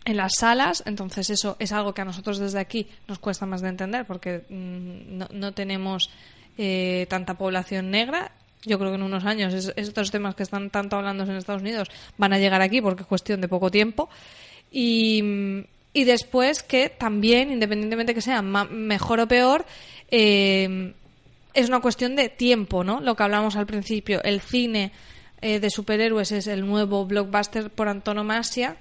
[0.05, 3.61] en las salas, entonces eso es algo que a nosotros desde aquí nos cuesta más
[3.63, 6.11] de entender porque mm, no, no tenemos
[6.59, 8.33] eh, tanta población negra.
[8.65, 11.63] Yo creo que en unos años es- estos temas que están tanto hablando en Estados
[11.63, 11.89] Unidos
[12.19, 14.09] van a llegar aquí porque es cuestión de poco tiempo.
[14.71, 15.61] Y, mm,
[15.93, 19.67] y después que también, independientemente que sea mejor o peor,
[20.11, 20.95] eh,
[21.55, 23.01] es una cuestión de tiempo, ¿no?
[23.01, 24.93] Lo que hablamos al principio, el cine
[25.41, 28.77] eh, de superhéroes es el nuevo blockbuster por antonomasia,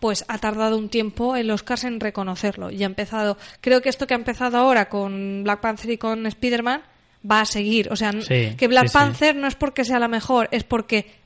[0.00, 4.06] pues ha tardado un tiempo el Oscars en reconocerlo y ha empezado, creo que esto
[4.06, 6.82] que ha empezado ahora con Black Panther y con Spider-Man
[7.30, 8.98] va a seguir, o sea, Sí, que Black sí, sí.
[8.98, 11.21] Panther no es porque sea la mejor, es porque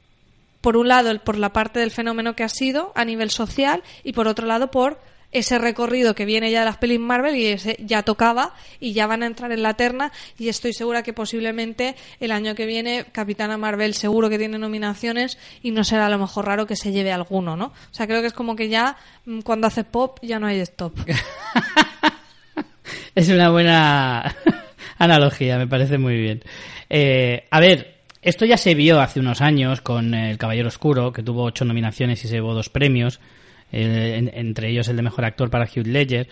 [0.67, 4.15] por un lado por la parte del fenómeno que ha sido a nivel social y
[4.15, 4.99] por otro lado por
[5.31, 9.07] ese recorrido que viene ya de las pelis Marvel y ese ya tocaba y ya
[9.07, 13.07] van a entrar en la terna y estoy segura que posiblemente el año que viene
[13.13, 16.91] Capitana Marvel seguro que tiene nominaciones y no será a lo mejor raro que se
[16.91, 17.67] lleve alguno, ¿no?
[17.67, 20.59] O sea, creo que es como que ya mm, cuando hace pop ya no hay
[20.59, 20.99] stop.
[23.15, 24.35] Es una buena
[24.99, 26.43] analogía, me parece muy bien.
[26.91, 27.96] Eh, a ver,
[28.27, 32.23] esto ya se vio hace unos años con El Caballero Oscuro, que tuvo ocho nominaciones
[32.25, 33.21] y se llevó dos premios,
[33.73, 36.29] eh, en- entre ellos el de Mejor Actor para Hugh Ledger,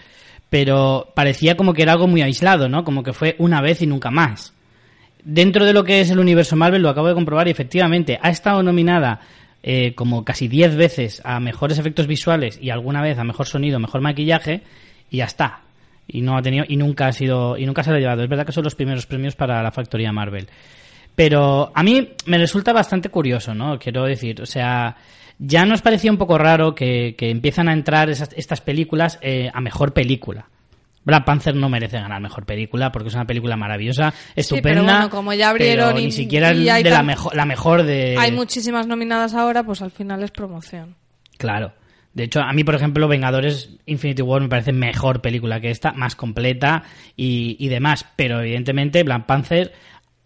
[0.51, 2.85] pero parecía como que era algo muy aislado, ¿no?
[2.85, 4.53] Como que fue una vez y nunca más.
[5.25, 8.31] Dentro de lo que es el universo Marvel, lo acabo de comprobar y efectivamente ha
[8.31, 9.21] estado nominada
[9.63, 13.79] eh, como casi 10 veces a mejores efectos visuales y alguna vez a mejor sonido,
[13.79, 14.61] mejor maquillaje
[15.11, 15.61] y ya está.
[16.07, 18.23] Y no ha tenido y nunca ha sido y nunca se lo ha llevado.
[18.23, 20.49] Es verdad que son los primeros premios para la factoría Marvel.
[21.15, 23.79] Pero a mí me resulta bastante curioso, ¿no?
[23.79, 24.97] Quiero decir, o sea,
[25.39, 29.51] ya nos parecía un poco raro que, que empiezan a entrar esas- estas películas eh,
[29.53, 30.49] a mejor película.
[31.05, 34.71] Black Panther no merece ganar mejor película porque es una película maravillosa, estupenda.
[34.81, 37.83] pero bueno, como ya abrieron y- ni siquiera y de la tan- mejor, la mejor
[37.83, 38.17] de.
[38.19, 40.97] Hay muchísimas nominadas ahora, pues al final es promoción.
[41.37, 41.75] Claro.
[42.15, 45.93] De hecho, a mí, por ejemplo, Vengadores Infinity War me parece mejor película que esta,
[45.93, 46.85] más completa
[47.17, 48.07] y, y demás.
[48.15, 49.73] Pero evidentemente, Black Panther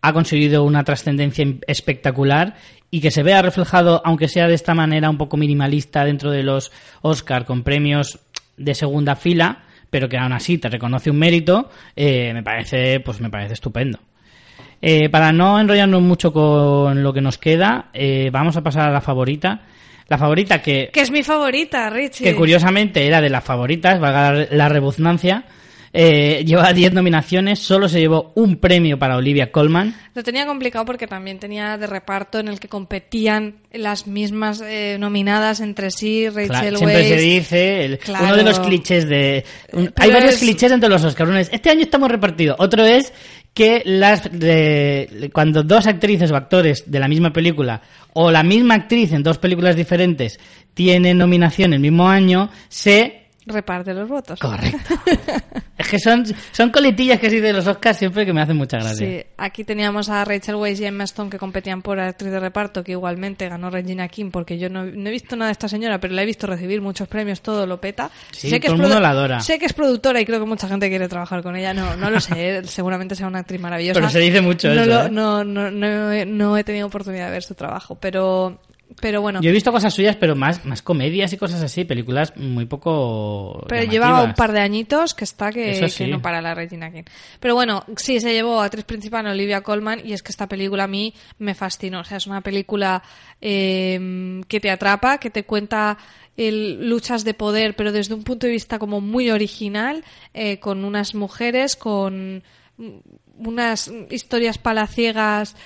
[0.02, 2.54] ha conseguido una trascendencia espectacular
[2.90, 6.42] y que se vea reflejado, aunque sea de esta manera un poco minimalista dentro de
[6.42, 6.70] los
[7.02, 8.18] Oscar con premios
[8.56, 13.20] de segunda fila, pero que aún así te reconoce un mérito, eh, me parece, pues
[13.20, 13.98] me parece estupendo.
[14.80, 18.92] Eh, para no enrollarnos mucho con lo que nos queda, eh, vamos a pasar a
[18.92, 19.60] la favorita.
[20.08, 22.24] La favorita que, Que es mi favorita, Richie.
[22.24, 25.44] que curiosamente era de las favoritas, valga la- la rebuznancia,
[25.92, 29.94] eh, lleva 10 nominaciones, solo se llevó un premio para Olivia Colman.
[30.14, 34.96] Lo tenía complicado porque también tenía de reparto en el que competían las mismas eh,
[34.98, 38.24] nominadas entre sí, Rachel Claro, siempre se dice, el- Claro.
[38.26, 39.44] uno de los clichés de...
[39.72, 41.28] un- hay varios es- clichés entre los Oscars.
[41.30, 42.56] Uno es, este año estamos repartidos.
[42.58, 43.12] Otro es
[43.54, 47.80] que las de- cuando dos actrices o actores de la misma película
[48.12, 50.38] o la misma actriz en dos películas diferentes
[50.74, 54.38] tienen nominación el mismo año, se reparte los votos.
[54.40, 54.94] Correcto.
[55.78, 58.78] es que son, son coletillas que sí de los Oscars siempre que me hacen mucha
[58.78, 59.06] gracia.
[59.06, 62.84] Sí, aquí teníamos a Rachel Weisz y Emma Stone que competían por actriz de reparto,
[62.84, 65.98] que igualmente ganó Regina King, porque yo no, no he visto nada de esta señora,
[66.00, 68.10] pero la he visto recibir muchos premios, todo lo peta.
[68.32, 69.40] Sí, sé que todo es el mundo la adora.
[69.40, 71.72] Sé que es productora y creo que mucha gente quiere trabajar con ella.
[71.74, 73.98] No, no lo sé, seguramente sea una actriz maravillosa.
[74.00, 75.10] Pero se dice mucho no eso, lo- ¿eh?
[75.10, 78.60] no, no, no, no he tenido oportunidad de ver su trabajo, pero,
[79.00, 79.40] pero bueno.
[79.40, 83.64] Yo he visto cosas suyas, pero más, más comedias y cosas así, películas muy poco.
[83.68, 84.08] Pero llamativas.
[84.08, 86.04] lleva un par de añitos que está que, Eso sí.
[86.04, 87.04] que no para la Regina King.
[87.38, 90.84] Pero bueno, sí, se llevó a actriz principal Olivia Colman y es que esta película
[90.84, 92.00] a mí me fascinó.
[92.00, 93.02] O sea, es una película
[93.40, 95.98] eh, que te atrapa, que te cuenta
[96.36, 100.04] el- luchas de poder, pero desde un punto de vista como muy original,
[100.34, 102.42] eh, con unas mujeres, con
[102.76, 102.88] mm,
[103.38, 105.56] unas historias palaciegas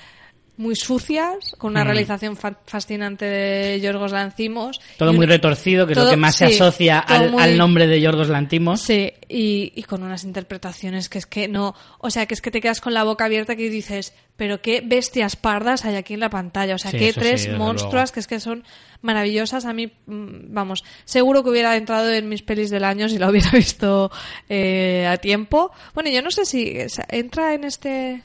[0.59, 1.87] muy sucias, con una Mm.
[1.87, 4.81] realización fa- fascinante de Yorgos Lanzimos.
[4.99, 7.43] Todo muy retorcido, que es lo todo- que más se sí, asocia todo al, muy-
[7.43, 8.81] al nombre de Yorgos Lantimos.
[8.83, 12.51] Sí, y, y con unas interpretaciones que es que no, o sea, que es que
[12.51, 16.21] te quedas con la boca abierta que dices, pero qué bestias pardas hay aquí en
[16.21, 18.13] la pantalla, o sea, Sí, qué sí, tres monstruas luego.
[18.15, 18.65] que es que son
[19.01, 19.65] maravillosas.
[19.65, 23.31] A mí, mm, vamos, seguro que hubiera entrado en mis pelis del año si la
[23.31, 24.11] hubiera visto
[24.49, 25.73] eh, a tiempo.
[25.95, 26.77] Bueno, yo no sé si
[27.09, 28.23] entra en este...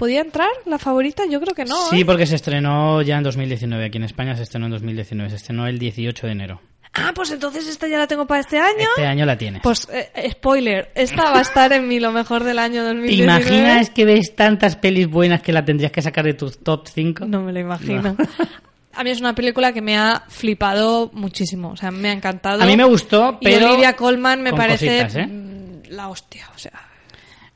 [0.00, 1.24] ¿Podía entrar la favorita?
[1.30, 1.76] Yo creo que no.
[1.90, 2.04] Sí, ¿eh?
[2.06, 3.84] porque se estrenó ya en 2019.
[3.84, 5.28] Aquí en España se estrenó en 2019.
[5.28, 6.62] Se estrenó el 18 de enero.
[6.94, 8.88] Ah, pues entonces esta ya la tengo para este año.
[8.96, 9.60] Este año la tienes.
[9.62, 13.40] Pues, eh, spoiler, esta va a estar en mi lo mejor del año ¿Te 2019.
[13.42, 17.26] imaginas que ves tantas pelis buenas que la tendrías que sacar de tus top 5?
[17.26, 18.16] No me lo imagino.
[18.94, 22.62] A mí es una película que me ha flipado muchísimo, o sea, me ha encantado.
[22.62, 25.26] A mí me gustó, Y pero Olivia Colman me parece cositas, ¿eh?
[25.26, 26.89] mm, la hostia, o sea.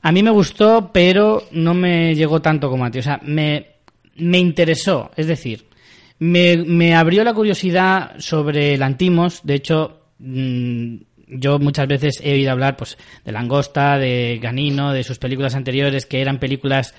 [0.04, 2.98] A mí me gustó, pero no me llegó tanto como a ti.
[2.98, 3.68] O sea, me,
[4.16, 5.10] me interesó.
[5.16, 5.64] Es decir,
[6.18, 9.40] me, me abrió la curiosidad sobre el Antimos.
[9.44, 10.96] De hecho, mm,
[11.28, 16.04] yo muchas veces he oído hablar pues, de Langosta, de Ganino, de sus películas anteriores,
[16.04, 16.94] que eran películas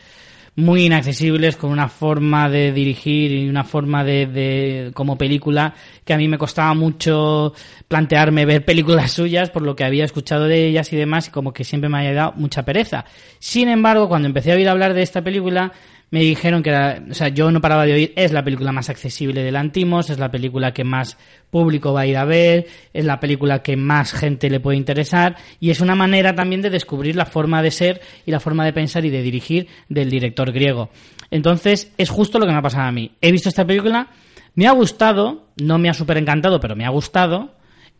[0.55, 5.73] muy inaccesibles, con una forma de dirigir y una forma de, de como película
[6.05, 7.53] que a mí me costaba mucho
[7.87, 11.51] plantearme ver películas suyas por lo que había escuchado de ellas y demás y como
[11.51, 13.05] que siempre me había dado mucha pereza.
[13.39, 15.73] Sin embargo, cuando empecé a oír hablar de esta película,
[16.15, 18.89] me dijeron que era, o sea, yo no paraba de oír, es la película más
[18.89, 21.17] accesible del Antimos, es la película que más
[21.49, 25.35] público va a ir a ver, es la película que más gente le puede interesar
[25.59, 28.71] y es una manera también de descubrir la forma de ser y la forma de
[28.71, 30.89] pensar y de dirigir del director griego.
[31.31, 33.11] Entonces, es justo lo que me ha pasado a mí.
[33.19, 34.07] He visto esta película,
[34.53, 37.55] me ha gustado, no me ha súper encantado, pero me ha gustado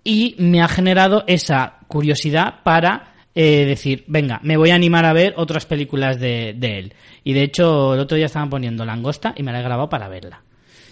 [0.06, 5.12] y me ha generado esa curiosidad para eh, decir, venga, me voy a animar a
[5.12, 6.94] ver otras películas de, él.
[7.26, 10.08] Y de hecho, el otro día estaban poniendo Langosta y me la he grabado para
[10.08, 10.42] verla.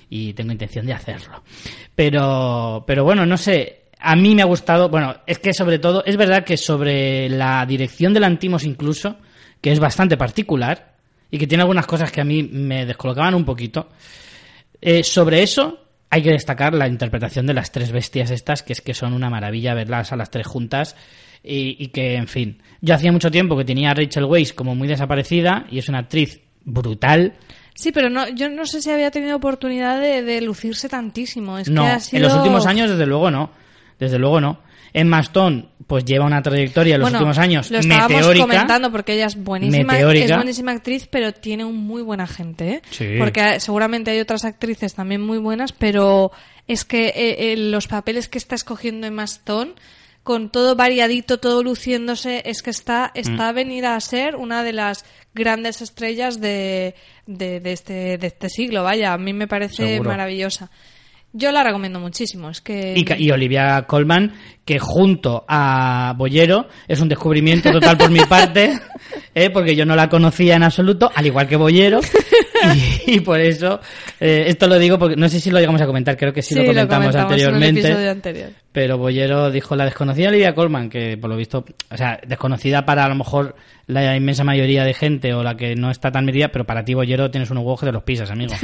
[0.09, 1.41] Y tengo intención de hacerlo.
[1.95, 3.83] Pero, pero bueno, no sé.
[3.97, 7.65] A mí me ha gustado, bueno, es que sobre todo, es verdad que sobre la
[7.65, 9.15] dirección del Antimos incluso,
[9.61, 10.95] que es bastante particular
[11.31, 13.87] y que tiene algunas cosas que a mí me descolocaban un poquito,
[14.81, 15.79] eh, sobre eso
[16.09, 19.29] hay que destacar la interpretación de las tres bestias estas, que es que son una
[19.29, 20.97] maravilla verlas a las tres juntas
[21.43, 24.75] y, y que, en fin, yo hacía mucho tiempo que tenía a Rachel Weisz como
[24.75, 27.33] muy desaparecida y es una actriz brutal.
[27.75, 31.57] Sí, pero no, yo no sé si había tenido oportunidad de, de lucirse tantísimo.
[31.57, 32.17] Es no, que ha sido...
[32.17, 33.51] en los últimos años desde luego no,
[33.99, 34.59] desde luego no.
[34.95, 38.45] Emma Stone pues lleva una trayectoria en los Bueno, últimos años lo estábamos meteórica.
[38.45, 40.25] comentando porque ella es buenísima, Meteórica.
[40.25, 42.81] es buenísima actriz, pero tiene un muy buena gente, ¿eh?
[42.91, 43.15] Sí.
[43.17, 46.31] Porque eh, seguramente hay otras actrices también muy buenas, pero
[46.67, 49.71] es que eh, eh, los papeles que está escogiendo Emma Stone
[50.23, 53.55] con todo variadito, todo luciéndose, es que está, está Mm.
[53.55, 56.95] venida a ser una de las grandes estrellas de,
[57.27, 58.83] de, de este, de este siglo.
[58.83, 60.09] Vaya, a mí me parece Seguro.
[60.09, 60.71] maravillosa.
[61.35, 62.51] Yo la recomiendo muchísimo.
[62.51, 64.33] Es que y Olivia Colman,
[64.63, 68.79] que junto a Bollero es un descubrimiento total por mi parte,
[69.33, 69.49] ¿eh?
[69.49, 72.01] porque yo no la conocía en absoluto, al igual que Bollero,
[73.07, 73.79] y, y por eso,
[74.19, 76.55] eh, esto lo digo porque no sé si lo llegamos a comentar, creo que sí,
[76.55, 78.07] lo comentamos, anteriormente.
[78.07, 78.51] anterior.
[78.71, 83.05] Pero Bollero dijo la desconocida Olivia Colman, que por lo visto, o sea, desconocida para
[83.05, 83.55] a lo mejor
[83.87, 86.93] la inmensa mayoría de gente o la que no está tan medida, pero para ti
[86.93, 88.53] Bollero tienes unos huevos que te los pisas, amigo.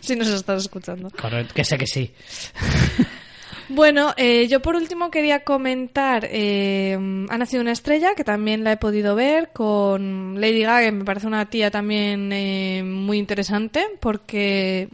[0.00, 1.10] Si nos estás escuchando.
[1.10, 2.12] Correcto, que sé que sí.
[3.68, 6.94] Bueno, eh, yo por último quería comentar eh,
[7.28, 11.04] Ha nacido una estrella, que también la he podido ver, con Lady Gaga, que me
[11.04, 14.88] parece una tía también eh, muy interesante, porque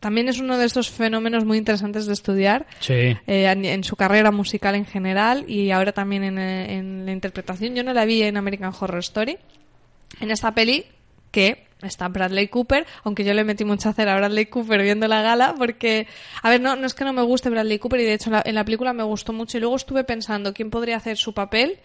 [0.00, 2.94] también es uno de estos fenómenos muy interesantes de estudiar Sí.
[2.94, 7.74] eh, en, en su carrera musical en general y ahora también en, en la interpretación.
[7.74, 9.38] Yo no la vi en American Horror Story,
[10.20, 10.84] en esta peli
[11.30, 15.22] que está Bradley Cooper, aunque yo le metí mucha cera a Bradley Cooper viendo la
[15.22, 16.06] gala, porque,
[16.42, 18.54] a ver, no, no es que no me guste Bradley Cooper, y de hecho en
[18.54, 21.78] la, película me gustó mucho, y luego estuve pensando quién podría hacer su papel,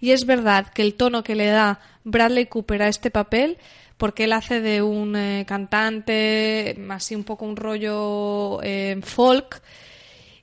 [0.00, 3.58] y es verdad que el tono que le da Bradley Cooper a este papel,
[3.96, 9.62] porque él hace de un eh, cantante, así un poco un rollo eh, folk,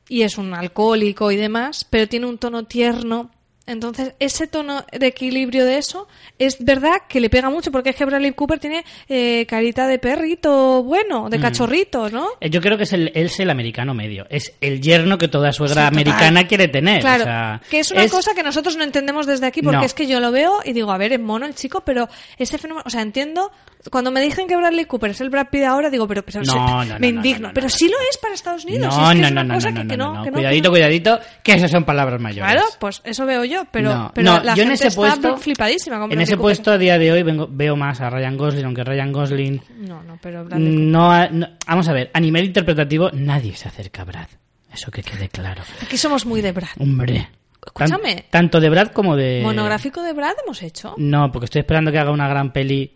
[0.09, 3.31] y es un alcohólico y demás, pero tiene un tono tierno.
[3.65, 6.07] Entonces, ese tono de equilibrio de eso
[6.37, 9.99] es verdad que le pega mucho, porque es que Bradley Cooper tiene eh, carita de
[9.99, 12.27] perrito bueno, de cachorrito, ¿no?
[12.41, 14.25] Eh, Yo creo que es el, es el americano medio.
[14.29, 15.93] Es el yerno que toda suegra Sí, total.
[15.93, 16.99] americana quiere tener.
[16.99, 19.83] Claro, o sea, que es una cosa que nosotros no entendemos desde aquí, porque No.
[19.85, 22.57] es que yo lo veo y digo, a ver, es mono el chico, pero ese
[22.57, 23.49] fenómeno, o sea, entiendo,
[23.91, 26.53] cuando me dicen que Bradley Cooper es el Brad Pitt ahora, digo, pero, pero No,
[26.55, 29.13] no, no, me no, indigno, no, no, pero sí lo es para Estados Unidos, No,
[29.13, 32.51] no, no, no, no, Cuidadito, cuidadito, que esas son palabras mayores.
[32.51, 35.99] Claro, pues eso veo yo, pero, pero la yo en gente ese está puesto, flipadísima
[35.99, 36.41] con en ese Cooper.
[36.41, 40.01] puesto a día de hoy vengo- veo más a Ryan Gosling, aunque Ryan Gosling No,
[40.03, 44.05] no, pero Bradley no, no- vamos a ver, a nivel interpretativo nadie se acerca a
[44.05, 44.27] Brad.
[44.73, 45.61] Eso que quede claro.
[45.83, 46.69] Aquí somos muy de Brad.
[46.79, 47.27] Hombre.
[47.75, 48.25] Tan- Escúchame.
[48.29, 50.95] tanto de Brad como de Monográfico de Brad hemos hecho.
[50.97, 52.93] No, porque estoy esperando que haga una gran peli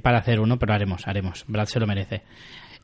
[0.00, 1.44] para hacer uno, pero haremos, haremos.
[1.46, 2.22] Brad se lo merece.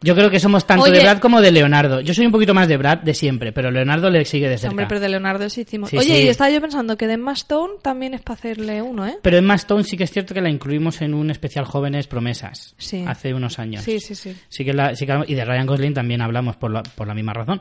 [0.00, 0.92] Yo creo que somos tanto Oye.
[0.92, 2.00] de Brad como de Leonardo.
[2.00, 4.70] Yo soy un poquito más de Brad de siempre, pero Leonardo le sigue de cerca.
[4.70, 5.90] Hombre, pero de Leonardo sí hicimos.
[5.90, 6.22] Sí, Oye, sí.
[6.22, 9.18] y estaba yo pensando que de Emma Stone también es para hacerle uno, ¿eh?
[9.22, 12.74] Pero Emma Stone sí que es cierto que la incluimos en un especial Jóvenes Promesas.
[12.78, 13.04] Sí.
[13.06, 13.82] Hace unos años.
[13.82, 14.36] Sí, sí, sí.
[14.48, 17.32] Sí que la, que- y de Ryan Gosling también hablamos por la, por la misma
[17.32, 17.60] razón.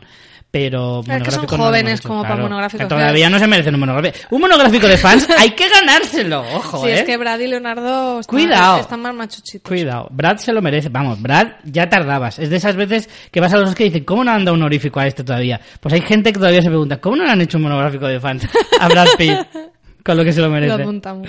[0.50, 2.88] Pero que son no jóvenes como para monográficos.
[2.88, 4.28] Todavía no se merecen un monográfico.
[4.34, 7.00] Un monográfico de fans hay que ganárselo, ojo, sí, ¿eh?
[7.00, 8.80] es que Brad y Leonardo están, Cuidado.
[8.80, 9.68] están más machuchitos.
[9.68, 10.88] Cuidado, Brad se lo merece.
[10.90, 11.90] Vamos, Brad, ya
[12.40, 14.62] Es de esas veces que vas a los que dicen, ¿cómo no han dado un
[14.62, 15.60] honorífico a este todavía?
[15.80, 18.20] Pues hay gente que todavía se pregunta, ¿cómo no le han hecho un monográfico de
[18.20, 18.48] fans
[18.80, 19.38] a Brad Pitt?
[20.04, 20.82] Con lo que se lo Lo merece.
[20.82, 21.28] apuntamos.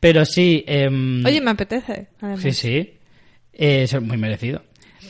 [0.00, 2.08] Pero sí, em, Oye, me apetece.
[2.20, 2.40] además.
[2.42, 2.92] sí, sí,
[3.52, 4.62] eh, es muy merecido.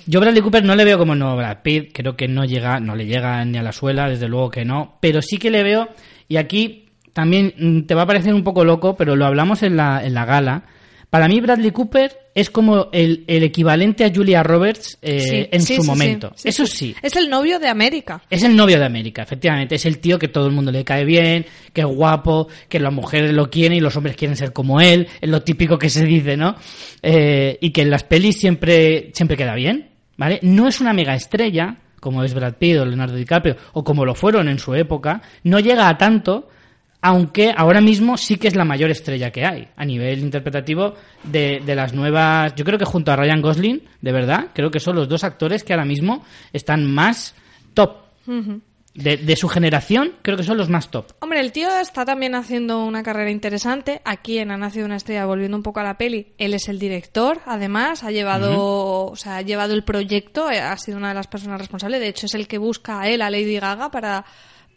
[0.07, 2.97] Yo Bradley Cooper no le veo como nuevo Brad Pitt, creo que no llega, no
[2.97, 5.89] le llega ni a la suela, desde luego que no, pero sí que le veo,
[6.29, 9.77] y aquí también mm, te va a parecer un poco loco, pero lo hablamos en
[9.77, 10.63] la, en la gala.
[11.11, 15.63] Para mí Bradley Cooper es como el, el equivalente a Julia Roberts eh, Sí, en
[15.63, 16.33] sí, su sí, momento.
[16.45, 16.77] Eso sí.
[16.77, 16.97] sí.
[17.03, 18.23] Es el novio de América.
[18.29, 19.77] Es el novio de América, efectivamente.
[19.77, 22.93] Es el tío que todo el mundo le cae bien, que es guapo, que las
[22.93, 25.09] mujeres lo quieren y los hombres quieren ser como él.
[25.21, 26.57] Es lo típico que se dice, ¿no?
[27.03, 30.41] Eh, y que en las pelis siempre, siempre queda bien, ¿vale?
[30.43, 34.15] No es una mega estrella, como es Brad Pitt o Leonardo DiCaprio, o como lo
[34.15, 35.23] fueron en su época.
[35.43, 36.49] No llega a tanto,
[37.01, 40.95] aunque ahora mismo sí que es la mayor estrella que hay a nivel interpretativo
[41.25, 42.55] de, de las nuevas.
[42.57, 45.63] Yo creo que junto a Ryan Gosling, de verdad, creo que son los dos actores
[45.65, 47.35] que ahora mismo están más
[47.75, 47.99] top.
[48.95, 51.13] de, de su generación, creo que son los más top.
[51.21, 54.03] Hombre, el tío está también haciendo una carrera interesante.
[54.05, 56.81] Aquí en Ha nacido una estrella, volviendo un poco a la peli, él es el
[56.81, 61.15] director, además, ha llevado, o sea, ha llevado el proyecto, eh, ha sido una de
[61.15, 62.01] las personas responsables.
[62.01, 64.25] De hecho, es el que busca a él, a Lady Gaga, para,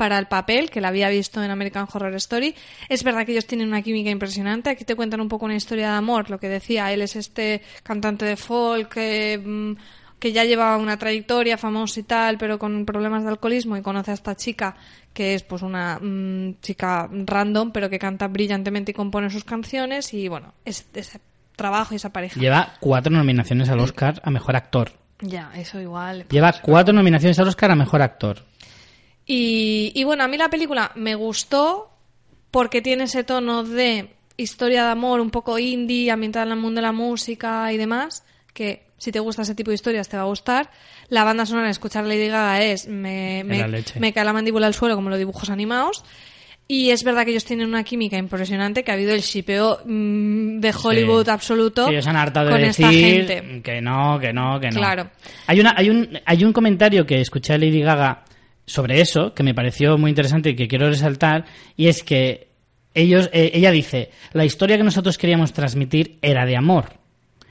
[0.01, 2.55] para el papel, que la había visto en American Horror Story.
[2.89, 4.71] Es verdad que ellos tienen una química impresionante.
[4.71, 7.61] Aquí te cuentan un poco una historia de amor, lo que decía, él es este
[7.83, 9.73] cantante de folk, eh, mm,
[10.17, 14.09] que ya lleva una trayectoria famoso y tal, pero con problemas de alcoholismo y conoce
[14.09, 14.75] a esta chica
[15.13, 20.15] que es pues una mm, chica random, pero que canta brillantemente y compone sus canciones
[20.15, 21.21] y bueno, es ese
[21.55, 22.39] trabajo y esa pareja.
[22.39, 24.93] Lleva cuatro nominaciones al Oscar a Mejor Actor.
[25.19, 26.25] Ya, eso igual.
[26.31, 28.49] Lleva cuatro nominaciones al Oscar a Mejor Actor.
[29.25, 31.89] Y, y bueno, a mí la película me gustó
[32.49, 36.79] porque tiene ese tono de historia de amor un poco indie, ambientada en el mundo
[36.79, 38.23] de la música y demás,
[38.53, 40.69] que si te gusta ese tipo de historias te va a gustar.
[41.09, 44.95] La banda sonora, escuchar Lady Gaga es me, me, me cae la mandíbula al suelo
[44.95, 46.03] como los dibujos animados.
[46.67, 50.59] Y es verdad que ellos tienen una química impresionante, que ha habido el shipeo mm,
[50.59, 51.31] de Hollywood Sí.
[51.31, 53.61] absoluto Sí, ellos han hartado de con esta decir gente.
[53.61, 54.77] que no, que no, que no.
[54.77, 55.09] Claro.
[55.47, 58.23] Hay, una, hay, un, hay un comentario que escuché a Lady Gaga
[58.65, 62.49] sobre eso, que me pareció muy interesante y que quiero resaltar, y es que
[62.93, 66.93] ellos, eh, ella dice, la historia que nosotros queríamos transmitir era de amor.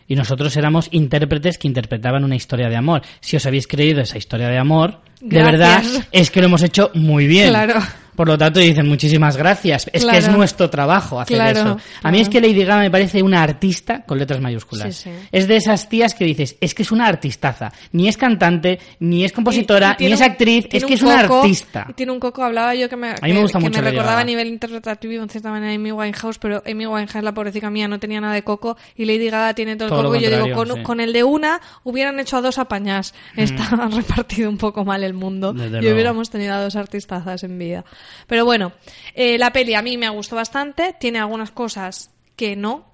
[0.06, 3.02] Y nosotros éramos intérpretes que interpretaban una historia de amor.
[3.20, 6.90] Si os habéis creído esa historia de amor, de verdad es que lo hemos hecho
[6.94, 7.50] muy bien.
[7.50, 7.80] Claro.
[8.20, 9.88] Por lo tanto, dicen muchísimas gracias.
[9.94, 10.36] Es que es Claro.
[10.36, 11.76] nuestro trabajo hacer Claro, eso.
[12.02, 12.46] A mí es claro.
[12.46, 14.94] que Lady Gaga me parece una artista con letras mayúsculas.
[14.94, 15.26] Sí, sí.
[15.32, 17.72] Es de esas tías que dices, es que es una artistaza.
[17.92, 21.02] Ni es cantante, ni es compositora, Y- y tiene ni es actriz, es que es
[21.02, 21.86] una artista.
[21.94, 24.16] Tiene un coco, hablaba yo que me, mí me gusta que mucho me Lady recordaba
[24.16, 24.20] Gaga.
[24.20, 27.98] a nivel interpretativo, en cierta manera, Amy Winehouse, pero Amy Winehouse, la pobrecita mía, no
[27.98, 30.16] tenía nada de coco y Lady Gaga tiene todo el Todo coco.
[30.16, 30.82] Y yo digo, con, sí.
[30.82, 33.14] con el de una hubieran hecho a dos apañás.
[33.34, 35.94] Está repartido un poco mal el mundo Desde y luego.
[35.94, 37.82] hubiéramos tenido a dos artistazas en vida.
[38.26, 38.72] Pero bueno,
[39.14, 42.86] eh, la peli a mí me gustó bastante, tiene algunas cosas que no,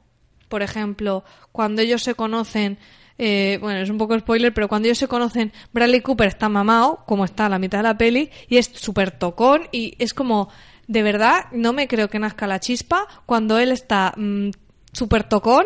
[0.48, 2.78] por ejemplo, cuando ellos se conocen,
[3.18, 7.04] eh, bueno, es un poco spoiler, pero cuando ellos se conocen, Bradley Cooper está mamado,
[7.06, 10.48] como está a la mitad de la peli, y es súper tocón, y es como,
[10.86, 14.50] de verdad, no me creo que nazca la chispa cuando él está mm,
[14.92, 15.64] súper tocón.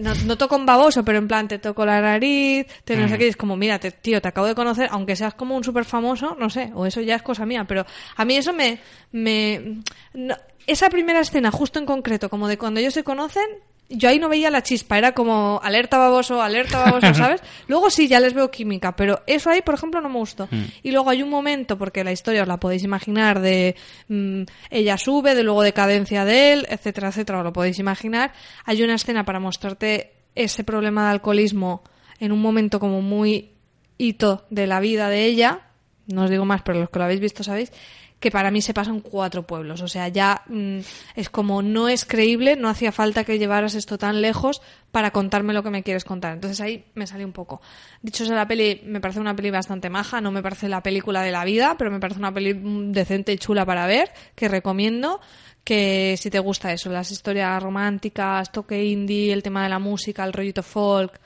[0.00, 3.18] No, no toco un baboso, pero en plan te toco la nariz, te no sé
[3.18, 5.64] qué, y es como, mira, te- tío, te acabo de conocer, aunque seas como un
[5.64, 7.84] súper famoso, no sé, o eso ya es cosa mía, pero
[8.16, 8.78] a mí eso me...
[9.10, 9.80] me
[10.14, 10.36] no-
[10.66, 13.44] esa primera escena, justo en concreto, como de cuando ellos se conocen,
[13.92, 17.42] yo ahí no veía la chispa, era como alerta baboso, alerta baboso, ¿sabes?
[17.68, 20.48] Luego sí, ya les veo química, pero eso ahí, por ejemplo, no me gustó.
[20.82, 23.76] Y luego hay un momento, porque la historia os la podéis imaginar, de
[24.08, 28.32] mm, ella sube, de luego decadencia de él, etcétera, etcétera, os lo podéis imaginar.
[28.64, 31.82] Hay una escena para mostrarte ese problema de alcoholismo
[32.18, 33.52] en un momento como muy
[33.98, 35.60] hito de la vida de ella,
[36.06, 37.72] no os digo más, pero los que lo habéis visto sabéis,
[38.22, 39.82] que para mí se pasan cuatro pueblos.
[39.82, 40.78] O sea, ya mm,
[41.16, 44.62] es como no es creíble, no hacía falta que llevaras esto tan lejos
[44.92, 46.34] para contarme lo que me quieres contar.
[46.34, 47.60] Entonces ahí me sale un poco.
[48.00, 51.22] Dicho sea la peli, me parece una peli bastante maja, no me parece la película
[51.22, 54.48] de la vida, pero me parece una peli mm, decente y chula para ver, que
[54.48, 55.20] recomiendo
[55.64, 60.24] que si te gusta eso, las historias románticas, toque indie, el tema de la música,
[60.24, 61.20] el rollito folk,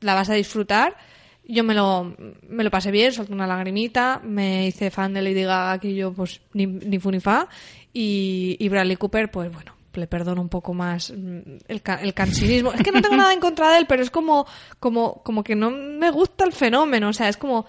[0.00, 0.96] la vas a disfrutar.
[1.44, 2.14] Yo me lo,
[2.48, 6.12] me lo pasé bien, solté una lagrimita, me hice fan de Lady Gaga, que yo
[6.12, 7.48] pues ni, ni fu ni fa,
[7.92, 11.38] y, y Bradley Cooper, pues bueno, le perdono un poco más mm,
[11.68, 12.72] el, el cansinismo.
[12.72, 14.46] Es que no tengo nada en contra de él, pero es como,
[14.78, 17.66] como, como que no me gusta el fenómeno, o sea, es como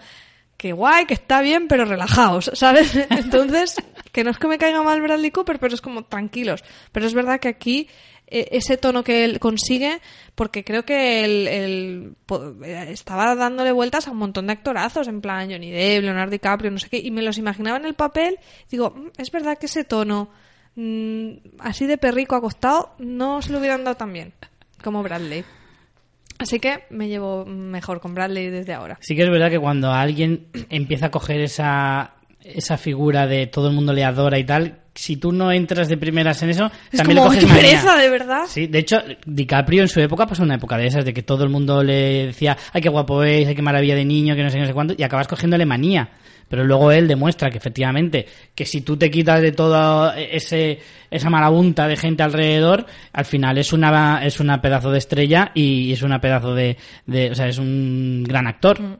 [0.58, 2.96] que guay, que está bien, pero relajaos, ¿sabes?
[3.10, 3.76] Entonces,
[4.12, 6.64] que no es que me caiga mal Bradley Cooper, pero es como tranquilos.
[6.92, 7.90] Pero es verdad que aquí
[8.34, 10.00] ese tono que él consigue,
[10.36, 12.16] porque creo que él,
[12.88, 16.80] estaba dándole vueltas a un montón de actorazos, en plan Johnny Depp, Leonardo DiCaprio, no
[16.80, 18.38] sé qué, y me los imaginaba en el papel,
[18.70, 20.30] digo, "Mm, es verdad que ese tono
[20.76, 21.30] mm,
[21.60, 24.34] así de perrico acostado no se lo hubieran dado tan bien
[24.84, 25.44] como Bradley.
[26.40, 28.98] Así que me llevo mejor con Bradley desde ahora.
[29.00, 33.70] Sí que es verdad que cuando alguien empieza a coger esa, esa figura de todo
[33.70, 36.98] el mundo le adora y tal, si tú no entras de primeras en eso, Es
[37.00, 37.96] también como, le "Ay, coges qué manía".
[38.02, 38.44] de verdad.
[38.48, 41.44] Sí, de hecho, DiCaprio en su época pasó una época de esas, de que todo
[41.44, 44.50] el mundo le decía, ay, qué guapo es, ay, qué maravilla de niño, que no
[44.50, 46.10] sé, no sé cuánto, y acabas cogiéndole manía.
[46.50, 50.78] Pero luego él demuestra que efectivamente, que si tú te quitas de toda ese,
[51.10, 55.92] esa marabunta de gente alrededor, al final es una, es una pedazo de estrella y
[55.92, 59.00] es una pedazo de, de o sea, es un gran actor.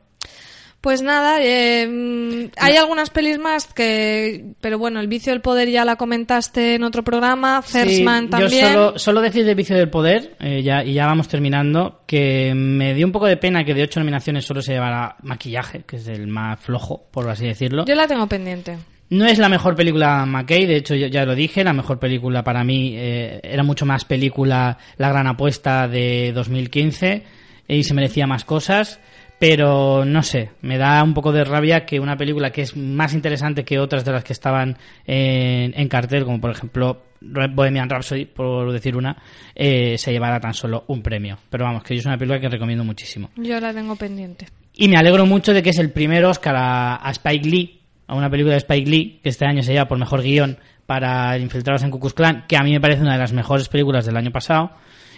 [0.84, 5.70] Pues nada, eh, mm, hay algunas pelis más que, pero bueno, el vicio del poder
[5.70, 8.66] ya la comentaste en otro programa, First Sí, Man también.
[8.66, 12.54] Yo solo, solo decir de Vicio del Poder, eh, ya, y ya vamos terminando, que
[12.54, 15.96] me dio un poco de pena que de ocho nominaciones solo se llevara maquillaje, que
[15.96, 17.86] es el más flojo, por así decirlo.
[17.86, 18.78] Yo la tengo pendiente.
[19.10, 22.44] No es la mejor película McKay, de hecho yo ya lo dije, la mejor película
[22.44, 27.24] para mí eh, era mucho más película La Gran Apuesta de 2015
[27.70, 29.00] y se merecía más cosas,
[29.40, 33.14] pero no sé, me da un poco de rabia que una película que es más
[33.14, 38.26] interesante que otras de las que estaban en, en cartel, como por ejemplo Bohemian Rhapsody,
[38.26, 39.18] por decir una,
[39.56, 41.38] eh, se llevara tan solo un premio.
[41.50, 43.30] Pero vamos, que yo es una película que recomiendo muchísimo.
[43.36, 44.48] Yo la tengo pendiente.
[44.76, 48.16] Y me alegro mucho de que es el primer Oscar a, a Spike Lee, a
[48.16, 51.84] una película de Spike Lee, que este año se lleva por mejor guion para Infiltrados
[51.84, 54.18] en Ku Klux Klan, que a mí me parece una de las mejores películas del
[54.18, 54.72] año pasado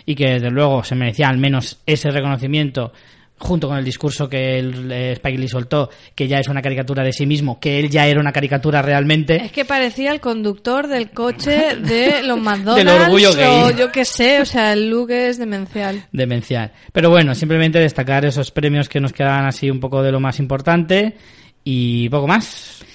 [0.05, 2.93] y que desde luego se merecía al menos ese reconocimiento
[3.37, 7.03] junto con el discurso que el, eh, Spike Lee soltó, que ya es una caricatura
[7.03, 9.35] de sí mismo, que él ya era una caricatura realmente.
[9.43, 12.85] Es que parecía el conductor del coche de los McDonald's.
[12.85, 13.75] Del orgullo o gay.
[13.77, 16.05] yo qué sé, o sea, el look es demencial.
[16.11, 16.71] demencial.
[16.91, 20.39] Pero bueno, simplemente destacar esos premios que nos quedan así un poco de lo más
[20.39, 21.15] importante
[21.63, 22.85] y poco más.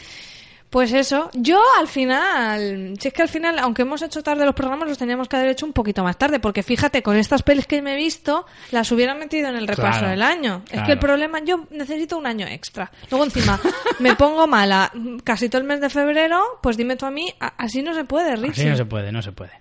[0.70, 4.55] Pues eso, yo al final, si es que al final, aunque hemos hecho tarde los
[4.55, 7.66] programas, los teníamos que haber hecho un poquito más tarde, porque fíjate, con estas pelis
[7.66, 10.62] que me he visto, las hubieran metido en el repaso Claro, del año.
[10.70, 12.88] Es que el problema, yo necesito un año extra.
[13.10, 13.59] Luego encima,
[13.98, 14.92] me pongo mala
[15.24, 18.36] casi todo el mes de febrero, pues dime tú a mí, así no se puede,
[18.36, 18.62] Richie.
[18.62, 19.52] Así no se puede, no se puede.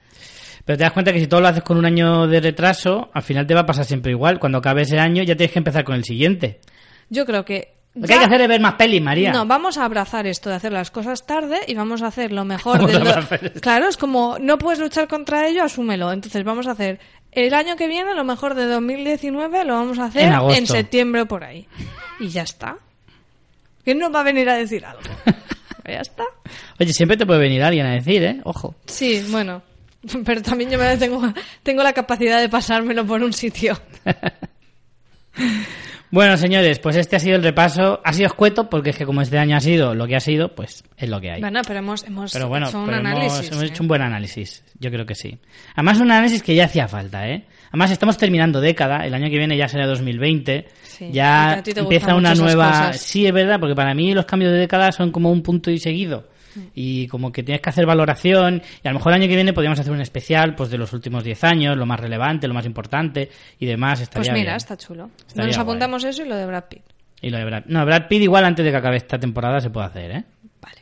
[0.64, 3.24] Pero te das cuenta que si todo lo haces con un año de retraso, al
[3.24, 4.38] final te va a pasar siempre igual.
[4.40, 6.60] Cuando acabe ese año ya tienes que empezar con el siguiente.
[7.10, 7.79] Yo creo que...
[7.96, 9.32] Lo que hay que hacer es ver más pelis, María.
[9.32, 12.46] No, vamos a abrazar esto de hacer las cosas tarde y vamos a hacer lo
[12.46, 13.62] mejor del do-.
[13.62, 16.12] Claro, es como no puedes luchar contra ello, asúmelo.
[16.12, 17.00] Entonces vamos a hacer
[17.32, 20.74] el año que viene, lo mejor de 2019, lo vamos a hacer En agosto.
[20.74, 21.68] septiembre por ahí.
[22.20, 22.78] Y ya está.
[23.84, 25.02] ¿Quién nos va a venir a decir algo?
[25.86, 26.24] ya está.
[26.80, 28.40] Oye, siempre te puede venir alguien a decir, ¿eh?
[28.44, 28.76] Ojo.
[28.86, 29.64] Sí, bueno.
[30.26, 31.22] Pero también yo me tengo,
[31.64, 33.78] tengo la capacidad de pasármelo por un sitio.
[36.12, 38.02] Bueno, señores, pues este ha sido el repaso.
[38.04, 40.56] Ha sido escueto porque es que como este año ha sido lo que ha sido,
[40.56, 41.42] pues es lo que hay.
[41.42, 43.52] Bueno, pero hemos, hemos pero bueno, hecho un pero análisis.
[43.52, 43.68] hemos, ¿eh?
[43.68, 44.64] hecho un buen análisis.
[44.80, 45.38] Yo creo que sí.
[45.76, 47.46] Además, un análisis que ya hacía falta, ¿eh?
[47.70, 50.68] Además, estamos terminando década, el año que viene ya será 2020.
[50.82, 52.94] Sí, ya empieza una nueva.
[52.94, 55.78] Sí, es verdad, porque para mí los cambios de década son como un punto y
[55.78, 56.29] seguido.
[56.76, 58.62] Y como que tienes que hacer valoración.
[58.84, 60.94] Y a lo mejor el año que viene podríamos hacer un especial pues de los
[60.94, 64.02] últimos 10 años, lo más relevante, lo más importante y demás.
[64.02, 64.58] Estaría Pues mira, bien.
[64.58, 65.10] está chulo.
[65.28, 65.64] Estaría Nos guay.
[65.64, 66.84] apuntamos eso y lo de Brad Pitt.
[67.22, 67.64] Y lo de Brad...
[67.66, 70.24] No, Brad Pitt igual antes de que acabe esta temporada se puede hacer, ¿eh?
[70.62, 70.78] Vale.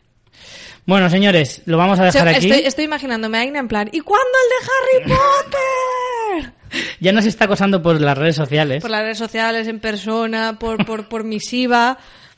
[0.86, 2.48] Bueno, señores, lo vamos a O dejar sea, aquí.
[2.50, 5.14] estoy, estoy imaginándome a Aina en plan, ¿y cuándo el de Harry
[6.42, 6.54] Potter?
[7.00, 8.82] Ya nos está acosando por las redes sociales.
[8.82, 11.98] por las redes sociales, en persona, por, por, por misiva,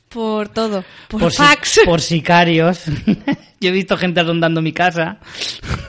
[0.10, 0.84] por todo.
[1.08, 1.80] Por, por, si- fax.
[1.86, 2.84] por sicarios.
[3.62, 5.20] Yo he visto gente rondando mi casa.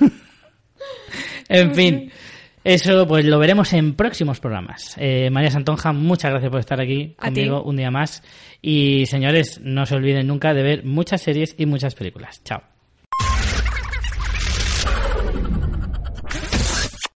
[1.49, 2.13] en fin,
[2.65, 4.95] eso pues lo veremos en próximos programas.
[4.99, 7.35] Eh, María Santonja, muchas gracias por estar aquí A ti.
[7.47, 8.23] conmigo un día más.
[8.63, 12.43] Y señores, no se olviden nunca de ver muchas series y muchas películas.
[12.45, 12.63] Chao.